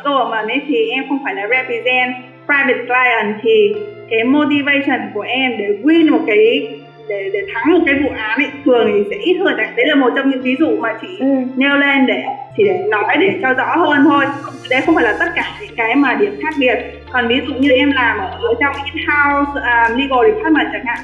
government 0.04 0.50
ấy 0.50 0.62
thì 0.68 0.90
em 0.90 1.04
không 1.10 1.20
phải 1.24 1.36
là 1.36 1.48
represent 1.50 2.14
private 2.46 2.86
client 2.88 3.36
thì 3.44 3.74
cái 4.10 4.24
motivation 4.24 5.12
của 5.14 5.22
em 5.22 5.58
để 5.58 5.66
win 5.84 6.12
một 6.12 6.24
cái 6.28 6.70
để 7.10 7.30
để 7.34 7.40
thắng 7.54 7.74
một 7.74 7.80
cái 7.86 7.96
vụ 8.04 8.10
án 8.18 8.40
ấy 8.40 8.52
thường 8.66 8.92
thì 8.94 9.04
sẽ 9.10 9.16
ít 9.16 9.38
hơn 9.40 9.58
đấy 9.58 9.86
là 9.88 9.96
một 9.96 10.10
trong 10.16 10.30
những 10.30 10.42
ví 10.42 10.56
dụ 10.60 10.78
mà 10.78 10.98
chị 11.02 11.08
ừ. 11.20 11.28
nêu 11.56 11.76
lên 11.78 12.06
để 12.06 12.24
chỉ 12.58 12.64
để 12.64 12.84
nói 12.90 13.18
để 13.20 13.40
cho 13.42 13.54
rõ 13.54 13.76
hơn 13.76 14.04
thôi 14.04 14.26
đấy 14.70 14.82
không 14.86 14.96
phải 14.96 15.04
là 15.04 15.16
tất 15.20 15.32
cả 15.36 15.44
những 15.62 15.76
cái 15.78 15.96
mà 15.96 16.14
điểm 16.14 16.40
khác 16.42 16.54
biệt 16.60 16.78
còn 17.12 17.28
ví 17.28 17.40
dụ 17.48 17.54
như 17.54 17.70
em 17.70 17.92
làm 17.92 18.18
ở, 18.18 18.40
ở 18.42 18.54
trong 18.60 18.76
in-house 18.94 19.52
uh, 19.52 19.98
legal 19.98 20.34
department 20.34 20.68
chẳng 20.74 20.86
hạn 20.86 20.98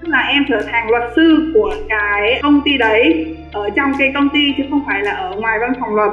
tức 0.00 0.08
là 0.08 0.18
em 0.18 0.44
trở 0.48 0.60
thành 0.72 0.90
luật 0.90 1.02
sư 1.16 1.52
của 1.54 1.74
cái 1.88 2.40
công 2.42 2.60
ty 2.64 2.78
đấy 2.78 3.36
ở 3.52 3.70
trong 3.76 3.92
cái 3.98 4.10
công 4.14 4.28
ty 4.28 4.54
chứ 4.56 4.62
không 4.70 4.82
phải 4.86 5.02
là 5.02 5.10
ở 5.10 5.36
ngoài 5.36 5.58
văn 5.60 5.72
phòng 5.80 5.94
luật 5.94 6.10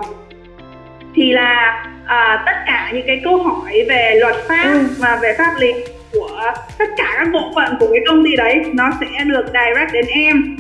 thì 1.16 1.32
là 1.32 1.84
uh, 2.04 2.40
tất 2.46 2.56
cả 2.66 2.92
những 2.94 3.08
cái 3.08 3.22
câu 3.24 3.44
hỏi 3.44 3.86
về 3.90 4.18
luật 4.20 4.36
pháp 4.48 4.64
ừ. 4.64 4.80
và 5.00 5.20
về 5.22 5.36
pháp 5.38 5.54
lý 5.60 5.74
của 6.20 6.52
tất 6.78 6.90
cả 6.98 7.14
các 7.18 7.28
bộ 7.34 7.52
phận 7.56 7.76
của 7.80 7.88
cái 7.92 8.02
công 8.08 8.24
ty 8.26 8.36
đấy 8.36 8.66
nó 8.74 8.92
sẽ 9.00 9.24
được 9.24 9.46
direct 9.46 9.94
đến 9.94 10.06
em 10.10 10.58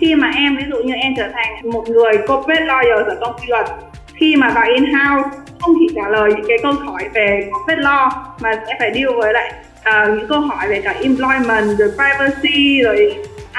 khi 0.00 0.14
mà 0.14 0.30
em 0.34 0.56
ví 0.56 0.64
dụ 0.70 0.76
như 0.76 0.94
em 0.94 1.12
trở 1.16 1.28
thành 1.34 1.70
một 1.70 1.88
người 1.88 2.12
corporate 2.28 2.66
lawyer 2.66 3.04
ở 3.04 3.18
công 3.20 3.36
ty 3.40 3.46
luật 3.48 3.66
khi 4.14 4.36
mà 4.36 4.50
vào 4.50 4.64
in 4.74 4.84
house 4.84 5.28
không 5.60 5.74
chỉ 5.78 5.94
trả 5.94 6.08
lời 6.08 6.30
những 6.36 6.46
cái 6.48 6.58
câu 6.62 6.72
hỏi 6.72 7.02
về 7.14 7.50
corporate 7.52 7.82
law 7.82 8.10
mà 8.40 8.52
sẽ 8.66 8.76
phải 8.78 8.92
deal 8.94 9.08
với 9.16 9.32
lại 9.32 9.52
uh, 9.78 10.18
những 10.18 10.28
câu 10.28 10.40
hỏi 10.40 10.68
về 10.68 10.80
cả 10.80 10.94
employment 11.02 11.78
rồi 11.78 11.90
privacy 11.96 12.82
rồi 12.84 13.14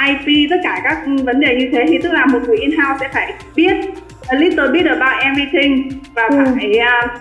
IP 0.07 0.49
tất 0.49 0.57
cả 0.63 0.81
các 0.83 0.97
vấn 1.23 1.39
đề 1.39 1.55
như 1.55 1.69
thế 1.71 1.85
thì 1.88 1.97
tức 2.03 2.12
là 2.12 2.25
một 2.25 2.39
người 2.47 2.57
in 2.57 2.71
house 2.71 2.97
sẽ 2.99 3.09
phải 3.13 3.33
biết 3.55 3.75
a 4.27 4.38
little 4.38 4.67
bit 4.67 4.85
about 4.85 5.23
everything 5.23 5.89
và 6.13 6.27
ừ. 6.31 6.38
phải 6.55 6.71
uh, 6.79 7.12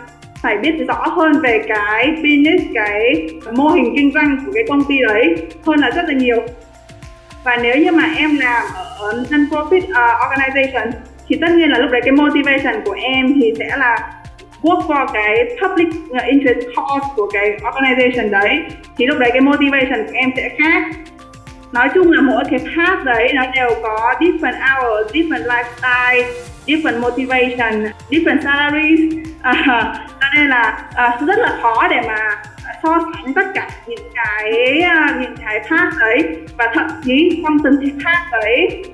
phải 0.43 0.57
biết 0.57 0.75
rõ 0.89 1.07
hơn 1.07 1.33
về 1.43 1.63
cái 1.69 2.07
business 2.07 2.65
cái 2.75 3.29
mô 3.53 3.69
hình 3.69 3.93
kinh 3.97 4.13
doanh 4.15 4.39
của 4.47 4.53
cái 4.55 4.65
công 4.69 4.85
ty 4.89 4.95
đấy 5.09 5.37
hơn 5.67 5.79
là 5.81 5.91
rất 5.91 6.05
là 6.09 6.15
nhiều. 6.15 6.43
Và 7.45 7.57
nếu 7.57 7.77
như 7.77 7.93
mà 7.93 8.05
em 8.17 8.39
làm 8.39 8.63
ở 8.99 9.25
non-profit 9.31 9.83
uh, 9.83 10.21
organization 10.21 10.91
thì 11.29 11.37
tất 11.41 11.51
nhiên 11.51 11.71
là 11.71 11.79
lúc 11.79 11.91
đấy 11.91 12.01
cái 12.05 12.13
motivation 12.13 12.85
của 12.85 12.97
em 13.03 13.35
thì 13.35 13.53
sẽ 13.59 13.77
là 13.77 13.97
work 14.63 14.81
for 14.81 15.07
cái 15.13 15.57
public 15.63 15.89
à, 16.13 16.27
interest 16.27 16.67
cause 16.77 17.07
của 17.17 17.31
cái 17.33 17.51
organization 17.61 18.31
đấy. 18.31 18.59
Thì 18.97 19.07
lúc 19.07 19.19
đấy 19.19 19.31
cái 19.33 19.41
motivation 19.41 20.07
của 20.07 20.13
em 20.15 20.31
sẽ 20.37 20.49
khác. 20.59 20.83
Nói 21.73 21.89
chung 21.95 22.13
là 22.13 22.21
mỗi 22.21 22.45
cái 22.51 22.61
path 22.61 23.05
đấy 23.05 23.33
nó 23.35 23.43
đều 23.55 23.71
có 23.83 24.15
different 24.21 24.59
hours, 24.61 25.13
different 25.13 25.45
lifestyle, 25.45 26.25
different 26.69 27.01
motivation, 27.01 27.93
different 28.11 28.43
salaries. 28.43 29.01
À, 29.43 29.95
cho 30.21 30.27
nên 30.35 30.49
là 30.49 30.79
à, 30.95 31.19
rất 31.27 31.39
là 31.39 31.59
khó 31.63 31.89
để 31.91 32.01
mà 32.07 32.19
so 32.83 32.99
sánh 33.15 33.35
tất 33.35 33.47
cả 33.55 33.69
những 33.87 34.09
cái 34.15 34.81
à, 34.81 35.17
những 35.21 35.37
cái 35.47 35.61
khác 35.61 35.89
đấy. 36.01 36.37
Và 36.59 36.71
thậm 36.75 36.87
chí 37.05 37.41
trong 37.43 37.59
từng 37.65 37.77
cái 37.81 37.93
khác 38.05 38.23
đấy 38.33 38.85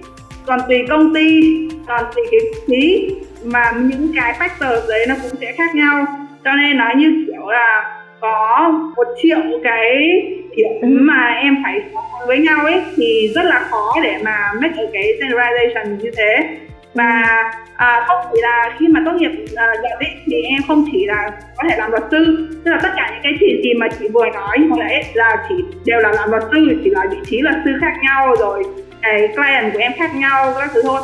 còn 0.46 0.60
tùy 0.68 0.78
công 0.88 1.14
ty 1.14 1.40
còn 1.86 2.04
tùy 2.14 2.24
cái 2.30 2.40
phí 2.68 3.08
mà 3.44 3.72
những 3.76 4.12
cái 4.16 4.32
factor 4.38 4.88
đấy 4.88 5.06
nó 5.08 5.14
cũng 5.22 5.40
sẽ 5.40 5.52
khác 5.52 5.74
nhau. 5.74 6.06
Cho 6.44 6.52
nên 6.52 6.76
nó 6.76 6.92
như 6.96 7.26
kiểu 7.26 7.48
là 7.48 8.00
có 8.20 8.72
một 8.96 9.04
triệu 9.22 9.42
cái 9.64 10.22
điểm 10.56 11.06
mà 11.06 11.32
em 11.42 11.56
phải 11.64 11.80
so 11.94 12.26
với 12.26 12.38
nhau 12.38 12.64
ấy 12.64 12.82
thì 12.96 13.32
rất 13.34 13.44
là 13.44 13.66
khó 13.70 13.92
để 14.02 14.18
mà 14.22 14.52
make 14.60 14.82
ở 14.82 14.86
cái 14.92 15.02
generalization 15.20 15.96
như 15.96 16.10
thế. 16.16 16.56
Và 16.94 17.44
à, 17.76 18.04
không 18.06 18.26
chỉ 18.32 18.40
là 18.42 18.76
khi 18.78 18.88
mà 18.88 19.02
tốt 19.04 19.12
nghiệp 19.12 19.30
à, 19.56 19.66
luật 19.66 19.92
ấy 19.98 20.10
thì 20.26 20.42
em 20.42 20.62
không 20.68 20.84
chỉ 20.92 21.06
là 21.06 21.30
có 21.56 21.64
thể 21.68 21.76
làm 21.78 21.90
luật 21.90 22.02
sư. 22.10 22.48
Tức 22.64 22.70
là 22.70 22.78
tất 22.82 22.90
cả 22.96 23.10
những 23.12 23.20
cái 23.22 23.32
chỉ 23.40 23.60
gì 23.64 23.74
mà 23.74 23.88
chị 23.98 24.08
vừa 24.08 24.26
nói 24.34 24.58
hồi 24.70 24.78
nãy 24.78 25.04
là 25.14 25.36
chỉ 25.48 25.54
đều 25.84 26.00
là 26.00 26.12
làm 26.12 26.30
luật 26.30 26.42
sư 26.52 26.80
chỉ 26.84 26.90
là 26.90 27.06
vị 27.10 27.18
trí 27.26 27.40
luật 27.40 27.54
sư 27.64 27.70
khác 27.80 27.92
nhau 28.02 28.34
rồi 28.38 28.62
cái 29.02 29.28
client 29.36 29.72
của 29.72 29.78
em 29.78 29.92
khác 29.98 30.14
nhau 30.14 30.54
các 30.58 30.70
thứ 30.74 30.82
thôi. 30.84 31.00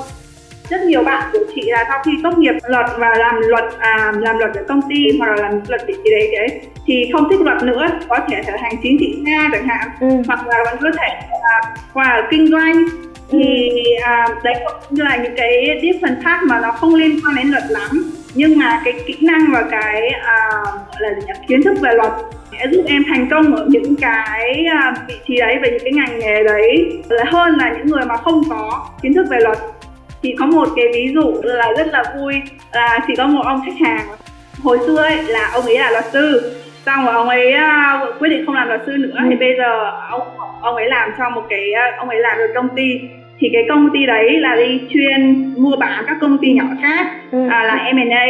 Rất 0.70 0.80
nhiều 0.80 1.02
bạn 1.02 1.30
của 1.32 1.38
chị 1.54 1.62
là 1.70 1.84
sau 1.88 2.02
khi 2.04 2.10
tốt 2.22 2.38
nghiệp 2.38 2.54
luật 2.68 2.86
và 2.98 3.14
làm 3.18 3.40
luật 3.40 3.64
à, 3.78 4.12
làm 4.18 4.38
luật 4.38 4.54
ở 4.54 4.64
công 4.68 4.80
ty 4.88 5.18
hoặc 5.18 5.26
là 5.26 5.42
làm 5.42 5.60
luật 5.68 5.80
vị 5.86 5.94
trí 6.04 6.10
đấy 6.10 6.28
đấy 6.38 6.60
thì 6.86 7.10
không 7.12 7.30
thích 7.30 7.40
luật 7.40 7.62
nữa 7.62 7.86
có 8.08 8.18
thể 8.28 8.42
trở 8.46 8.52
thành 8.60 8.72
chính 8.82 8.96
trị 9.00 9.22
gia 9.26 9.48
chẳng 9.52 9.68
hạn. 9.68 9.88
Ừ. 10.00 10.08
hoặc 10.26 10.46
là 10.46 10.56
vẫn 10.64 10.76
có 10.80 10.90
thể 10.98 11.20
là 11.42 11.74
qua 11.94 12.28
kinh 12.30 12.46
doanh 12.50 12.74
thì 13.32 13.70
à, 14.04 14.26
đấy 14.44 14.54
cũng 14.64 14.74
như 14.90 15.02
là 15.02 15.16
những 15.16 15.34
cái 15.36 15.80
different 15.82 16.22
khác 16.24 16.40
mà 16.48 16.60
nó 16.60 16.72
không 16.72 16.94
liên 16.94 17.20
quan 17.24 17.36
đến 17.36 17.46
luật 17.46 17.62
lắm. 17.68 18.12
Nhưng 18.34 18.58
mà 18.58 18.80
cái 18.84 18.94
kỹ 19.06 19.16
năng 19.20 19.52
và 19.52 19.64
cái 19.70 20.08
à, 20.08 20.50
là 20.98 21.10
kiến 21.48 21.62
thức 21.62 21.74
về 21.80 21.94
luật 21.94 22.12
sẽ 22.52 22.66
giúp 22.70 22.84
em 22.86 23.02
thành 23.08 23.28
công 23.30 23.54
ở 23.54 23.66
những 23.68 23.96
cái 23.96 24.64
à, 24.64 24.94
vị 25.08 25.14
trí 25.28 25.36
đấy 25.36 25.56
và 25.62 25.68
những 25.68 25.80
cái 25.84 25.92
ngành 25.92 26.18
nghề 26.18 26.44
đấy. 26.44 27.02
Là 27.08 27.24
hơn 27.28 27.56
là 27.58 27.74
những 27.78 27.86
người 27.86 28.04
mà 28.06 28.16
không 28.16 28.42
có 28.50 28.88
kiến 29.02 29.14
thức 29.14 29.26
về 29.30 29.38
luật. 29.40 29.58
Thì 30.22 30.34
có 30.38 30.46
một 30.46 30.68
cái 30.76 30.84
ví 30.94 31.12
dụ 31.14 31.34
là 31.42 31.72
rất 31.78 31.86
là 31.86 32.04
vui 32.16 32.34
là 32.72 32.98
chỉ 33.06 33.14
có 33.16 33.26
một 33.26 33.42
ông 33.44 33.60
khách 33.66 33.86
hàng. 33.86 34.06
Hồi 34.62 34.78
xưa 34.86 34.96
ấy 34.96 35.22
là 35.22 35.50
ông 35.52 35.64
ấy 35.64 35.78
là 35.78 35.90
luật 35.90 36.04
sư 36.12 36.56
xong 36.86 37.04
rồi 37.04 37.14
ông 37.14 37.28
ấy 37.28 37.54
uh, 37.54 38.18
quyết 38.18 38.28
định 38.28 38.46
không 38.46 38.54
làm 38.54 38.68
luật 38.68 38.80
sư 38.86 38.92
nữa. 38.92 39.14
Ừ. 39.14 39.26
thì 39.30 39.36
bây 39.36 39.54
giờ 39.58 39.90
ông 40.10 40.28
ông 40.62 40.74
ấy 40.74 40.88
làm 40.88 41.10
cho 41.18 41.30
một 41.30 41.42
cái 41.48 41.72
ông 41.98 42.08
ấy 42.08 42.20
làm 42.20 42.38
được 42.38 42.52
công 42.54 42.68
ty 42.76 43.00
thì 43.40 43.48
cái 43.52 43.62
công 43.68 43.88
ty 43.94 44.06
đấy 44.06 44.40
là 44.40 44.56
đi 44.56 44.80
chuyên 44.90 45.52
mua 45.56 45.76
bán 45.76 46.04
các 46.06 46.16
công 46.20 46.38
ty 46.38 46.52
nhỏ 46.52 46.64
khác 46.82 47.06
ừ. 47.32 47.48
à, 47.50 47.64
là 47.64 47.92
M&A 47.94 48.26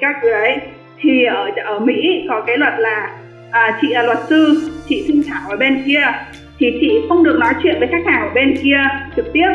các 0.00 0.16
thứ 0.22 0.30
đấy. 0.30 0.58
Thì 1.00 1.24
ở 1.24 1.50
ở 1.64 1.78
Mỹ 1.78 2.26
có 2.28 2.40
cái 2.46 2.58
luật 2.58 2.74
là 2.78 3.10
à, 3.50 3.78
chị 3.80 3.88
là 3.88 4.02
luật 4.02 4.18
sư 4.28 4.70
chị 4.88 5.04
thương 5.08 5.22
thảo 5.28 5.50
ở 5.50 5.56
bên 5.56 5.82
kia. 5.86 6.12
Thì 6.58 6.66
chị 6.80 7.00
không 7.08 7.24
được 7.24 7.38
nói 7.40 7.54
chuyện 7.62 7.76
với 7.78 7.88
khách 7.88 8.06
hàng 8.06 8.22
ở 8.22 8.30
bên 8.34 8.56
kia 8.62 8.78
trực 9.16 9.32
tiếp 9.32 9.48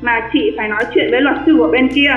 mà 0.00 0.28
chị 0.32 0.52
phải 0.56 0.68
nói 0.68 0.84
chuyện 0.94 1.10
với 1.10 1.20
luật 1.20 1.36
sư 1.46 1.54
của 1.58 1.68
bên 1.72 1.88
kia. 1.88 2.16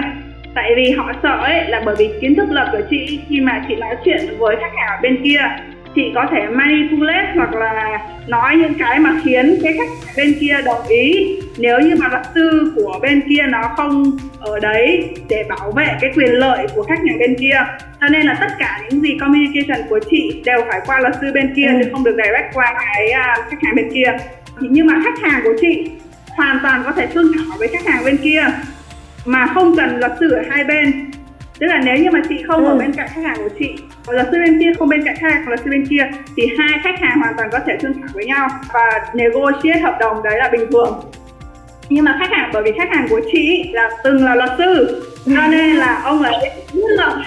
Tại 0.55 0.71
vì 0.75 0.91
họ 0.91 1.11
sợ 1.23 1.39
ấy 1.43 1.67
là 1.67 1.81
bởi 1.85 1.95
vì 1.99 2.09
kiến 2.21 2.35
thức 2.35 2.47
luật 2.51 2.67
của 2.71 2.81
chị 2.89 3.19
khi 3.29 3.41
mà 3.41 3.65
chị 3.67 3.75
nói 3.75 3.95
chuyện 4.05 4.19
với 4.37 4.55
khách 4.55 4.71
hàng 4.77 4.87
ở 4.89 4.97
bên 5.01 5.23
kia 5.23 5.41
chị 5.95 6.11
có 6.15 6.25
thể 6.31 6.47
manipulate 6.47 7.31
hoặc 7.35 7.53
là 7.53 7.99
nói 8.27 8.55
những 8.55 8.73
cái 8.73 8.99
mà 8.99 9.21
khiến 9.23 9.57
cái 9.63 9.73
khách 9.73 9.89
bên 10.17 10.33
kia 10.39 10.57
đồng 10.65 10.87
ý. 10.87 11.35
Nếu 11.57 11.79
như 11.79 11.95
mà 11.99 12.07
luật 12.07 12.25
sư 12.35 12.73
của 12.75 12.99
bên 13.01 13.21
kia 13.29 13.43
nó 13.49 13.61
không 13.77 14.17
ở 14.39 14.59
đấy 14.59 15.09
để 15.29 15.43
bảo 15.49 15.71
vệ 15.71 15.87
cái 16.01 16.11
quyền 16.15 16.33
lợi 16.33 16.67
của 16.75 16.83
khách 16.83 16.99
hàng 17.07 17.19
bên 17.19 17.35
kia 17.39 17.61
cho 18.01 18.07
nên 18.07 18.25
là 18.25 18.37
tất 18.39 18.51
cả 18.59 18.81
những 18.89 19.01
gì 19.01 19.17
communication 19.19 19.87
của 19.89 19.99
chị 20.09 20.41
đều 20.45 20.59
phải 20.67 20.81
qua 20.85 20.99
luật 20.99 21.13
sư 21.21 21.31
bên 21.33 21.53
kia 21.55 21.67
ừ. 21.67 21.79
chứ 21.83 21.89
không 21.91 22.03
được 22.03 22.15
direct 22.17 22.53
qua 22.53 22.73
cái 22.85 23.11
uh, 23.11 23.49
khách 23.49 23.63
hàng 23.63 23.75
bên 23.75 23.89
kia. 23.93 24.17
Nhưng 24.59 24.87
mà 24.87 25.01
khách 25.03 25.29
hàng 25.29 25.41
của 25.43 25.53
chị 25.61 25.89
hoàn 26.37 26.59
toàn 26.63 26.81
có 26.85 26.91
thể 26.91 27.07
thương 27.07 27.31
thảo 27.33 27.57
với 27.59 27.67
khách 27.67 27.85
hàng 27.85 28.05
bên 28.05 28.17
kia 28.17 28.43
mà 29.25 29.47
không 29.53 29.75
cần 29.77 29.99
luật 29.99 30.11
sư 30.19 30.31
ở 30.31 30.41
hai 30.49 30.63
bên 30.63 31.08
tức 31.59 31.67
là 31.67 31.81
nếu 31.85 31.97
như 31.97 32.11
mà 32.11 32.21
chị 32.29 32.43
không 32.47 32.65
ừ. 32.65 32.71
ở 32.71 32.77
bên 32.77 32.93
cạnh 32.93 33.07
khách 33.13 33.21
hàng 33.23 33.37
của 33.37 33.49
chị 33.59 33.75
và 34.05 34.13
luật 34.13 34.27
sư 34.31 34.37
bên 34.45 34.59
kia 34.59 34.71
không 34.79 34.89
bên 34.89 35.03
cạnh 35.05 35.15
khách 35.19 35.33
hàng 35.33 35.47
luật 35.47 35.59
sư 35.59 35.71
bên 35.71 35.85
kia 35.85 36.03
thì 36.37 36.43
hai 36.57 36.79
khách 36.83 36.99
hàng 36.99 37.19
hoàn 37.19 37.33
toàn 37.37 37.49
có 37.51 37.59
thể 37.67 37.77
thương 37.81 37.93
thảo 37.93 38.09
với 38.13 38.25
nhau 38.25 38.47
và 38.73 39.05
negotiate 39.13 39.79
hợp 39.79 39.97
đồng 39.99 40.23
đấy 40.23 40.37
là 40.37 40.49
bình 40.49 40.71
thường 40.71 40.99
nhưng 41.89 42.05
mà 42.05 42.15
khách 42.19 42.31
hàng 42.31 42.49
bởi 42.53 42.63
vì 42.63 42.71
khách 42.77 42.89
hàng 42.91 43.07
của 43.09 43.21
chị 43.31 43.69
là 43.73 43.89
từng 44.03 44.25
là 44.25 44.35
luật 44.35 44.49
sư 44.57 45.03
cho 45.25 45.47
nên 45.47 45.75
là 45.75 46.01
ông 46.03 46.23
ấy 46.23 46.49
rất 46.73 46.89
là 46.89 47.23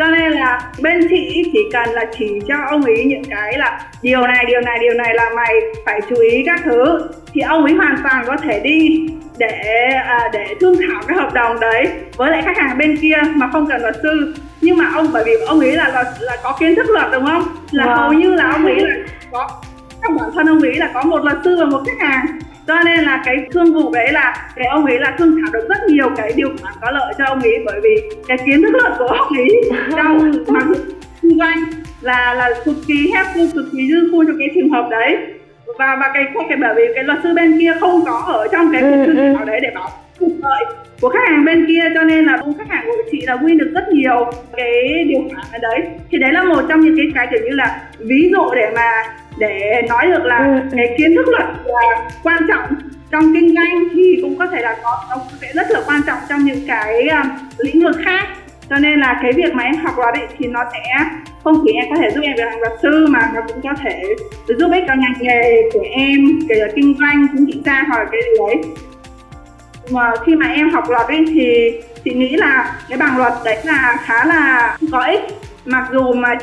cho 0.00 0.06
nên 0.06 0.32
là 0.32 0.60
bên 0.82 1.00
chị 1.10 1.50
chỉ 1.52 1.58
cần 1.72 1.88
là 1.88 2.04
chỉ 2.18 2.40
cho 2.48 2.54
ông 2.68 2.82
ấy 2.82 3.04
những 3.04 3.24
cái 3.24 3.58
là 3.58 3.80
điều 4.02 4.20
này 4.20 4.44
điều 4.48 4.60
này 4.60 4.78
điều 4.80 4.94
này 4.94 5.14
là 5.14 5.30
mày 5.36 5.54
phải 5.86 6.00
chú 6.08 6.16
ý 6.16 6.42
các 6.46 6.60
thứ. 6.64 7.08
Thì 7.32 7.40
ông 7.40 7.64
ấy 7.64 7.74
hoàn 7.74 7.96
toàn 8.02 8.24
có 8.26 8.36
thể 8.36 8.60
đi 8.60 9.08
để 9.38 9.88
à, 10.06 10.28
để 10.32 10.54
thương 10.60 10.76
thảo 10.76 11.02
cái 11.08 11.16
hợp 11.16 11.34
đồng 11.34 11.60
đấy 11.60 11.88
với 12.16 12.30
lại 12.30 12.42
khách 12.42 12.56
hàng 12.56 12.78
bên 12.78 12.96
kia 12.96 13.16
mà 13.34 13.48
không 13.52 13.66
cần 13.68 13.82
luật 13.82 13.96
sư. 14.02 14.34
Nhưng 14.60 14.76
mà 14.76 14.90
ông 14.94 15.06
bởi 15.12 15.24
vì 15.26 15.32
ông 15.46 15.60
ấy 15.60 15.72
là 15.72 15.88
là, 15.88 16.04
là 16.20 16.36
có 16.42 16.56
kiến 16.60 16.74
thức 16.74 16.90
luật 16.90 17.06
đúng 17.12 17.26
không? 17.26 17.42
Là 17.70 17.84
wow. 17.84 17.96
hầu 17.96 18.12
như 18.12 18.34
là 18.34 18.50
ông 18.52 18.66
ấy 18.66 18.80
là 18.80 18.94
có 19.32 19.48
trong 20.02 20.16
bản 20.16 20.30
thân 20.34 20.46
ông 20.46 20.60
ấy 20.60 20.74
là 20.74 20.90
có 20.94 21.02
một 21.02 21.24
luật 21.24 21.36
sư 21.44 21.56
và 21.58 21.64
một 21.64 21.82
khách 21.86 22.06
hàng 22.06 22.26
cho 22.70 22.82
nên 22.84 23.04
là 23.04 23.22
cái 23.24 23.36
thương 23.52 23.74
vụ 23.74 23.90
đấy 23.92 24.12
là 24.12 24.50
cái 24.56 24.66
ông 24.66 24.84
ấy 24.84 24.98
là 24.98 25.14
thương 25.18 25.36
thảo 25.36 25.52
được 25.52 25.68
rất 25.68 25.78
nhiều 25.88 26.10
cái 26.16 26.32
điều 26.36 26.48
khoản 26.60 26.74
có 26.80 26.90
lợi 26.90 27.14
cho 27.18 27.24
ông 27.24 27.40
ấy 27.40 27.54
bởi 27.66 27.80
vì 27.82 28.02
cái 28.28 28.38
kiến 28.46 28.62
thức 28.62 28.70
luật 28.82 28.92
của 28.98 29.06
ông 29.06 29.36
ấy 29.36 29.48
trong 29.96 30.32
mà 30.46 30.60
kinh 31.22 31.38
doanh 31.38 31.58
là 32.00 32.34
là 32.34 32.50
cực 32.64 32.76
kỳ 32.88 33.12
helpful 33.14 33.50
cực 33.54 33.64
kỳ 33.72 33.78
useful 33.78 34.26
cho 34.26 34.32
cái 34.38 34.48
trường 34.54 34.68
hợp 34.68 34.88
đấy. 34.90 35.16
Và 35.78 35.96
và 36.00 36.10
cái 36.14 36.24
cái 36.48 36.58
bởi 36.60 36.74
vì 36.76 36.82
cái 36.94 37.04
luật 37.04 37.18
sư 37.22 37.34
bên 37.34 37.58
kia 37.58 37.72
không 37.80 38.04
có 38.04 38.22
ở 38.26 38.48
trong 38.52 38.72
cái 38.72 38.82
cuộc 38.82 39.02
thương 39.06 39.16
ừ, 39.16 39.34
thảo 39.36 39.44
đấy 39.44 39.60
để 39.62 39.70
bảo 39.74 39.90
lợi 40.42 40.64
của 41.00 41.08
khách 41.08 41.28
hàng 41.28 41.44
bên 41.44 41.66
kia 41.66 41.82
cho 41.94 42.02
nên 42.02 42.24
là 42.24 42.38
khách 42.58 42.68
hàng 42.68 42.84
của 42.86 43.02
chị 43.10 43.20
là 43.26 43.36
win 43.36 43.58
được 43.58 43.70
rất 43.74 43.88
nhiều 43.88 44.30
cái 44.56 45.04
điều 45.08 45.20
khoản 45.20 45.44
ở 45.52 45.58
đấy. 45.62 45.88
Thì 46.10 46.18
đấy 46.18 46.32
là 46.32 46.44
một 46.44 46.62
trong 46.68 46.80
những 46.80 46.96
cái 46.96 47.06
cái 47.14 47.26
kiểu 47.30 47.40
như 47.44 47.54
là 47.54 47.80
ví 47.98 48.30
dụ 48.32 48.54
để 48.54 48.72
mà 48.74 49.02
để 49.40 49.82
nói 49.88 50.06
được 50.06 50.24
là 50.24 50.38
ừ. 50.38 50.76
cái 50.76 50.94
kiến 50.98 51.14
thức 51.16 51.28
luật 51.28 51.48
là 51.64 52.10
quan 52.22 52.38
trọng 52.48 52.64
trong 53.10 53.34
kinh 53.34 53.54
doanh 53.54 53.88
thì 53.94 54.18
cũng 54.22 54.38
có 54.38 54.46
thể 54.46 54.62
là 54.62 54.76
có 54.82 55.04
nó 55.10 55.16
sẽ 55.40 55.48
rất 55.54 55.70
là 55.70 55.80
quan 55.86 56.00
trọng 56.06 56.18
trong 56.28 56.44
những 56.44 56.66
cái 56.66 57.08
um, 57.08 57.30
lĩnh 57.58 57.84
vực 57.84 57.96
khác. 58.04 58.26
Cho 58.70 58.76
nên 58.76 59.00
là 59.00 59.18
cái 59.22 59.32
việc 59.32 59.54
mà 59.54 59.62
em 59.62 59.76
học 59.76 59.94
luật 59.98 60.14
ấy 60.14 60.26
thì 60.38 60.46
nó 60.46 60.64
sẽ 60.72 61.04
không 61.44 61.64
chỉ 61.64 61.72
em 61.72 61.84
có 61.90 61.96
thể 61.96 62.10
giúp 62.10 62.20
em 62.24 62.36
về 62.36 62.44
làm 62.44 62.58
luật 62.60 62.72
sư 62.82 63.06
mà 63.10 63.30
nó 63.34 63.40
cũng 63.48 63.60
có 63.62 63.74
thể 63.84 64.02
giúp 64.48 64.70
ích 64.72 64.84
cho 64.88 64.94
ngành 64.94 65.14
nghề 65.20 65.62
của 65.72 65.84
em 65.90 66.18
kể 66.48 66.54
cả 66.60 66.72
kinh 66.76 66.94
doanh 67.00 67.26
chính 67.32 67.46
trị 67.46 67.60
gia 67.64 67.84
hoặc 67.88 67.98
là 67.98 68.06
cái 68.12 68.20
gì 68.22 68.44
đấy. 68.46 68.56
Mà 69.90 70.12
khi 70.26 70.36
mà 70.36 70.46
em 70.46 70.70
học 70.70 70.84
luật 70.90 71.06
ấy 71.06 71.24
thì 71.34 71.72
chị 72.04 72.10
nghĩ 72.14 72.36
là 72.36 72.74
cái 72.88 72.98
bằng 72.98 73.18
luật 73.18 73.32
đấy 73.44 73.58
là 73.64 73.96
khá 74.04 74.24
là 74.24 74.76
có 74.92 75.04
ích 75.04 75.20
mặc 75.64 75.88
dù 75.92 76.12
mà 76.12 76.34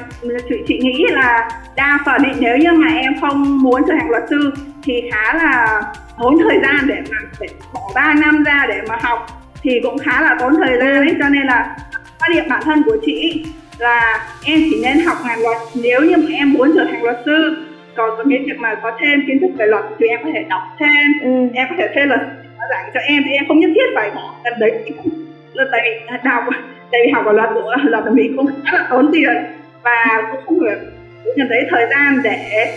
chị, 0.49 0.55
chị 0.67 0.79
nghĩ 0.83 1.05
là 1.09 1.49
đa 1.75 1.99
phần 2.05 2.23
ý, 2.23 2.31
nếu 2.39 2.57
như 2.57 2.71
mà 2.71 2.87
em 2.87 3.13
không 3.21 3.61
muốn 3.61 3.81
trở 3.87 3.93
thành 3.99 4.09
luật 4.09 4.23
sư 4.29 4.53
thì 4.83 5.01
khá 5.11 5.33
là 5.33 5.81
tốn 6.19 6.37
thời 6.49 6.59
gian 6.63 6.87
để 6.87 6.95
mà 7.11 7.17
để 7.39 7.47
bỏ 7.73 7.81
3 7.95 8.13
năm 8.13 8.43
ra 8.43 8.65
để 8.69 8.81
mà 8.89 8.95
học 9.01 9.27
thì 9.61 9.79
cũng 9.83 9.97
khá 9.97 10.21
là 10.21 10.35
tốn 10.39 10.55
thời 10.55 10.77
gian 10.79 10.95
ấy. 10.95 11.15
Cho 11.19 11.29
nên 11.29 11.47
là 11.47 11.77
quan 12.19 12.31
điểm 12.33 12.43
bản 12.49 12.61
thân 12.63 12.83
của 12.83 12.97
chị 13.05 13.45
là 13.77 14.27
em 14.45 14.59
chỉ 14.69 14.81
nên 14.83 15.05
học 15.05 15.17
ngành 15.25 15.41
luật. 15.41 15.57
Nếu 15.75 16.01
như 16.01 16.17
mà 16.17 16.35
em 16.35 16.53
muốn 16.53 16.71
trở 16.75 16.85
thành 16.91 17.03
luật 17.03 17.17
sư 17.25 17.67
còn 17.95 18.09
cái 18.17 18.39
việc 18.39 18.59
mà 18.59 18.75
có 18.83 18.91
thêm 18.99 19.23
kiến 19.27 19.39
thức 19.41 19.49
về 19.57 19.65
luật 19.67 19.83
thì 19.99 20.07
em 20.07 20.19
có 20.23 20.29
thể 20.33 20.45
đọc 20.49 20.61
thêm 20.79 21.13
ừ. 21.23 21.29
em 21.53 21.67
có 21.69 21.75
thể 21.77 21.87
thuê 21.93 22.05
luật 22.05 22.19
giảng 22.69 22.89
cho 22.93 22.99
em 22.99 23.23
thì 23.25 23.31
em 23.31 23.45
không 23.47 23.59
nhất 23.59 23.69
thiết 23.75 23.89
phải 23.95 24.11
bỏ. 24.15 24.35
Cái 24.43 24.53
đấy 24.59 24.71
tại 25.71 25.81
vì 25.83 26.17
đọc 26.23 26.43
tại 26.91 27.01
vì 27.05 27.11
học 27.11 27.25
ở 27.25 27.33
luật 27.33 27.49
của 27.53 27.75
luật 27.83 28.03
ở 28.03 28.11
mỹ 28.11 28.23
cũng 28.37 28.47
khá 28.65 28.77
là 28.77 28.87
tốn 28.89 29.09
tiền 29.13 29.35
và 29.83 30.23
cũng 30.31 30.41
không 30.45 30.65
được 30.65 30.77
nhận 31.35 31.47
thấy 31.49 31.65
thời 31.69 31.85
gian 31.89 32.19
để 32.23 32.67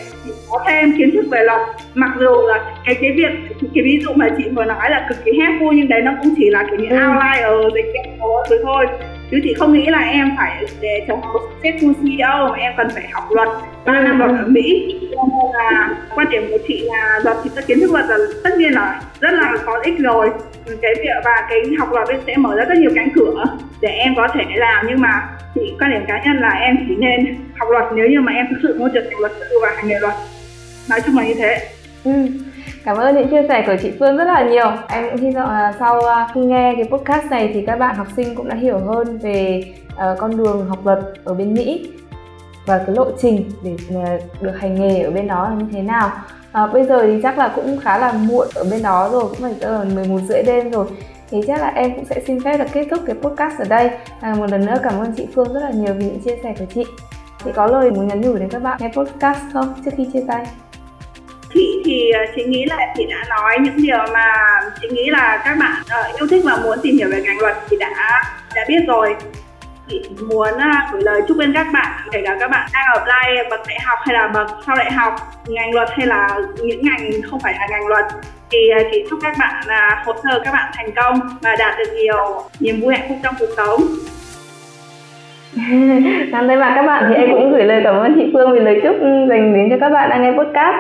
có 0.50 0.64
thêm 0.68 0.92
kiến 0.98 1.10
thức 1.14 1.24
về 1.30 1.44
luật 1.44 1.60
mặc 1.94 2.10
dù 2.20 2.46
là 2.48 2.74
cái 2.84 2.94
cái 3.00 3.12
việc 3.16 3.30
cái 3.74 3.84
ví 3.84 4.00
dụ 4.04 4.10
mà 4.14 4.28
chị 4.38 4.44
vừa 4.54 4.64
nói 4.64 4.90
là 4.90 5.06
cực 5.08 5.24
kỳ 5.24 5.32
helpful 5.32 5.72
nhưng 5.72 5.88
đấy 5.88 6.02
nó 6.02 6.12
cũng 6.22 6.34
chỉ 6.36 6.50
là 6.50 6.64
kiểu 6.70 6.80
như 6.80 6.88
ừ. 6.88 6.96
outline 6.96 7.74
dịch 7.74 7.90
cái 7.94 8.18
thứ 8.48 8.56
thôi 8.62 8.86
chứ 9.30 9.40
chị 9.44 9.54
không 9.54 9.72
nghĩ 9.72 9.86
là 9.86 9.98
em 9.98 10.30
phải 10.36 10.64
để 10.80 11.04
trở 11.08 11.14
thành 11.22 11.32
một 11.32 11.40
successful 11.62 11.92
CEO 11.94 12.48
mà 12.48 12.56
em 12.56 12.72
cần 12.76 12.88
phải 12.94 13.08
học 13.12 13.24
luật 13.30 13.48
3 13.84 14.00
năm 14.00 14.18
luật 14.18 14.30
ở 14.30 14.44
Mỹ. 14.46 14.96
Nên 15.10 15.52
là 15.52 15.94
quan 16.14 16.30
điểm 16.30 16.42
của 16.50 16.58
chị 16.68 16.82
là 16.86 17.20
luật 17.24 17.36
thì 17.44 17.50
các 17.54 17.66
kiến 17.66 17.80
thức 17.80 17.92
luật 17.92 18.04
là 18.08 18.16
tất 18.44 18.50
nhiên 18.58 18.72
là 18.72 19.02
rất 19.20 19.30
là 19.32 19.52
có 19.66 19.80
ích 19.84 19.98
rồi. 19.98 20.30
Ừ, 20.66 20.76
cái 20.82 20.94
việc 20.94 21.22
và 21.24 21.46
cái 21.50 21.60
học 21.78 21.92
luật 21.92 22.08
sẽ 22.26 22.36
mở 22.36 22.56
ra 22.56 22.64
rất 22.64 22.78
nhiều 22.78 22.90
cánh 22.94 23.08
cửa 23.14 23.44
để 23.80 23.88
em 23.88 24.14
có 24.16 24.28
thể 24.34 24.44
làm. 24.54 24.86
Nhưng 24.88 25.00
mà 25.00 25.28
chị, 25.54 25.60
quan 25.80 25.90
điểm 25.90 26.02
cá 26.08 26.22
nhân 26.24 26.36
là 26.40 26.48
em 26.48 26.76
chỉ 26.88 26.94
nên 26.98 27.36
học 27.58 27.68
luật. 27.70 27.84
Nếu 27.94 28.06
như 28.06 28.20
mà 28.20 28.32
em 28.32 28.46
thực 28.50 28.56
sự 28.62 28.78
muốn 28.78 28.90
trở 28.94 29.00
thành 29.00 29.20
luật 29.20 29.32
sư 29.38 29.58
và 29.62 29.68
hành 29.76 29.88
nghề 29.88 29.98
luật. 30.00 30.14
Nói 30.90 31.00
chung 31.06 31.16
là 31.16 31.24
như 31.24 31.34
thế. 31.34 31.68
Ừ. 32.04 32.12
Cảm 32.84 32.96
ơn 32.96 33.16
những 33.16 33.28
chia 33.28 33.48
sẻ 33.48 33.64
của 33.66 33.76
chị 33.82 33.90
Phương 33.98 34.16
rất 34.16 34.24
là 34.24 34.48
nhiều. 34.50 34.66
Em 34.88 35.04
cũng 35.10 35.20
hy 35.20 35.30
vọng 35.30 35.50
là 35.50 35.74
sau 35.78 36.00
à, 36.00 36.28
khi 36.34 36.40
nghe 36.40 36.74
cái 36.76 36.84
podcast 36.84 37.26
này 37.30 37.50
thì 37.54 37.64
các 37.66 37.78
bạn 37.78 37.96
học 37.96 38.06
sinh 38.16 38.34
cũng 38.34 38.48
đã 38.48 38.54
hiểu 38.54 38.78
hơn 38.78 39.18
về 39.18 39.64
ờ, 39.96 40.16
con 40.18 40.36
đường 40.36 40.66
học 40.68 40.86
luật 40.86 40.98
ở 41.24 41.34
bên 41.34 41.54
Mỹ. 41.54 41.90
và 42.66 42.78
cái 42.78 42.96
lộ 42.96 43.06
trình 43.18 43.50
để 43.64 43.76
à, 44.04 44.18
được 44.40 44.52
hành 44.60 44.74
nghề 44.74 45.02
ở 45.02 45.10
bên 45.10 45.26
đó 45.26 45.48
là 45.48 45.54
như 45.54 45.66
thế 45.72 45.82
nào 45.82 46.10
à, 46.52 46.66
bây 46.66 46.84
giờ 46.84 47.06
thì 47.06 47.20
chắc 47.22 47.38
là 47.38 47.52
cũng 47.54 47.78
khá 47.78 47.98
là 47.98 48.12
muộn 48.12 48.48
ở 48.54 48.64
bên 48.70 48.82
đó 48.82 49.08
rồi 49.12 49.24
cũng 49.28 49.38
phải 49.40 49.54
giờ 49.60 49.84
11 49.94 50.18
rưỡi 50.28 50.42
đêm 50.42 50.70
rồi 50.70 50.86
thì 51.30 51.40
chắc 51.46 51.60
là 51.60 51.68
em 51.68 51.94
cũng 51.96 52.04
sẽ 52.04 52.22
xin 52.26 52.40
phép 52.40 52.58
là 52.58 52.66
kết 52.72 52.86
thúc 52.90 53.00
cái 53.06 53.16
podcast 53.22 53.58
ở 53.58 53.64
đây 53.68 53.90
à, 54.20 54.34
một 54.34 54.50
lần 54.50 54.66
nữa 54.66 54.76
cảm 54.82 55.00
ơn 55.00 55.12
chị 55.16 55.26
Phương 55.34 55.52
rất 55.52 55.60
là 55.60 55.70
nhiều 55.70 55.94
vì 55.94 56.04
những 56.04 56.20
chia 56.20 56.36
sẻ 56.42 56.54
của 56.58 56.64
chị 56.74 56.84
chị 57.44 57.50
có 57.54 57.66
lời 57.66 57.90
muốn 57.90 58.08
nhắn 58.08 58.20
nhủ 58.20 58.36
đến 58.36 58.48
các 58.48 58.62
bạn 58.62 58.78
nghe 58.80 58.90
podcast 58.96 59.38
không 59.52 59.74
trước 59.84 59.90
khi 59.96 60.08
chia 60.12 60.22
tay 60.28 60.46
chị 61.54 61.82
thì 61.84 62.10
ờ, 62.10 62.20
chị 62.36 62.44
nghĩ 62.44 62.64
là 62.64 62.76
chị 62.96 63.06
đã 63.10 63.24
nói 63.30 63.56
những 63.60 63.76
điều 63.76 63.98
mà 64.12 64.32
chị 64.80 64.88
nghĩ 64.90 65.10
là 65.10 65.42
các 65.44 65.56
bạn 65.60 65.82
uh, 65.82 66.20
yêu 66.20 66.26
thích 66.30 66.42
và 66.44 66.58
muốn 66.64 66.78
tìm 66.82 66.96
hiểu 66.96 67.08
về 67.12 67.22
ngành 67.22 67.38
luật 67.38 67.56
thì 67.70 67.76
đã 67.80 68.22
đã 68.54 68.64
biết 68.68 68.80
rồi. 68.86 69.16
Chị 69.88 70.02
muốn 70.28 70.48
uh, 70.48 70.92
gửi 70.92 71.02
lời 71.02 71.22
chúc 71.28 71.36
đến 71.36 71.52
các 71.54 71.66
bạn 71.72 71.92
kể 72.12 72.22
cả 72.24 72.36
các 72.40 72.50
bạn 72.50 72.68
đang 72.72 72.84
apply 72.94 73.50
bậc 73.50 73.60
đại 73.68 73.78
học 73.84 73.98
hay 74.06 74.14
là 74.14 74.28
bậc 74.28 74.46
sau 74.66 74.76
đại 74.76 74.92
học 74.92 75.14
ngành 75.48 75.74
luật 75.74 75.88
hay 75.96 76.06
là 76.06 76.28
những 76.62 76.80
ngành 76.82 77.10
không 77.30 77.40
phải 77.40 77.54
là 77.58 77.66
ngành 77.70 77.86
luật. 77.86 78.04
Thì 78.50 78.58
uh, 78.80 78.86
chị 78.92 79.04
chúc 79.10 79.18
các 79.22 79.36
bạn 79.38 79.54
uh, 79.64 80.06
hồ 80.06 80.12
sơ 80.24 80.40
các 80.44 80.52
bạn 80.52 80.70
thành 80.74 80.90
công 80.96 81.20
và 81.42 81.56
đạt 81.58 81.78
được 81.78 81.92
nhiều 81.94 82.42
niềm 82.60 82.80
vui 82.80 82.94
hạnh 82.94 83.08
phúc 83.08 83.18
trong 83.22 83.34
cuộc 83.38 83.50
sống. 83.56 83.80
Cảm 86.32 86.48
ơn 86.48 86.60
mặt 86.60 86.72
các 86.76 86.82
bạn. 86.82 87.04
Thì 87.08 87.14
em 87.14 87.30
cũng 87.30 87.52
gửi 87.52 87.64
lời 87.64 87.80
cảm 87.84 87.96
ơn 87.96 88.14
chị 88.14 88.30
Phương 88.32 88.52
vì 88.52 88.60
lời 88.60 88.80
chúc 88.82 88.96
dành 89.28 89.54
đến 89.54 89.70
cho 89.70 89.76
các 89.80 89.88
bạn 89.88 90.10
đang 90.10 90.22
nghe 90.22 90.32
podcast 90.32 90.76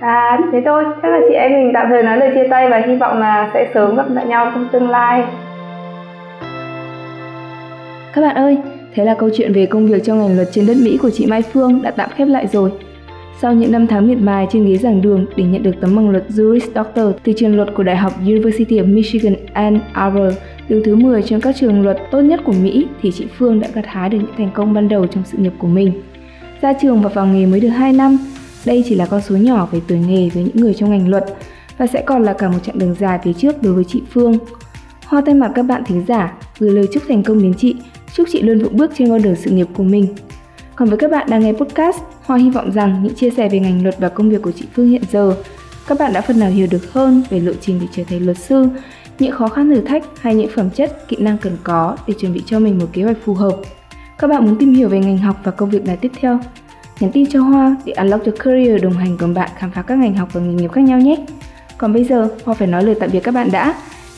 à, 0.00 0.38
thế 0.52 0.62
thôi. 0.64 0.84
Chắc 1.02 1.08
là 1.08 1.20
chị 1.28 1.34
em 1.34 1.52
mình 1.52 1.70
tạm 1.74 1.86
thời 1.88 2.02
nói 2.02 2.18
lời 2.18 2.30
chia 2.34 2.48
tay 2.50 2.68
và 2.68 2.82
hy 2.86 2.96
vọng 2.96 3.18
là 3.18 3.50
sẽ 3.54 3.70
sớm 3.74 3.96
gặp 3.96 4.06
lại 4.10 4.26
nhau 4.26 4.50
trong 4.54 4.68
tương 4.72 4.90
lai. 4.90 5.24
Các 8.14 8.20
bạn 8.20 8.36
ơi 8.36 8.58
thế 8.94 9.04
là 9.04 9.14
câu 9.14 9.30
chuyện 9.36 9.52
về 9.52 9.66
công 9.66 9.86
việc 9.86 10.04
trong 10.04 10.18
ngành 10.18 10.36
luật 10.36 10.48
trên 10.52 10.66
đất 10.66 10.76
mỹ 10.84 10.98
của 11.02 11.10
chị 11.10 11.26
mai 11.26 11.42
phương 11.42 11.82
đã 11.82 11.90
tạm 11.90 12.10
khép 12.16 12.28
lại 12.28 12.46
rồi. 12.46 12.70
Sau 13.40 13.54
những 13.54 13.72
năm 13.72 13.86
tháng 13.86 14.08
miệt 14.08 14.18
mài 14.18 14.46
trên 14.50 14.66
ghế 14.66 14.76
giảng 14.76 15.02
đường 15.02 15.26
để 15.36 15.44
nhận 15.44 15.62
được 15.62 15.74
tấm 15.80 15.96
bằng 15.96 16.10
luật 16.10 16.24
Juris 16.28 16.60
Doctor 16.74 17.06
từ 17.24 17.32
trường 17.36 17.56
luật 17.56 17.68
của 17.74 17.82
Đại 17.82 17.96
học 17.96 18.12
University 18.20 18.80
of 18.80 18.94
Michigan 18.94 19.34
Ann 19.52 19.80
Arbor, 19.92 20.34
đứng 20.68 20.84
thứ 20.84 20.96
10 20.96 21.22
trong 21.22 21.40
các 21.40 21.56
trường 21.56 21.82
luật 21.82 21.98
tốt 22.10 22.20
nhất 22.20 22.40
của 22.44 22.52
Mỹ, 22.62 22.86
thì 23.02 23.10
chị 23.14 23.26
Phương 23.38 23.60
đã 23.60 23.68
gặt 23.74 23.86
hái 23.86 24.08
được 24.08 24.18
những 24.18 24.34
thành 24.38 24.50
công 24.54 24.74
ban 24.74 24.88
đầu 24.88 25.06
trong 25.06 25.22
sự 25.24 25.38
nghiệp 25.38 25.52
của 25.58 25.68
mình. 25.68 25.92
Ra 26.60 26.72
trường 26.72 27.02
và 27.02 27.08
vào 27.08 27.26
nghề 27.26 27.46
mới 27.46 27.60
được 27.60 27.68
2 27.68 27.92
năm, 27.92 28.18
đây 28.64 28.84
chỉ 28.88 28.94
là 28.94 29.06
con 29.06 29.20
số 29.20 29.36
nhỏ 29.36 29.68
về 29.72 29.80
tuổi 29.88 29.98
nghề 29.98 30.28
với 30.28 30.42
những 30.42 30.56
người 30.56 30.74
trong 30.74 30.90
ngành 30.90 31.08
luật 31.08 31.24
và 31.78 31.86
sẽ 31.86 32.02
còn 32.06 32.22
là 32.22 32.32
cả 32.32 32.48
một 32.48 32.58
chặng 32.62 32.78
đường 32.78 32.96
dài 33.00 33.18
phía 33.24 33.32
trước 33.32 33.62
đối 33.62 33.72
với 33.72 33.84
chị 33.84 34.02
Phương. 34.10 34.38
Hoa 35.06 35.22
thay 35.26 35.34
mặt 35.34 35.52
các 35.54 35.62
bạn 35.62 35.82
thính 35.86 36.04
giả 36.08 36.32
gửi 36.58 36.70
lời 36.70 36.88
chúc 36.92 37.02
thành 37.08 37.22
công 37.22 37.42
đến 37.42 37.54
chị, 37.54 37.76
chúc 38.12 38.28
chị 38.32 38.42
luôn 38.42 38.58
vững 38.58 38.76
bước 38.76 38.92
trên 38.98 39.08
con 39.08 39.22
đường 39.22 39.36
sự 39.36 39.50
nghiệp 39.50 39.66
của 39.74 39.82
mình. 39.82 40.06
Còn 40.76 40.88
với 40.88 40.98
các 40.98 41.10
bạn 41.10 41.26
đang 41.30 41.40
nghe 41.40 41.52
podcast, 41.52 41.96
Hoa 42.22 42.38
hy 42.38 42.50
vọng 42.50 42.72
rằng 42.72 43.02
những 43.02 43.14
chia 43.14 43.30
sẻ 43.30 43.48
về 43.48 43.60
ngành 43.60 43.82
luật 43.82 43.98
và 43.98 44.08
công 44.08 44.30
việc 44.30 44.42
của 44.42 44.52
chị 44.52 44.64
Phương 44.74 44.88
hiện 44.88 45.02
giờ, 45.12 45.34
các 45.86 45.98
bạn 45.98 46.12
đã 46.12 46.20
phần 46.20 46.38
nào 46.38 46.50
hiểu 46.50 46.66
được 46.70 46.92
hơn 46.92 47.22
về 47.30 47.40
lộ 47.40 47.52
trình 47.60 47.78
để 47.80 47.86
trở 47.92 48.02
thành 48.04 48.24
luật 48.24 48.38
sư, 48.38 48.68
những 49.18 49.32
khó 49.32 49.48
khăn 49.48 49.70
thử 49.74 49.80
thách 49.80 50.04
hay 50.20 50.34
những 50.34 50.50
phẩm 50.54 50.70
chất, 50.70 51.08
kỹ 51.08 51.16
năng 51.20 51.38
cần 51.38 51.56
có 51.62 51.96
để 52.06 52.14
chuẩn 52.20 52.32
bị 52.32 52.42
cho 52.46 52.58
mình 52.58 52.78
một 52.78 52.86
kế 52.92 53.02
hoạch 53.02 53.16
phù 53.24 53.34
hợp. 53.34 53.56
Các 54.18 54.26
bạn 54.26 54.44
muốn 54.44 54.56
tìm 54.58 54.74
hiểu 54.74 54.88
về 54.88 54.98
ngành 54.98 55.18
học 55.18 55.36
và 55.42 55.50
công 55.50 55.70
việc 55.70 55.86
nào 55.86 55.96
tiếp 56.00 56.12
theo? 56.20 56.38
Nhắn 57.00 57.10
tin 57.12 57.26
cho 57.30 57.40
Hoa 57.40 57.76
để 57.84 57.92
Unlock 57.92 58.26
Your 58.26 58.38
Career 58.38 58.82
đồng 58.82 58.92
hành 58.92 59.18
cùng 59.18 59.34
bạn 59.34 59.50
khám 59.58 59.70
phá 59.70 59.82
các 59.82 59.98
ngành 59.98 60.14
học 60.14 60.28
và 60.32 60.40
nghề 60.40 60.52
nghiệp 60.52 60.72
khác 60.72 60.80
nhau 60.80 60.98
nhé. 60.98 61.16
Còn 61.78 61.92
bây 61.92 62.04
giờ, 62.04 62.28
Hoa 62.44 62.54
phải 62.54 62.68
nói 62.68 62.84
lời 62.84 62.94
tạm 63.00 63.10
biệt 63.12 63.20
các 63.20 63.34
bạn 63.34 63.50
đã. 63.52 63.74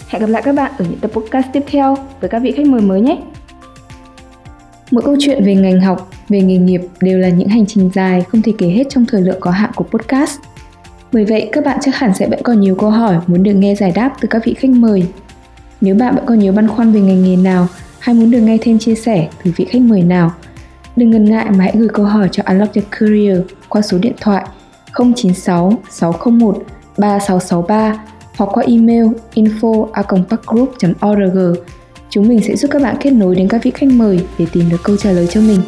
Hẹn 0.08 0.20
gặp 0.20 0.28
lại 0.28 0.42
các 0.42 0.54
bạn 0.54 0.72
ở 0.78 0.84
những 0.84 0.98
tập 0.98 1.10
podcast 1.14 1.46
tiếp 1.52 1.62
theo 1.66 1.96
với 2.20 2.30
các 2.30 2.38
vị 2.38 2.52
khách 2.52 2.66
mời 2.66 2.80
mới 2.80 3.00
nhé. 3.00 3.18
Mỗi 4.90 5.02
câu 5.02 5.16
chuyện 5.20 5.44
về 5.44 5.54
ngành 5.54 5.80
học, 5.80 6.10
về 6.28 6.40
nghề 6.40 6.56
nghiệp 6.56 6.80
đều 7.00 7.18
là 7.18 7.28
những 7.28 7.48
hành 7.48 7.66
trình 7.66 7.90
dài 7.94 8.24
không 8.28 8.42
thể 8.42 8.52
kể 8.58 8.68
hết 8.68 8.84
trong 8.88 9.06
thời 9.06 9.22
lượng 9.22 9.40
có 9.40 9.50
hạn 9.50 9.70
của 9.74 9.84
podcast. 9.84 10.40
Bởi 11.12 11.24
vậy, 11.24 11.48
các 11.52 11.64
bạn 11.64 11.78
chắc 11.80 11.96
hẳn 11.96 12.14
sẽ 12.14 12.28
vẫn 12.28 12.40
còn 12.42 12.60
nhiều 12.60 12.74
câu 12.74 12.90
hỏi 12.90 13.16
muốn 13.26 13.42
được 13.42 13.54
nghe 13.54 13.74
giải 13.74 13.92
đáp 13.94 14.12
từ 14.20 14.28
các 14.30 14.44
vị 14.44 14.54
khách 14.54 14.70
mời. 14.70 15.06
Nếu 15.80 15.94
bạn 15.94 16.14
vẫn 16.14 16.26
còn 16.26 16.38
nhiều 16.38 16.52
băn 16.52 16.68
khoăn 16.68 16.92
về 16.92 17.00
ngành 17.00 17.24
nghề 17.24 17.36
nào 17.36 17.68
hay 17.98 18.14
muốn 18.14 18.30
được 18.30 18.40
nghe 18.40 18.58
thêm 18.60 18.78
chia 18.78 18.94
sẻ 18.94 19.28
từ 19.44 19.52
vị 19.56 19.64
khách 19.64 19.82
mời 19.82 20.02
nào, 20.02 20.32
đừng 20.96 21.10
ngần 21.10 21.24
ngại 21.24 21.50
mà 21.50 21.64
hãy 21.64 21.74
gửi 21.76 21.88
câu 21.88 22.06
hỏi 22.06 22.28
cho 22.32 22.42
Unlock 22.46 22.74
Your 22.74 22.86
Career 22.90 23.38
qua 23.68 23.82
số 23.82 23.98
điện 23.98 24.14
thoại 24.20 24.46
096 25.16 25.72
601 25.90 26.58
3663 26.98 28.04
hoặc 28.36 28.50
qua 28.52 28.64
email 28.66 29.06
info 29.34 29.88
org 31.10 31.60
Chúng 32.10 32.28
mình 32.28 32.40
sẽ 32.42 32.56
giúp 32.56 32.68
các 32.70 32.82
bạn 32.82 32.96
kết 33.00 33.10
nối 33.10 33.34
đến 33.34 33.48
các 33.48 33.62
vị 33.64 33.70
khách 33.70 33.88
mời 33.88 34.20
để 34.38 34.46
tìm 34.52 34.68
được 34.70 34.82
câu 34.82 34.96
trả 34.96 35.10
lời 35.10 35.26
cho 35.30 35.40
mình. 35.40 35.60